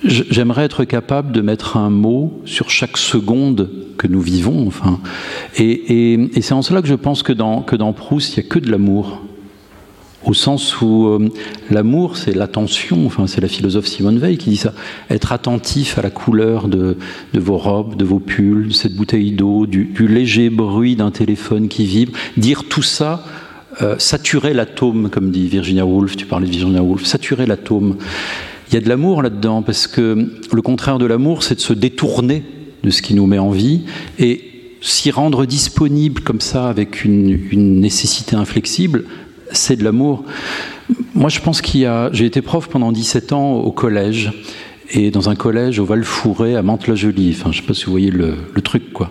[0.04, 4.66] j'aimerais être capable de mettre un mot sur chaque seconde que nous vivons.
[4.66, 5.00] Enfin,
[5.58, 8.48] et, c'est en cela que je pense que dans, que dans Proust, il n'y a
[8.48, 9.22] que de l'amour.
[10.24, 11.28] Au sens où euh,
[11.68, 14.72] l'amour, c'est l'attention, enfin, c'est la philosophe Simone Veil qui dit ça.
[15.10, 16.96] Être attentif à la couleur de,
[17.34, 21.66] de vos robes, de vos pulls, de cette bouteille d'eau, du, léger bruit d'un téléphone
[21.66, 22.12] qui vibre.
[22.36, 23.24] Dire tout ça,
[23.82, 27.96] euh, saturer l'atome, comme dit Virginia Woolf, tu parlais de Virginia Woolf, saturer l'atome.
[28.72, 31.74] Il y a de l'amour là-dedans, parce que le contraire de l'amour, c'est de se
[31.74, 32.42] détourner
[32.82, 33.82] de ce qui nous met en vie
[34.18, 34.40] et
[34.80, 39.04] s'y rendre disponible comme ça avec une, nécessité inflexible,
[39.52, 40.24] c'est de l'amour.
[41.14, 42.08] Moi, je pense qu'il y a.
[42.14, 44.32] J'ai été prof pendant 17 ans au collège,
[44.90, 47.36] et dans un collège au Val-Fouré à Mantes-la-Jolie.
[47.38, 48.34] Enfin, je ne sais pas si vous voyez le,
[48.64, 49.10] truc, quoi.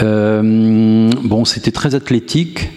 [0.00, 2.70] Euh, bon, c'était très athlétique.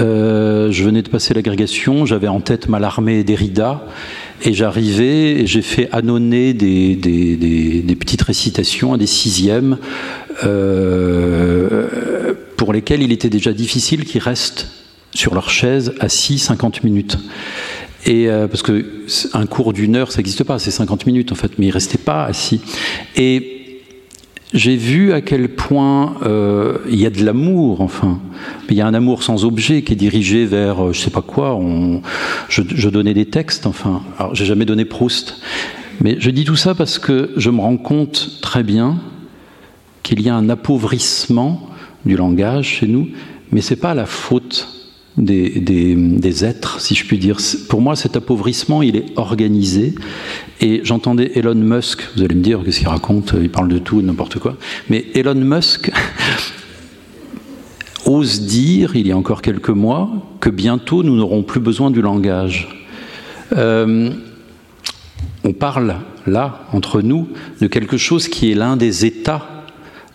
[0.00, 3.86] Euh, je venais de passer l'agrégation, j'avais en tête Mallarmé et Derrida,
[4.42, 6.96] et j'arrivais et j'ai fait annonner des,
[7.98, 9.78] petites récitations à des sixièmes
[10.44, 14.68] euh, pour lesquels il était déjà difficile qu'ils restent
[15.14, 17.18] sur leur chaise assis 50 minutes.
[18.04, 18.84] Et parce que
[19.32, 21.98] un cours d'une heure, ça n'existe pas, c'est 50 minutes en fait, mais ils restaient
[21.98, 22.60] pas assis.
[23.16, 23.55] Et
[24.52, 28.20] j'ai vu à quel point euh, il y a de l'amour, enfin.
[28.70, 31.22] Il y a un amour sans objet qui est dirigé vers, euh, je sais pas
[31.22, 31.54] quoi.
[31.56, 32.02] On,
[32.48, 34.02] je, je, donnais des textes, enfin.
[34.18, 35.40] Alors, j'ai jamais donné Proust,
[36.00, 38.98] mais je dis tout ça parce que je me rends compte très bien
[40.02, 41.68] qu'il y a un appauvrissement
[42.04, 43.08] du langage chez nous,
[43.50, 44.75] mais c'est pas la faute
[45.18, 47.38] des, êtres, si je puis dire.
[47.68, 49.94] Pour moi, cet appauvrissement, il est organisé.
[50.60, 54.02] Et j'entendais Elon Musk, vous allez me dire qu'est-ce qu'il raconte, il parle de tout,
[54.02, 54.56] n'importe quoi.
[54.88, 55.90] Mais Elon Musk
[58.06, 60.10] ose dire, il y a encore quelques mois,
[60.40, 62.68] que bientôt nous n'aurons plus besoin du langage.
[63.56, 64.10] Euh,
[65.44, 67.28] on parle là, entre nous,
[67.60, 69.55] de quelque chose qui est l'un des états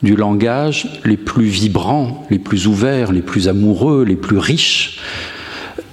[0.03, 4.99] du langage les plus vibrants, les plus ouverts, les plus amoureux, les plus riches.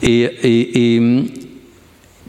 [0.02, 1.01] Et,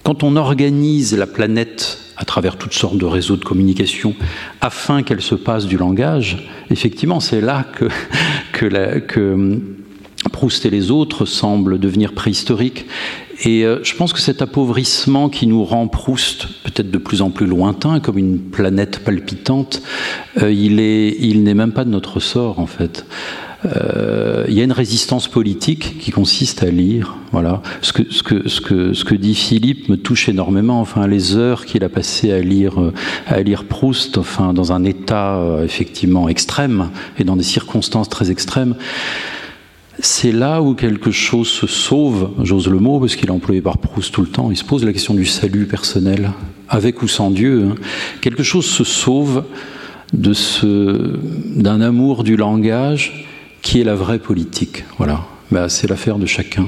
[0.04, 4.16] quand on organise la planète à travers toutes sortes de réseaux de communication
[4.60, 7.66] afin qu'elle se passe du langage, effectivement, c'est là
[8.54, 9.62] que,
[10.34, 12.86] Proust et les autres semblent devenir préhistoriques.
[13.42, 17.30] Et euh, je pense que cet appauvrissement qui nous rend Proust peut-être de plus en
[17.30, 19.82] plus lointain, comme une planète palpitante,
[20.42, 23.06] euh, il est, il n'est même pas de notre sort en fait.
[23.66, 27.18] Euh, il y a une résistance politique qui consiste à lire.
[27.32, 27.62] Voilà.
[27.82, 30.80] Ce que, ce que, ce que, ce que dit Philippe me touche énormément.
[30.80, 32.76] Enfin, les heures qu'il a passées à lire,
[33.28, 38.76] à lire Proust, enfin, dans un état effectivement extrême et dans des circonstances très extrêmes
[40.02, 43.78] c'est là où quelque chose se sauve, j'ose le mot, parce qu'il est employé par
[43.78, 46.32] Proust tout le temps, il se pose la question du salut personnel,
[46.68, 47.70] avec ou sans Dieu.
[47.70, 47.76] Hein.
[48.22, 49.44] Quelque chose se sauve
[50.14, 53.28] d'un amour du langage
[53.62, 54.86] qui est la vraie politique.
[54.98, 56.68] Voilà, bah, c'est l'affaire de chacun.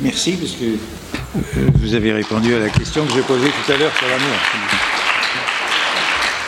[0.00, 3.76] Merci, parce que euh, vous avez répondu à la question que j'ai posée tout à
[3.76, 4.36] l'heure sur l'amour.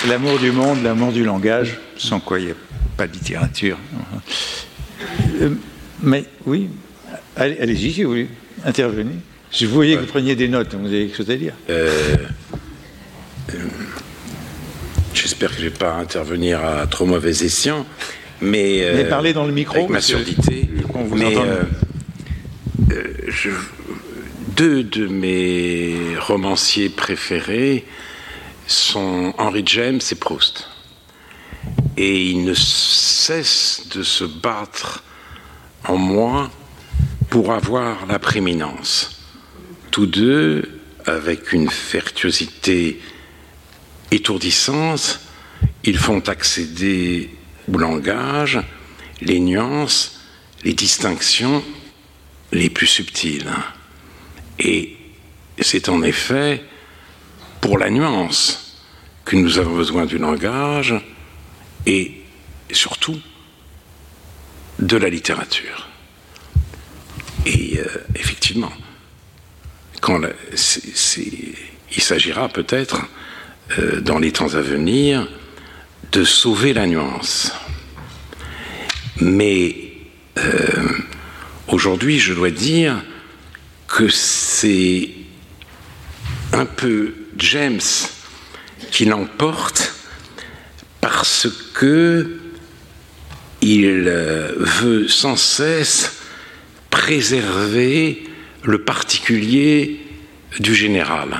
[0.09, 2.55] L'amour du monde, l'amour du langage, sans quoi il a
[2.97, 3.79] pas de littérature.
[5.41, 5.51] Euh,
[6.03, 6.69] mais oui,
[7.37, 8.29] allez-y si vous voulez
[8.65, 9.17] intervenir.
[9.53, 11.55] Je voyais que vous preniez des notes, vous avez quelque chose à dire.
[11.71, 12.17] Euh,
[13.55, 13.59] euh,
[15.15, 17.87] j'espère que je ne vais pas intervenir à trop mauvais escient,
[18.41, 18.91] mais.
[18.95, 19.77] mais parlez dans le micro.
[19.77, 20.69] Avec ma surdité.
[21.15, 21.37] mais
[24.57, 27.85] deux de mes romanciers préférés
[28.67, 30.71] sont Henry James et Proust
[31.97, 35.03] et il ne cesse de se battre
[35.85, 36.51] en moi
[37.31, 39.23] pour avoir la prééminence.
[39.91, 43.01] Tous deux, avec une vertuosité
[44.11, 45.21] étourdissante,
[45.85, 47.31] ils font accéder
[47.73, 48.61] au langage
[49.21, 50.21] les nuances,
[50.65, 51.65] les distinctions
[52.53, 53.51] les plus subtiles.
[54.59, 54.97] Et
[55.61, 56.63] c'est en effet
[57.61, 58.79] pour la nuance
[59.25, 60.95] que nous avons besoin du langage,
[61.87, 62.13] et
[62.73, 63.19] surtout
[64.79, 65.89] de la littérature.
[67.47, 67.85] Et euh,
[68.15, 68.73] effectivement,
[71.93, 73.07] il s'agira peut-être,
[73.79, 75.29] euh, dans les temps à venir,
[76.13, 77.53] de sauver la nuance.
[79.21, 79.93] Mais
[80.39, 80.99] euh,
[81.69, 83.03] aujourd'hui, je dois dire
[83.89, 85.11] que c'est
[86.53, 87.81] un peu James
[88.91, 89.96] qui l'emporte
[91.09, 92.37] parce que
[93.63, 96.21] il euh, veut sans cesse
[96.91, 98.25] préserver
[98.65, 100.01] le particulier
[100.59, 101.39] du général.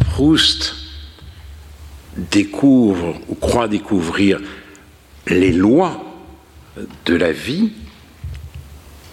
[0.00, 0.74] Proust
[2.16, 4.40] découvre ou croit découvrir
[5.28, 6.02] les lois
[7.06, 7.70] de la vie.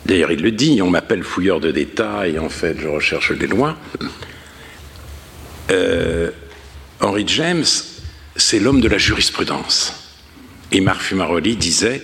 [0.08, 3.78] D'ailleurs, il le dit, on m'appelle fouilleur de détails, en fait, je recherche les lois.
[5.70, 6.32] Euh,
[7.02, 7.66] Henry James,
[8.38, 9.94] c'est l'homme de la jurisprudence.
[10.72, 12.04] Et Marc Fumaroli disait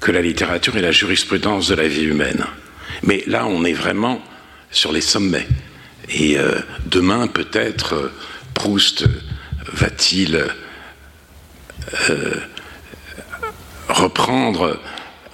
[0.00, 2.46] que la littérature est la jurisprudence de la vie humaine.
[3.02, 4.22] Mais là, on est vraiment
[4.70, 5.46] sur les sommets.
[6.08, 8.12] Et euh, demain, peut-être, euh,
[8.54, 9.04] Proust
[9.72, 10.44] va-t-il
[12.10, 12.34] euh,
[13.88, 14.80] reprendre,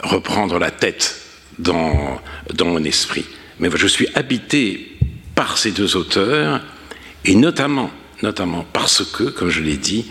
[0.02, 1.20] reprendre la tête
[1.58, 2.20] dans,
[2.54, 3.24] dans mon esprit.
[3.58, 4.98] Mais je suis habité
[5.34, 6.60] par ces deux auteurs,
[7.24, 7.90] et notamment,
[8.22, 10.06] notamment parce que, comme je l'ai dit,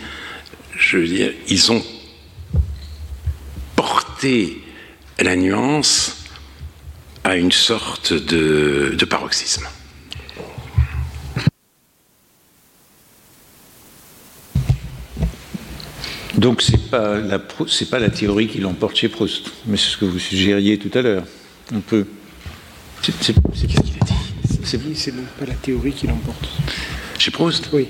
[0.76, 1.82] je veux dire, ils ont
[3.74, 4.62] porté
[5.18, 6.24] la nuance
[7.24, 9.66] à une sorte de, paroxysme.
[16.36, 20.04] Donc c'est pas la pas la théorie qui l'emporte chez Proust, mais c'est ce que
[20.04, 21.24] vous suggériez tout à l'heure.
[21.74, 22.06] On peut.
[23.02, 24.04] C'est qu'est-ce qu'il a
[24.76, 26.46] dit C'est pas la théorie qui l'emporte.
[27.26, 27.88] Chez Proust Oui.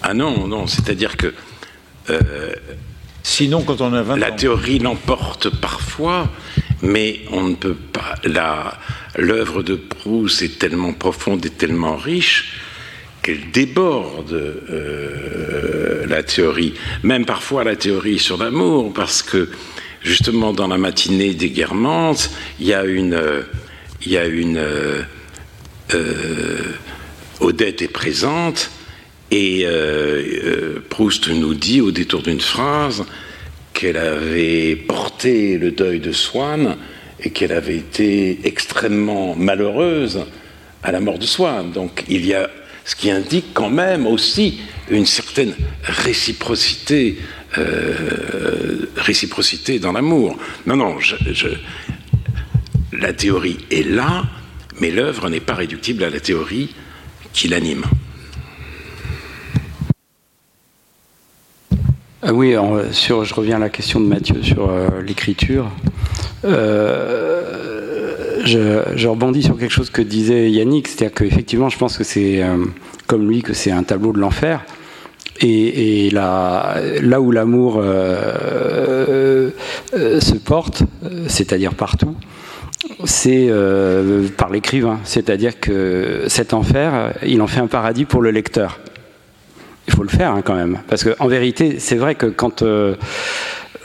[0.00, 1.34] Ah non, non, c'est-à-dire que.
[2.08, 2.54] Euh,
[3.22, 4.36] Sinon, quand on a 20 la ans.
[4.36, 6.30] théorie l'emporte parfois,
[6.80, 8.14] mais on ne peut pas.
[9.18, 12.58] L'œuvre de Proust est tellement profonde et tellement riche
[13.20, 16.72] qu'elle déborde euh, la théorie,
[17.02, 19.50] même parfois la théorie sur l'amour, parce que
[20.00, 22.30] justement dans la matinée des Guermantes,
[22.60, 23.20] il y a une,
[24.06, 25.02] il y a une euh,
[27.40, 28.70] Odette est présente
[29.30, 33.04] et euh, Proust nous dit au détour d'une phrase
[33.72, 36.76] qu'elle avait porté le deuil de Swann
[37.20, 40.24] et qu'elle avait été extrêmement malheureuse
[40.82, 41.72] à la mort de Swann.
[41.72, 42.48] Donc il y a
[42.84, 47.18] ce qui indique quand même aussi une certaine réciprocité,
[47.58, 50.36] euh, réciprocité dans l'amour.
[50.66, 50.98] Non, non,
[52.92, 54.24] la théorie est là,
[54.80, 56.74] mais l'œuvre n'est pas réductible à la théorie
[57.34, 57.84] qui l'anime.
[62.22, 62.54] Ah oui,
[62.92, 65.70] sur, je reviens à la question de Mathieu sur euh, l'écriture.
[66.46, 72.42] Euh, je, rebondis sur quelque chose que disait Yannick, c'est-à-dire qu'effectivement, je pense que c'est
[72.42, 72.64] euh,
[73.06, 74.64] comme lui que c'est un tableau de l'enfer.
[75.42, 76.80] Et, là,
[77.20, 77.82] où l'amour
[79.92, 80.84] se porte,
[81.26, 82.14] c'est-à-dire partout,
[83.04, 85.00] c'est euh, par l'écrivain.
[85.04, 88.80] C'est-à-dire que cet enfer, il en fait un paradis pour le lecteur.
[89.86, 90.80] Il faut le faire hein, quand même.
[90.88, 92.94] Parce qu'en vérité, c'est vrai que quand, euh,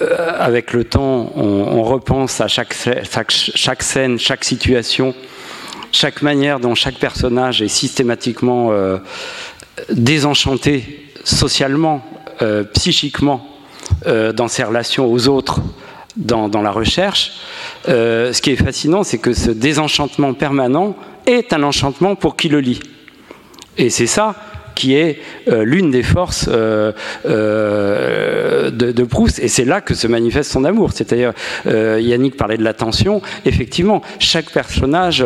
[0.01, 5.13] avec le temps, on, repense à chaque, scène, chaque situation,
[5.91, 8.97] chaque manière dont chaque personnage est systématiquement euh,
[9.91, 12.01] désenchanté socialement,
[12.41, 13.45] euh, psychiquement,
[14.07, 15.59] euh, dans ses relations aux autres,
[16.19, 17.31] dans, la recherche,
[17.87, 22.49] euh, ce qui est fascinant, c'est que ce désenchantement permanent est un enchantement pour qui
[22.49, 22.81] le lit.
[23.77, 24.35] Et c'est ça
[24.75, 26.91] qui est euh, l'une des forces euh,
[28.71, 29.39] de, Proust.
[29.39, 30.91] Et c'est là que se manifeste son amour.
[30.93, 31.33] C'est-à-dire,
[31.65, 33.21] Yannick parlait de l'attention.
[33.45, 35.25] Effectivement, chaque personnage.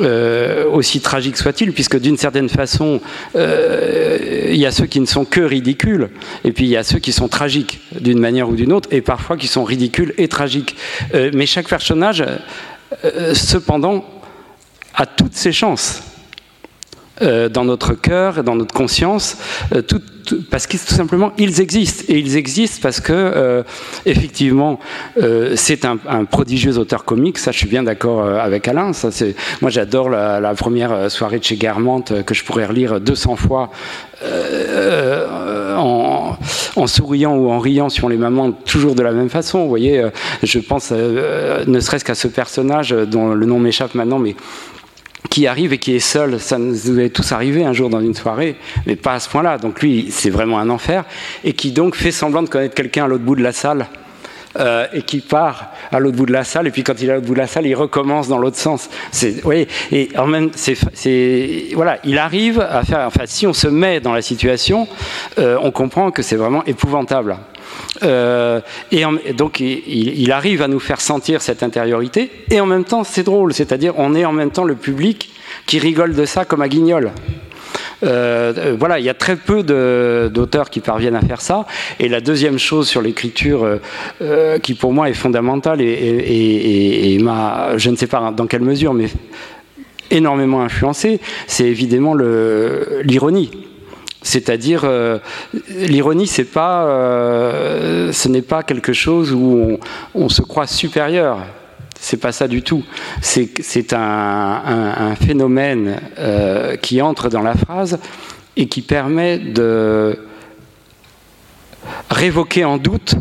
[0.00, 3.00] Euh, aussi tragique soit-il, puisque d'une certaine façon,
[3.34, 6.10] euh, il y a ceux qui ne sont que ridicules,
[6.44, 9.00] et puis il y a ceux qui sont tragiques d'une manière ou d'une autre, et
[9.00, 10.76] parfois qui sont ridicules et tragiques.
[11.14, 12.24] Euh, mais chaque personnage,
[13.32, 14.04] cependant,
[14.94, 16.02] a toutes ses chances.
[17.22, 19.38] Euh, dans notre cœur, dans notre conscience,
[19.74, 23.62] euh, tout, tout, parce que tout simplement ils existent et ils existent parce que euh,
[24.04, 24.78] effectivement
[25.54, 27.38] c'est un, un, prodigieux auteur comique.
[27.38, 28.92] Ça, je suis bien d'accord avec Alain.
[28.92, 29.08] Ça,
[29.62, 33.70] moi j'adore la, la, première soirée de chez Guermantes que je pourrais relire 200 fois.
[35.78, 36.36] En,
[36.76, 40.02] en, souriant ou en riant sur les mamans toujours de la même façon vous voyez
[40.42, 44.34] je pense ne serait-ce qu'à ce personnage dont le nom m'échappe maintenant mais
[45.28, 46.40] qui arrive et qui est seul.
[46.40, 49.58] Ça nous est tous arrivé un jour dans une soirée, mais pas à ce point-là.
[49.58, 51.04] Donc lui, c'est vraiment un enfer.
[51.44, 53.86] Et qui donc fait semblant de connaître quelqu'un à l'autre bout de la salle.
[54.58, 57.12] Euh, et qui part à l'autre bout de la salle, et puis quand il est
[57.12, 58.88] à l'autre bout de la salle, il recommence dans l'autre sens.
[59.10, 60.78] C'est, oui, et en même, c'est,
[61.74, 63.00] voilà, il arrive à faire.
[63.00, 64.88] Enfin, si on se met dans la situation,
[65.38, 67.36] euh, on comprend que c'est vraiment épouvantable.
[68.02, 68.60] Euh,
[68.92, 73.22] et, donc il, arrive à nous faire sentir cette intériorité et en même temps c'est
[73.22, 75.30] drôle, c'est-à-dire on est en même temps le public
[75.66, 77.12] qui rigole de ça comme à Guignol.
[78.02, 81.66] Euh, voilà, il y a très peu d'auteurs qui parviennent à faire ça.
[81.98, 83.76] Et la deuxième chose sur l'écriture, euh,
[84.20, 88.94] euh, qui pour moi est fondamentale et, m'a, je ne sais pas dans quelle mesure,
[88.94, 89.08] mais
[90.10, 93.50] énormément influencé, c'est évidemment l'ironie
[94.26, 95.18] C'est-à-dire, euh,
[95.68, 99.78] l'ironie, euh, ce n'est pas quelque chose où
[100.16, 101.46] on, se croit supérieur.
[102.00, 102.82] C'est pas ça du tout.
[103.22, 108.00] C'est un, phénomène euh, qui entre dans la phrase
[108.56, 110.18] et qui permet de
[112.10, 113.14] révoquer en doute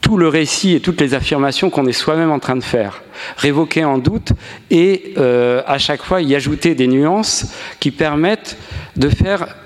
[0.00, 3.02] tout le récit et toutes les affirmations qu'on est soi-même en train de faire.
[3.36, 4.32] Révoquer en doute
[4.70, 7.46] et euh, à chaque fois y ajouter des nuances
[7.80, 8.56] qui permettent
[8.96, 9.56] de faire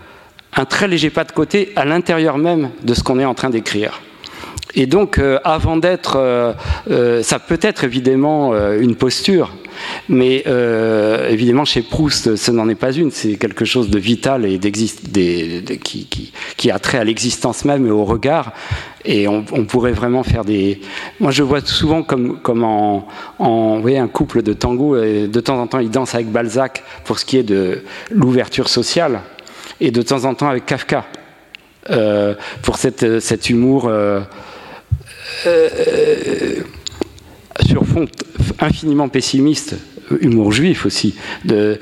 [0.56, 3.50] un très léger pas de côté à l'intérieur même de ce qu'on est en train
[3.50, 4.00] d'écrire.
[4.74, 9.52] Et donc, euh, avant d'être, euh, ça peut être évidemment une posture,
[10.08, 13.10] mais euh, évidemment, chez Proust, ce n'en est pas une.
[13.10, 18.04] C'est quelque chose de vital et qui, qui, a trait à l'existence même et au
[18.04, 18.52] regard.
[19.04, 20.80] Et on, pourrait vraiment faire des.
[21.20, 23.08] Moi, je vois souvent comme, comme en,
[23.38, 24.96] en un couple de tango.
[24.96, 29.20] De temps en temps, il danse avec Balzac pour ce qui est de l'ouverture sociale,
[29.80, 31.06] et de temps en temps avec Kafka
[31.88, 33.88] euh, pour cette, cet humour.
[33.88, 34.20] Euh,
[37.66, 38.06] sur fond
[38.60, 39.76] infiniment pessimiste,
[40.20, 41.14] humour juif aussi,
[41.44, 41.78] de,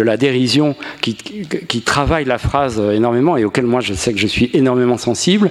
[0.00, 4.50] la dérision qui, travaille la phrase énormément et auquel moi je sais que je suis
[4.54, 5.50] énormément sensible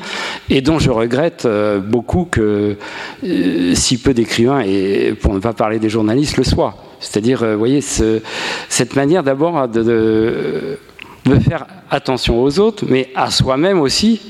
[0.49, 2.75] et dont je regrette euh, beaucoup que
[3.23, 6.75] euh, si peu d'écrivains, et pour ne pas parler des journalistes, le soient.
[6.99, 8.21] C'est-à-dire, euh, voyez, ce,
[8.69, 10.77] cette manière d'abord de,
[11.25, 14.21] de faire attention aux autres, mais à soi-même aussi,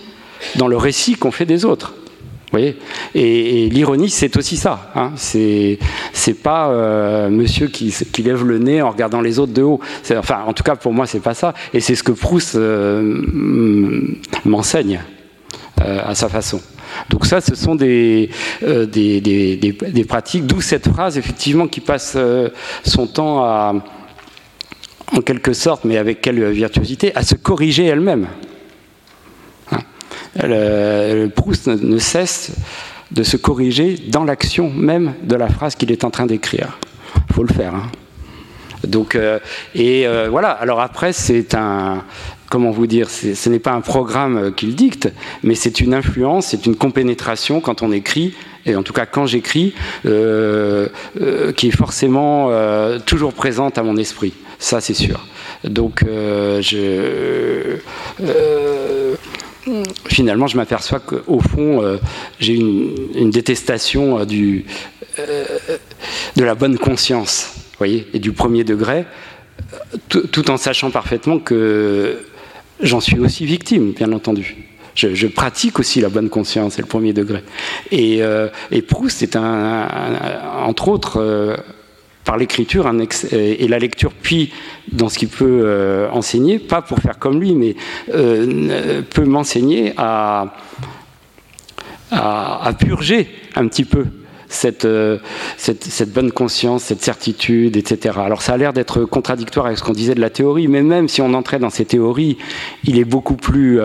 [0.56, 1.94] dans le récit qu'on fait des autres
[2.56, 4.92] et, l'ironie, c'est aussi ça.
[4.96, 5.12] Hein.
[5.16, 5.78] C'est,
[6.42, 7.94] pas euh, monsieur qui,
[8.24, 9.80] lève le nez en regardant les autres de haut.
[10.12, 11.54] Enfin, en tout cas, pour moi, c'est pas ça.
[11.74, 13.22] Et c'est ce que Proust euh,
[14.46, 15.02] m'enseigne
[15.82, 16.62] euh, à sa façon.
[17.10, 18.30] Donc ça, ce sont des,
[18.62, 22.18] des, pratiques, d'où cette phrase, effectivement, qui passe
[22.84, 23.74] son temps à,
[25.16, 28.28] en quelque sorte, mais avec quelle virtuosité, à se corriger elle-même.
[30.44, 32.52] Le, Proust ne cesse
[33.12, 36.78] de se corriger dans l'action même de la phrase qu'il est en train d'écrire.
[37.30, 37.74] Il faut le faire.
[37.76, 37.90] Hein.
[38.86, 39.40] Donc, euh,
[39.76, 40.50] et euh, voilà.
[40.50, 42.04] Alors après, c'est un,
[42.50, 45.12] comment vous dire, ce n'est pas un programme qu'il dicte,
[45.44, 48.34] mais c'est une influence, c'est une compénétration quand on écrit,
[48.66, 49.74] et en tout cas quand j'écris,
[50.06, 50.88] euh,
[51.56, 52.52] qui est forcément
[53.06, 54.34] toujours présente à mon esprit.
[54.60, 55.26] Ça, c'est sûr.
[55.64, 57.78] Donc, je
[60.08, 61.98] finalement, je m'aperçois qu'au fond, euh,
[62.40, 64.66] j'ai une, détestation euh, du,
[65.20, 65.46] euh,
[66.36, 69.06] de la bonne conscience, voyez, et du premier degré,
[70.10, 72.20] tout en sachant parfaitement que
[72.82, 74.56] j'en suis aussi victime, bien entendu.
[74.96, 77.44] Je, pratique aussi la bonne conscience et le premier degré.
[77.92, 78.22] Et,
[78.88, 79.88] Proust est un,
[80.66, 81.56] entre autres
[82.28, 82.92] par l'écriture
[83.32, 84.52] et la lecture, puis
[84.92, 87.78] dans ce qu'il peut euh, enseigner, pas pour faire comme lui, mais
[88.14, 90.54] euh, peut m'enseigner à,
[92.80, 94.08] purger un petit peu
[94.84, 95.18] euh,
[95.58, 98.20] cette, cette, bonne conscience, cette certitude, etc.
[98.22, 101.08] Alors ça a l'air d'être contradictoire avec ce qu'on disait de la théorie, mais même
[101.08, 102.38] si on entrait dans ces théories,
[102.84, 103.80] il est beaucoup plus...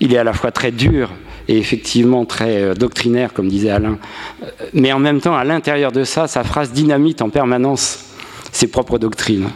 [0.00, 1.10] il est à la fois très dur
[1.50, 3.98] et effectivement très euh, doctrinaire, comme disait Alain.
[4.42, 8.04] Euh, mais en même temps, à l'intérieur de ça, sa phrase dynamite en permanence
[8.52, 9.48] ses propres doctrines.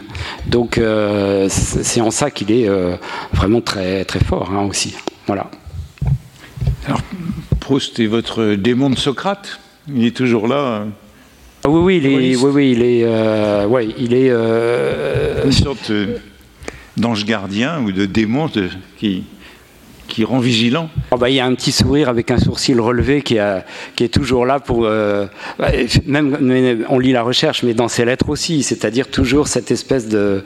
[0.45, 2.69] Donc euh, c'est en ça qu'il est
[3.33, 4.95] vraiment très, très fort hein, aussi.
[5.27, 5.49] Voilà.
[6.85, 7.01] Alors,
[7.59, 9.59] Proust est votre démon de Socrate
[9.93, 10.85] Il est toujours là
[11.63, 15.91] ah oui, oui, il est, oui, oui, il est, ouais, il est une sorte
[16.95, 19.23] d'ange gardien ou de démon de, qui,
[20.07, 23.21] qui rend vigilant oh bah, Il y a un petit sourire avec un sourcil relevé
[23.21, 23.65] qui, a,
[23.95, 24.85] qui est toujours là pour...
[24.85, 25.25] Euh,
[25.59, 25.69] bah,
[26.05, 30.43] même on lit la recherche, mais dans ses lettres aussi, c'est-à-dire toujours cette espèce de,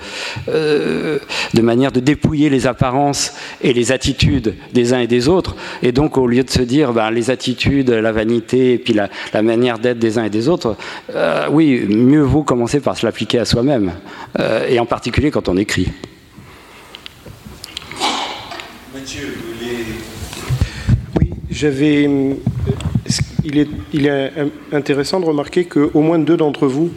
[0.48, 1.20] euh,
[1.54, 5.56] de manière de dépouiller les apparences et les attitudes des uns et des autres.
[5.84, 9.10] Et donc au lieu de se dire bah, les attitudes, la vanité et puis la,
[9.34, 10.76] la manière d'être des uns et des autres,
[11.16, 13.92] euh, oui, mieux vaut commencer par se l'appliquer à soi-même,
[14.68, 15.88] et en particulier quand on écrit.
[18.94, 19.49] Mathieu.
[21.60, 22.10] J'avais.
[23.44, 24.32] Il est, il est
[24.72, 26.90] intéressant de remarquer qu'au moins deux d'entre vous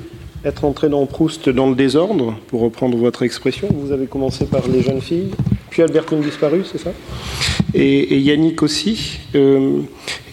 [0.45, 3.67] être entrés dans Proust dans le désordre, pour reprendre votre expression.
[3.73, 5.31] Vous avez commencé par les jeunes filles,
[5.69, 6.93] puis Albertine disparue, c'est ça?
[7.75, 9.19] Et, Yannick aussi.
[9.35, 9.81] Euh,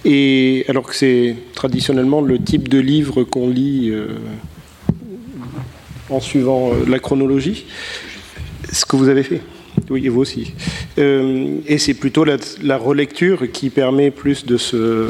[0.05, 4.09] et alors que c'est traditionnellement le type de livre qu'on lit euh,
[6.11, 7.65] en suivant euh, la chronologie.
[8.71, 9.41] Ce que vous avez fait?
[9.89, 10.53] Oui, et vous aussi.
[10.97, 15.09] Euh, et c'est plutôt la, relecture qui permet plus de se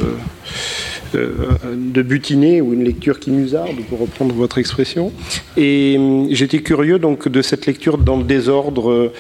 [1.15, 1.31] euh,
[1.75, 5.11] de butiner ou une lecture qui musarde, pour reprendre votre expression.
[5.57, 9.11] Et euh, j'étais curieux donc de cette lecture dans le désordre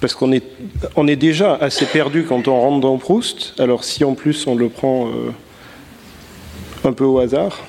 [0.00, 0.44] parce qu'on est,
[0.96, 3.54] on est déjà assez perdu quand on rentre dans Proust.
[3.58, 5.10] Alors si en plus on le prend
[6.84, 7.66] un peu au hasard.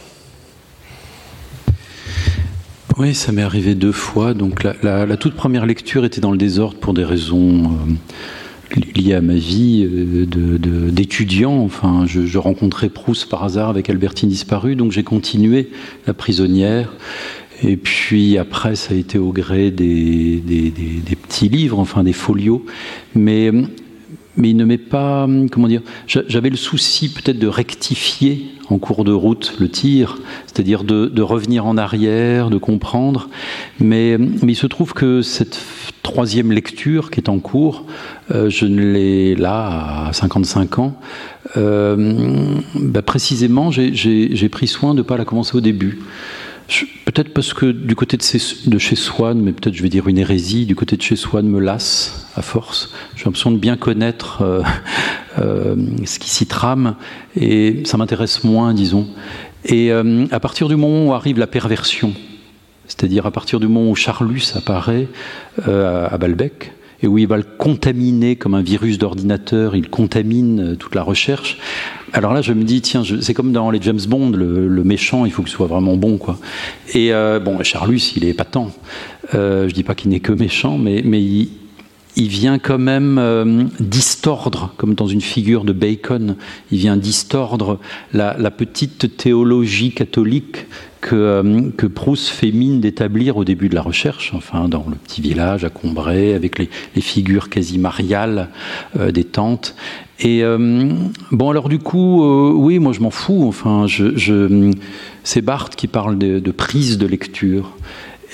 [2.99, 4.33] Oui, ça m'est arrivé deux fois.
[4.33, 7.65] Donc la, toute première lecture était dans le désordre pour des raisons
[8.75, 10.25] euh, liées à ma vie euh,
[10.89, 11.59] d'étudiant.
[11.59, 15.69] enfin, je, rencontrais Proust par hasard avec Albertine disparue, donc j'ai continué
[16.07, 16.91] La prisonnière.
[17.61, 22.65] Et puis après, ça a été au gré des, des, petits livres, enfin des folios.
[23.13, 23.51] Mais,
[24.37, 25.27] mais il ne m'est pas.
[25.51, 30.83] Comment dire J'avais le souci peut-être de rectifier en cours de route le tir, c'est-à-dire
[30.83, 33.29] de, revenir en arrière, de comprendre.
[33.79, 35.59] Mais, mais, il se trouve que cette
[36.03, 37.85] troisième lecture qui est en cours,
[38.31, 40.95] euh, je ne l'ai là à 55 ans.
[41.55, 45.99] Euh, bah précisément, j'ai pris soin de ne pas la commencer au début.
[47.05, 50.65] Peut-être parce que du côté de, chez Swann, mais peut-être je vais dire une hérésie,
[50.65, 52.93] du côté de chez Swann me lasse à force.
[53.15, 54.61] J'ai l'impression de bien connaître euh,
[55.39, 55.75] euh,
[56.05, 56.95] ce qui s'y trame
[57.39, 59.07] et ça m'intéresse moins, disons.
[59.63, 62.13] Et euh, à partir du moment où arrive la perversion,
[62.87, 65.07] c'est-à-dire à partir du moment où Charlus apparaît
[65.65, 66.73] à Balbec,
[67.03, 71.59] et où il va le contaminer comme un virus d'ordinateur, il contamine toute la recherche.
[72.13, 75.31] Alors là, je me dis, tiens, c'est comme dans les James Bond, le, méchant, il
[75.31, 76.39] faut qu'il soit vraiment bon, quoi.
[76.93, 78.71] Et euh, bon, Charlus, il est épatant.
[79.35, 81.49] Euh, je dis pas qu'il n'est que méchant, mais, mais il,
[82.15, 86.37] vient quand même euh, distordre, comme dans une figure de Bacon,
[86.71, 87.79] il vient distordre
[88.13, 90.65] la, petite théologie catholique
[91.07, 94.95] que, euh, que Proust fait mine d'établir au début de la recherche, enfin dans le
[94.95, 96.69] petit village à Combray, avec les,
[97.01, 98.49] figures quasi mariales
[98.95, 99.75] des tantes.
[100.19, 100.93] Et euh,
[101.31, 103.45] bon, alors du coup, euh, oui, moi je m'en fous.
[103.47, 103.85] Enfin,
[105.23, 107.75] c'est Barthes qui parle de, prise de lecture.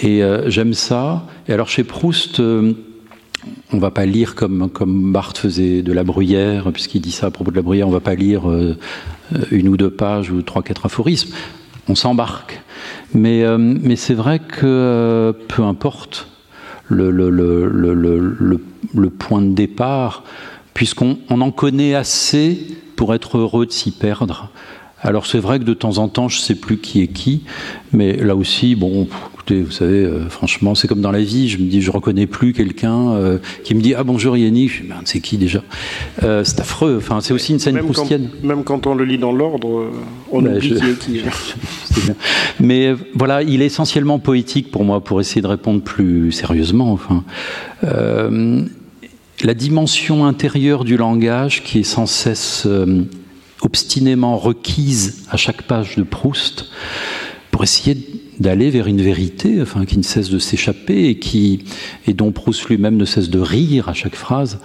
[0.01, 1.27] Et euh, j'aime ça.
[1.47, 6.71] Et alors chez Proust, on va pas lire comme, comme Barthes faisait de la bruyère,
[6.71, 8.43] puisqu'il dit ça à propos de la bruyère, on va pas lire
[9.51, 11.33] une ou deux pages ou trois, quatre aphorismes.
[11.89, 12.61] On s'embarque.
[13.13, 16.27] Mais, mais c'est vrai que peu importe
[16.89, 17.09] le
[19.09, 20.23] point de départ,
[20.73, 24.49] puisqu'on en connaît assez pour être heureux de s'y perdre.
[25.03, 27.43] Alors c'est vrai que de temps en temps, je ne sais plus qui est qui,
[27.91, 31.57] mais là aussi, bon, écoutez, vous savez, euh, franchement, c'est comme dans la vie, je
[31.57, 34.89] me dis, je reconnais plus quelqu'un euh, qui me dit ah bonjour Yannick, je dis
[35.05, 35.61] c'est qui déjà?
[36.23, 36.95] Euh, C'est affreux.
[36.97, 38.29] Enfin, c'est aussi une scène même proustienne.
[38.43, 39.91] même quand on le lit dans l'ordre,
[40.31, 41.21] on ben, oublie qui est qui.
[42.59, 46.91] mais voilà, il est essentiellement poétique pour moi, pour essayer de répondre plus sérieusement.
[46.91, 47.23] Enfin
[49.43, 53.03] la dimension intérieure du langage qui est sans cesse euh,
[53.63, 56.69] obstinément requise à chaque page de Proust
[57.51, 57.97] pour essayer
[58.39, 61.63] d'aller vers une vérité enfin, qui ne cesse de s'échapper et, qui,
[62.07, 64.59] et dont Proust lui-même ne cesse de rire à chaque phrase,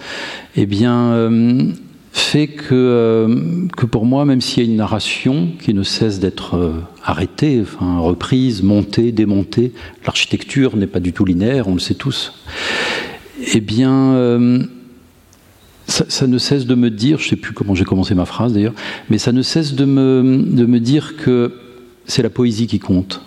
[0.55, 1.71] eh bien, euh,
[2.11, 6.19] fait que, euh, que pour moi, même s'il y a une narration qui ne cesse
[6.19, 6.73] d'être
[7.03, 9.71] arrêtée, enfin, reprise, montée, démontée,
[10.05, 12.33] l'architecture n'est pas du tout linéaire, on le sait tous
[13.53, 14.15] eh bien,
[15.89, 18.25] euh, ça, ne cesse de me dire, je ne sais plus comment j'ai commencé ma
[18.25, 18.73] phrase d'ailleurs,
[19.09, 21.53] mais ça ne cesse de me, de me dire que
[22.05, 23.21] c'est la poésie qui compte.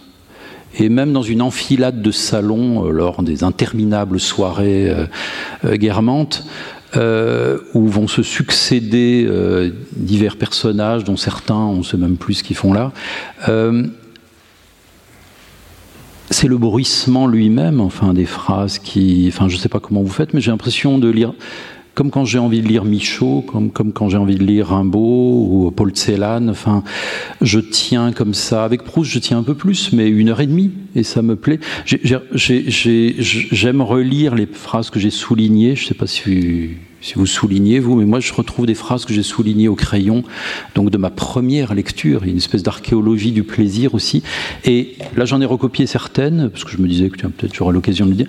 [0.79, 4.91] Et même dans une enfilade de salons, euh, lors des interminables soirées
[5.65, 6.45] euh, guermantes,
[7.75, 9.27] où vont se succéder
[9.97, 12.93] divers personnages, dont certains, on ne sait même plus ce qu'ils font là,
[16.33, 19.27] c'est le bruissement lui-même, enfin, des phrases qui.
[19.29, 21.33] Enfin, je ne sais pas comment vous faites, mais j'ai l'impression de lire.
[21.95, 25.71] Comme quand j'ai envie de lire Michaud, comme, quand j'ai envie de lire Rimbaud ou
[25.71, 26.83] Paul Celan, enfin,
[27.43, 28.65] je tiens comme ça.
[28.65, 31.37] Avec Proust, je tiens un peu plus, mais une heure et demie, et ça me
[31.37, 31.61] plaît.
[31.85, 35.77] J'aime relire les phrases que j'ai soulignées.
[35.77, 36.77] Je ne sais pas si
[37.15, 40.23] vous soulignez, vous, mais moi je retrouve des phrases que j'ai soulignées au crayon,
[40.75, 44.23] donc de ma première lecture, une espèce d'archéologie du plaisir aussi.
[44.65, 48.07] Et là j'en ai recopié certaines, parce que je me disais que peut-être j'aurai l'occasion
[48.07, 48.29] de le dire.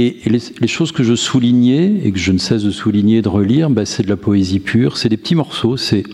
[0.00, 3.68] Et, les, choses que je soulignais, et que je ne cesse de souligner, de relire,
[3.68, 6.04] ben, c'est de la poésie pure, c'est des petits morceaux, c'est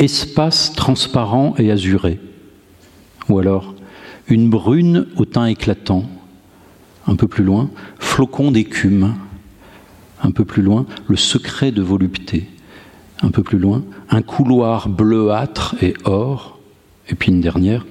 [0.00, 2.18] espace transparent et azuré.
[3.28, 3.72] Ou alors,
[4.26, 6.10] une brune au teint éclatant,
[7.06, 7.70] un peu plus loin,
[8.00, 9.14] flocon d'écume
[10.22, 12.48] un peu plus loin, le secret de volupté.
[13.22, 16.58] Un peu plus loin, un couloir bleuâtre et or.
[17.08, 17.86] Et puis une dernière,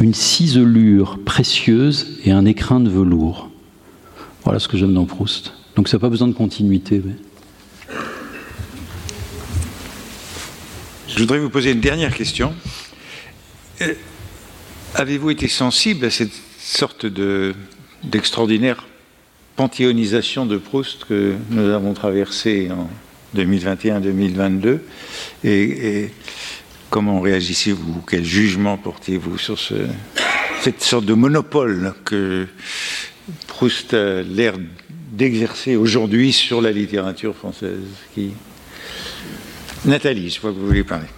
[0.00, 3.48] une ciselure précieuse et un écrin de velours.
[4.48, 5.52] Voilà ce que j'aime dans Proust.
[5.76, 7.02] Donc ça n'a pas besoin de continuité.
[11.06, 12.54] Je voudrais vous poser une dernière question.
[13.82, 13.92] Euh,
[14.94, 17.04] avez-vous été sensible à cette sorte
[18.02, 18.86] d'extraordinaire
[19.56, 22.88] panthéonisation de Proust que nous avons traversée en
[23.36, 24.78] 2021-2022
[25.44, 26.08] et,
[26.88, 28.02] comment réagissez-vous?
[28.08, 29.58] Quel jugement portez-vous sur
[30.62, 32.48] cette sorte de monopole que
[33.58, 34.54] Proust l'air
[35.10, 37.80] d'exercer aujourd'hui sur la littérature française.
[39.84, 41.08] Nathalie, je crois que vous voulez parler.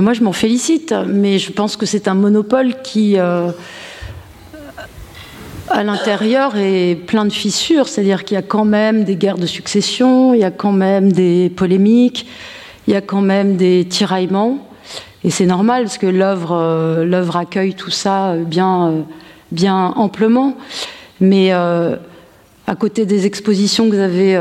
[0.00, 3.50] Moi, je m'en félicite, mais je pense que c'est un monopole qui, euh,
[5.68, 7.86] à l'intérieur, est plein de fissures.
[7.86, 11.12] C'est-à-dire qu'il y a quand même des guerres de succession, il y a quand même
[11.12, 12.26] des polémiques,
[12.88, 14.66] il y a quand même des tiraillements.
[15.22, 19.04] Et c'est normal, parce que l'œuvre, euh, accueille tout ça bien,
[19.52, 20.56] bien amplement.
[21.20, 21.96] Mais euh,
[22.66, 24.38] à côté des expositions que vous avez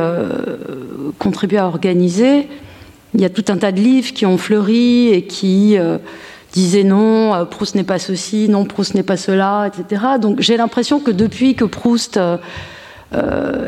[1.20, 2.48] contribué à organiser,
[3.14, 5.98] il y a tout un tas de livres qui ont fleuri et qui euh,
[6.52, 10.04] disaient non, euh, Proust n'est pas ceci, non, Proust n'est pas cela, etc.
[10.20, 12.38] Donc j'ai l'impression que depuis que Proust euh,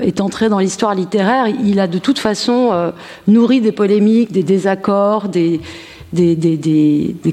[0.02, 2.92] est entré dans l'histoire littéraire, il a de toute façon
[3.28, 5.62] nourri des polémiques, des désaccords, des,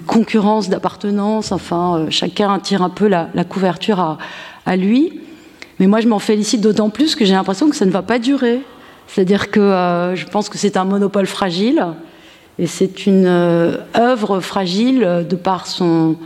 [0.07, 1.53] concurrences d'appartenance.
[1.53, 4.19] Enfin, chacun tire un peu la, couverture
[4.67, 5.21] à lui.
[5.81, 8.19] Mais moi, je m'en félicite d'autant plus que j'ai l'impression que ça ne va pas
[8.19, 8.61] durer.
[9.13, 11.85] C'est-à-dire que euh, je pense que c'est un monopole fragile
[12.59, 16.17] et c'est une euh, œuvre fragile de par son,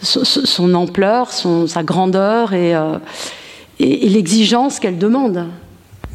[0.00, 2.98] son, ampleur, son, sa grandeur et, euh,
[3.78, 5.48] et, l'exigence qu'elle demande.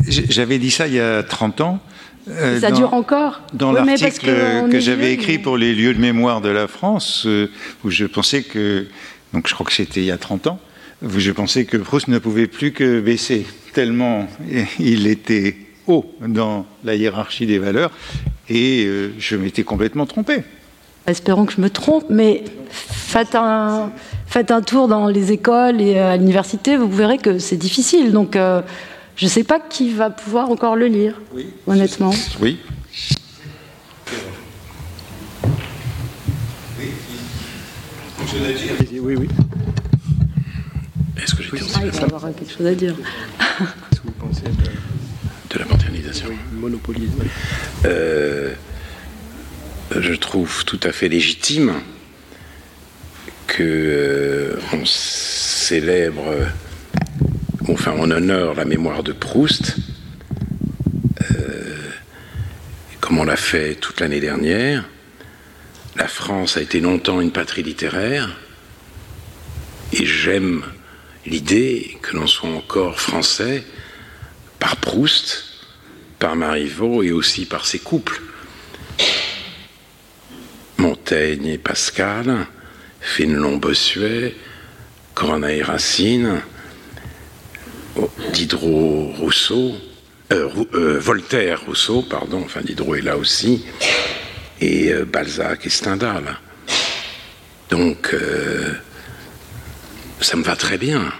[0.07, 1.79] J'avais dit ça il y a 30 ans.
[2.59, 4.33] ça dure encore Dans l'article
[4.71, 7.27] que, j'avais écrit pour les lieux de mémoire de la France,
[7.83, 8.87] où je pensais que,
[9.31, 10.59] donc je crois que c'était il y a 30 ans,
[11.17, 14.27] je pensais que Proust ne pouvait plus que baisser, tellement
[14.79, 15.55] il était
[15.87, 17.91] haut dans la hiérarchie des valeurs
[18.49, 20.43] et euh, je m'étais complètement trompé.
[21.05, 23.91] Espérons que je me trompe, mais faites un,
[24.25, 28.13] faites un tour dans les écoles et à l'université, vous verrez que c'est difficile.
[28.13, 28.61] Donc euh,
[29.17, 31.19] je ne sais pas qui va pouvoir encore le lire,
[31.67, 32.13] honnêtement.
[32.41, 32.57] Oui.
[39.01, 39.27] Oui, oui.
[41.23, 42.95] Est-ce que j'ai ah, il va avoir quelque chose à dire.
[42.95, 44.43] Qu'est-ce que vous pensez
[45.53, 46.29] de la modernisation.
[47.85, 48.53] Euh,
[49.91, 51.73] je trouve tout à fait légitime
[53.47, 56.33] que euh, on célèbre,
[57.67, 59.75] enfin on honore la mémoire de Proust,
[61.21, 61.77] euh,
[62.99, 64.89] comme on l'a fait toute l'année dernière.
[65.95, 68.35] La France a été longtemps une patrie littéraire,
[69.91, 70.63] et j'aime
[71.25, 73.63] l'idée que l'on soit encore français
[74.59, 75.43] par Proust,
[76.19, 78.21] par Marivaux et aussi par ses couples.
[80.77, 82.47] Montaigne et Pascal,
[82.99, 84.35] Fénelon Bossuet,
[85.13, 86.41] Corneille Racine,
[87.97, 89.75] oh, Diderot Rousseau,
[90.31, 93.65] euh, euh, Voltaire Rousseau, pardon, enfin Diderot est là aussi,
[94.59, 96.39] et euh, Balzac et Stendhal.
[97.69, 98.15] Donc,
[100.23, 101.11] ça me va très bien.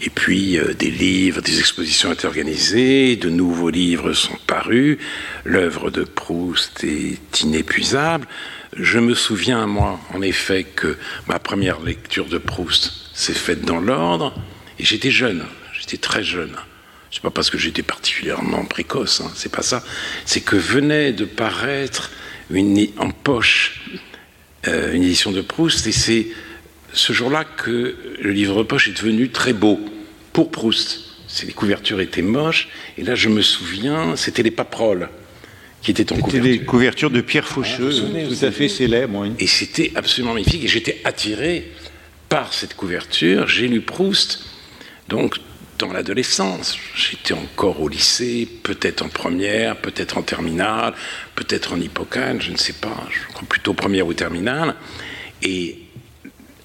[0.00, 4.98] Et puis euh, des livres, des expositions été organisées, de nouveaux livres sont parus,
[5.44, 8.26] l'œuvre de Proust est inépuisable.
[8.76, 10.96] Je me souviens, moi, en effet, que
[11.26, 14.34] ma première lecture de Proust s'est faite dans l'ordre,
[14.78, 15.44] et j'étais jeune,
[15.78, 16.54] j'étais très jeune.
[17.10, 19.82] C'est pas parce que j'étais particulièrement précoce, hein, c'est pas ça.
[20.26, 22.10] C'est que venait de paraître
[22.50, 23.80] une, en poche
[24.68, 26.28] euh, une édition de Proust, et c'est
[26.98, 29.80] ce jour-là que le livre poche est devenu très beau
[30.32, 31.00] pour Proust.
[31.46, 35.08] Les couvertures étaient moches, et là je me souviens, c'était les paperoles
[35.82, 36.42] qui étaient en couverture.
[36.42, 39.26] C'était des couvertures de Pierre Faucheux, tout à fait célèbres.
[39.38, 41.70] Et c'était absolument magnifique, et j'étais attiré
[42.28, 43.46] par cette couverture.
[43.46, 44.44] J'ai lu Proust,
[45.08, 45.36] donc
[45.78, 46.76] dans l'adolescence.
[46.96, 50.94] J'étais encore au lycée, peut-être en première, peut-être en terminale,
[51.36, 54.74] peut-être en hippocane, je ne sais pas, je crois plutôt première ou terminale.
[55.42, 55.78] Et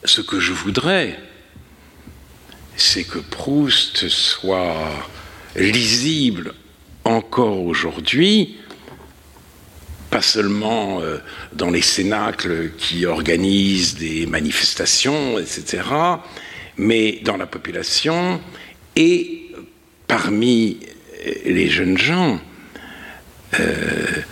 [0.05, 1.19] ce que je voudrais,
[2.75, 4.91] c'est que Proust soit
[5.55, 6.53] lisible
[7.05, 8.57] encore aujourd'hui,
[10.09, 11.17] pas seulement euh,
[11.53, 15.83] dans les cénacles qui organisent des manifestations, etc.,
[16.77, 18.41] mais dans la population
[18.95, 19.51] et
[20.07, 20.79] parmi
[21.45, 22.39] les jeunes gens.
[23.59, 24.23] Euh,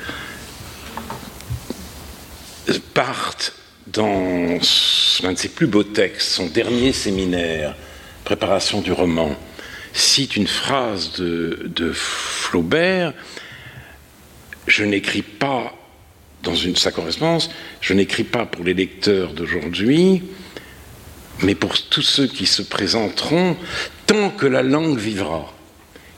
[2.94, 3.54] partent
[3.94, 4.60] dans
[5.24, 7.76] l'un de ses plus beaux textes, son dernier séminaire,
[8.24, 9.36] Préparation du roman,
[9.94, 13.14] cite une phrase de, Flaubert
[14.68, 15.74] Je n'écris pas,
[16.44, 17.50] dans une, sa correspondance,
[17.82, 20.24] je n'écris pas pour les lecteurs d'aujourd'hui,
[21.42, 23.58] mais pour tous ceux qui se présenteront,
[24.06, 25.52] tant que la langue vivra.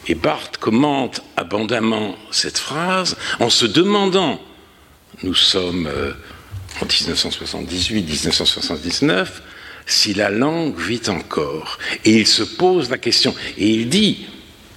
[0.08, 4.41] Et Barthes commente abondamment cette phrase en se demandant,
[5.24, 6.12] nous sommes euh,
[6.82, 9.28] en 1978-1979,
[9.86, 11.78] si la langue vit encore.
[12.06, 14.28] Et il se pose la question, et il dit,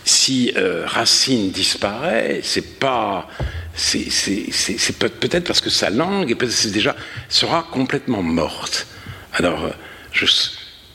[0.04, 3.28] si euh, Racine disparaît, c'est pas,
[3.74, 6.96] c'est peut-être parce que sa langue est déjà
[7.28, 8.86] sera complètement morte.
[9.32, 9.70] Alors,
[10.12, 10.26] je,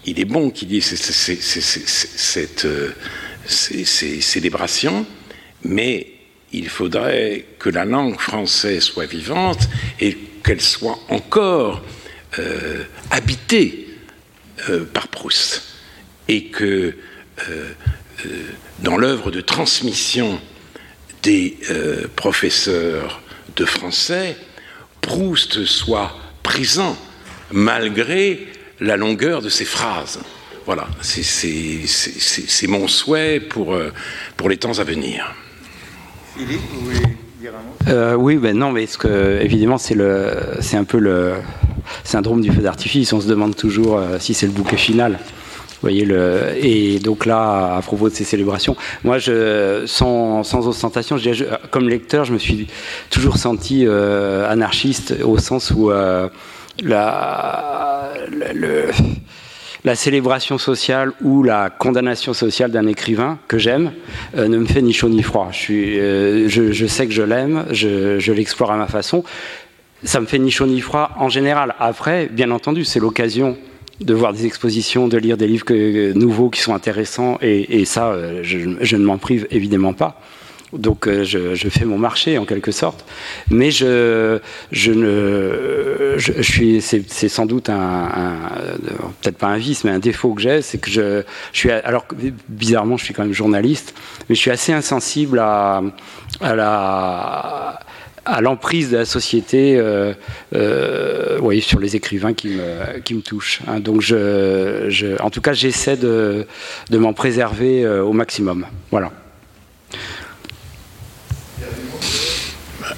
[0.06, 2.94] il est bon qu'il y ait cette, euh,
[3.46, 5.06] ces célébrations,
[5.64, 6.08] mais
[6.54, 9.70] il faudrait que la langue française soit vivante
[10.00, 11.82] et qu'elle soit encore
[12.40, 13.88] euh, habitée
[14.70, 15.64] euh, par Proust.
[16.28, 16.96] Et que
[18.80, 20.40] dans l'œuvre de transmission
[21.24, 21.58] des
[22.16, 23.20] professeurs
[23.56, 24.38] de français,
[25.02, 26.96] Proust soit présent
[27.52, 28.48] malgré
[28.80, 30.20] la longueur de ses phrases.
[30.66, 33.92] Voilà, c'est mon souhait pour, euh,
[34.38, 35.34] pour les temps à venir.
[36.38, 36.62] Philippe,
[37.88, 41.34] euh, Oui, ben non, mais ce que, évidemment, c'est un peu le
[42.04, 43.14] syndrome du feu d'artifice.
[43.14, 45.20] On se demande toujours euh, si c'est le bouquet final.
[45.82, 49.18] Voyez le et donc là à propos de ces célébrations, moi
[49.88, 51.18] sans, sans ostentation,
[51.72, 52.68] comme lecteur, je me suis
[53.10, 55.90] toujours senti anarchiste au sens où
[56.84, 58.12] la,
[59.84, 63.92] la célébration sociale ou la condamnation sociale d'un écrivain que j'aime
[64.38, 65.50] euh, ne me fait ni chaud ni froid.
[65.52, 69.24] Je, euh, sais que je l'aime, je, l'explore à ma façon.
[70.04, 71.76] Ça me fait ni chaud ni froid en général.
[71.80, 73.58] Après, bien entendu, c'est l'occasion
[74.00, 78.42] de voir des expositions, de lire des livres nouveaux qui sont intéressants, et, ça, euh,
[78.44, 80.20] je ne m'en prive évidemment pas.
[80.74, 83.06] Donc euh, je, fais mon marché en quelque sorte,
[83.50, 84.40] mais je,
[84.72, 88.40] je ne, je, suis, c'est sans doute un,
[89.22, 92.06] peut-être pas un vice, mais un défaut que j'ai, c'est que je, je suis, alors
[92.48, 93.94] bizarrement, je suis quand même journaliste,
[94.30, 95.82] mais je suis assez insensible à,
[98.26, 100.14] à l'emprise de la société euh,
[100.54, 103.62] euh sur les écrivains qui me, qui me touchent.
[103.68, 103.80] Hein.
[103.80, 106.48] Donc, je, je, en tout cas, j'essaie de,
[106.90, 108.66] de m'en préserver euh, au maximum.
[108.90, 109.12] Voilà.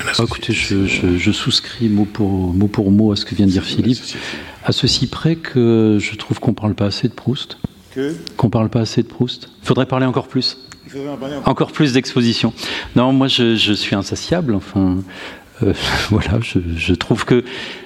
[0.06, 3.64] Ah, écoutez, je, souscris mot pour, mot pour mot à ce que vient de dire
[3.64, 4.00] Philippe,
[4.64, 7.58] à ceci près que je trouve qu'on ne parle pas assez de Proust.
[8.38, 9.50] Qu'on ne parle pas assez de Proust.
[9.62, 10.58] Il faudrait parler encore plus.
[11.46, 12.54] Encore plus d'exposition.
[12.96, 14.56] Non, moi je, suis insatiable.
[14.56, 14.98] Enfin,
[15.64, 15.74] euh,
[16.10, 17.44] voilà, je, trouve que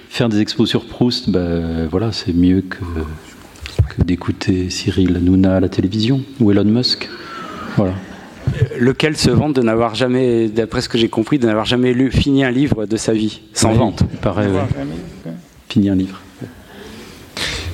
[0.10, 2.84] faire des expos sur Proust, ben, voilà, c'est mieux que,
[3.96, 7.10] que d'écouter Cyril Hanouna à la télévision ou Elon Musk.
[7.76, 7.94] Voilà
[8.80, 12.12] lequel se vante de n'avoir jamais, d'après ce que j'ai compris, de n'avoir jamais lu,
[12.12, 14.04] fini un livre de sa vie, sans vente.
[14.12, 14.50] Il paraît,
[15.70, 16.22] fini un livre.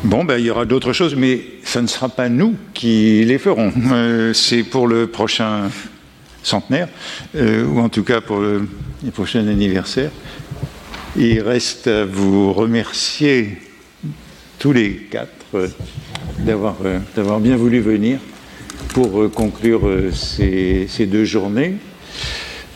[0.04, 3.38] Bon, ben, il y aura d'autres choses, mais ça ne sera pas nous qui les
[3.38, 3.72] ferons.
[3.94, 5.70] Euh, c'est pour le prochain
[6.41, 6.90] centenaire,
[7.36, 8.68] euh, ou en tout cas pour le,
[9.14, 10.12] prochain anniversaire.
[11.16, 13.58] Il reste à vous remercier
[14.60, 15.68] tous les quatre euh,
[16.40, 18.20] d'avoir bien voulu venir
[18.94, 21.76] pour euh, conclure euh, ces, deux journées.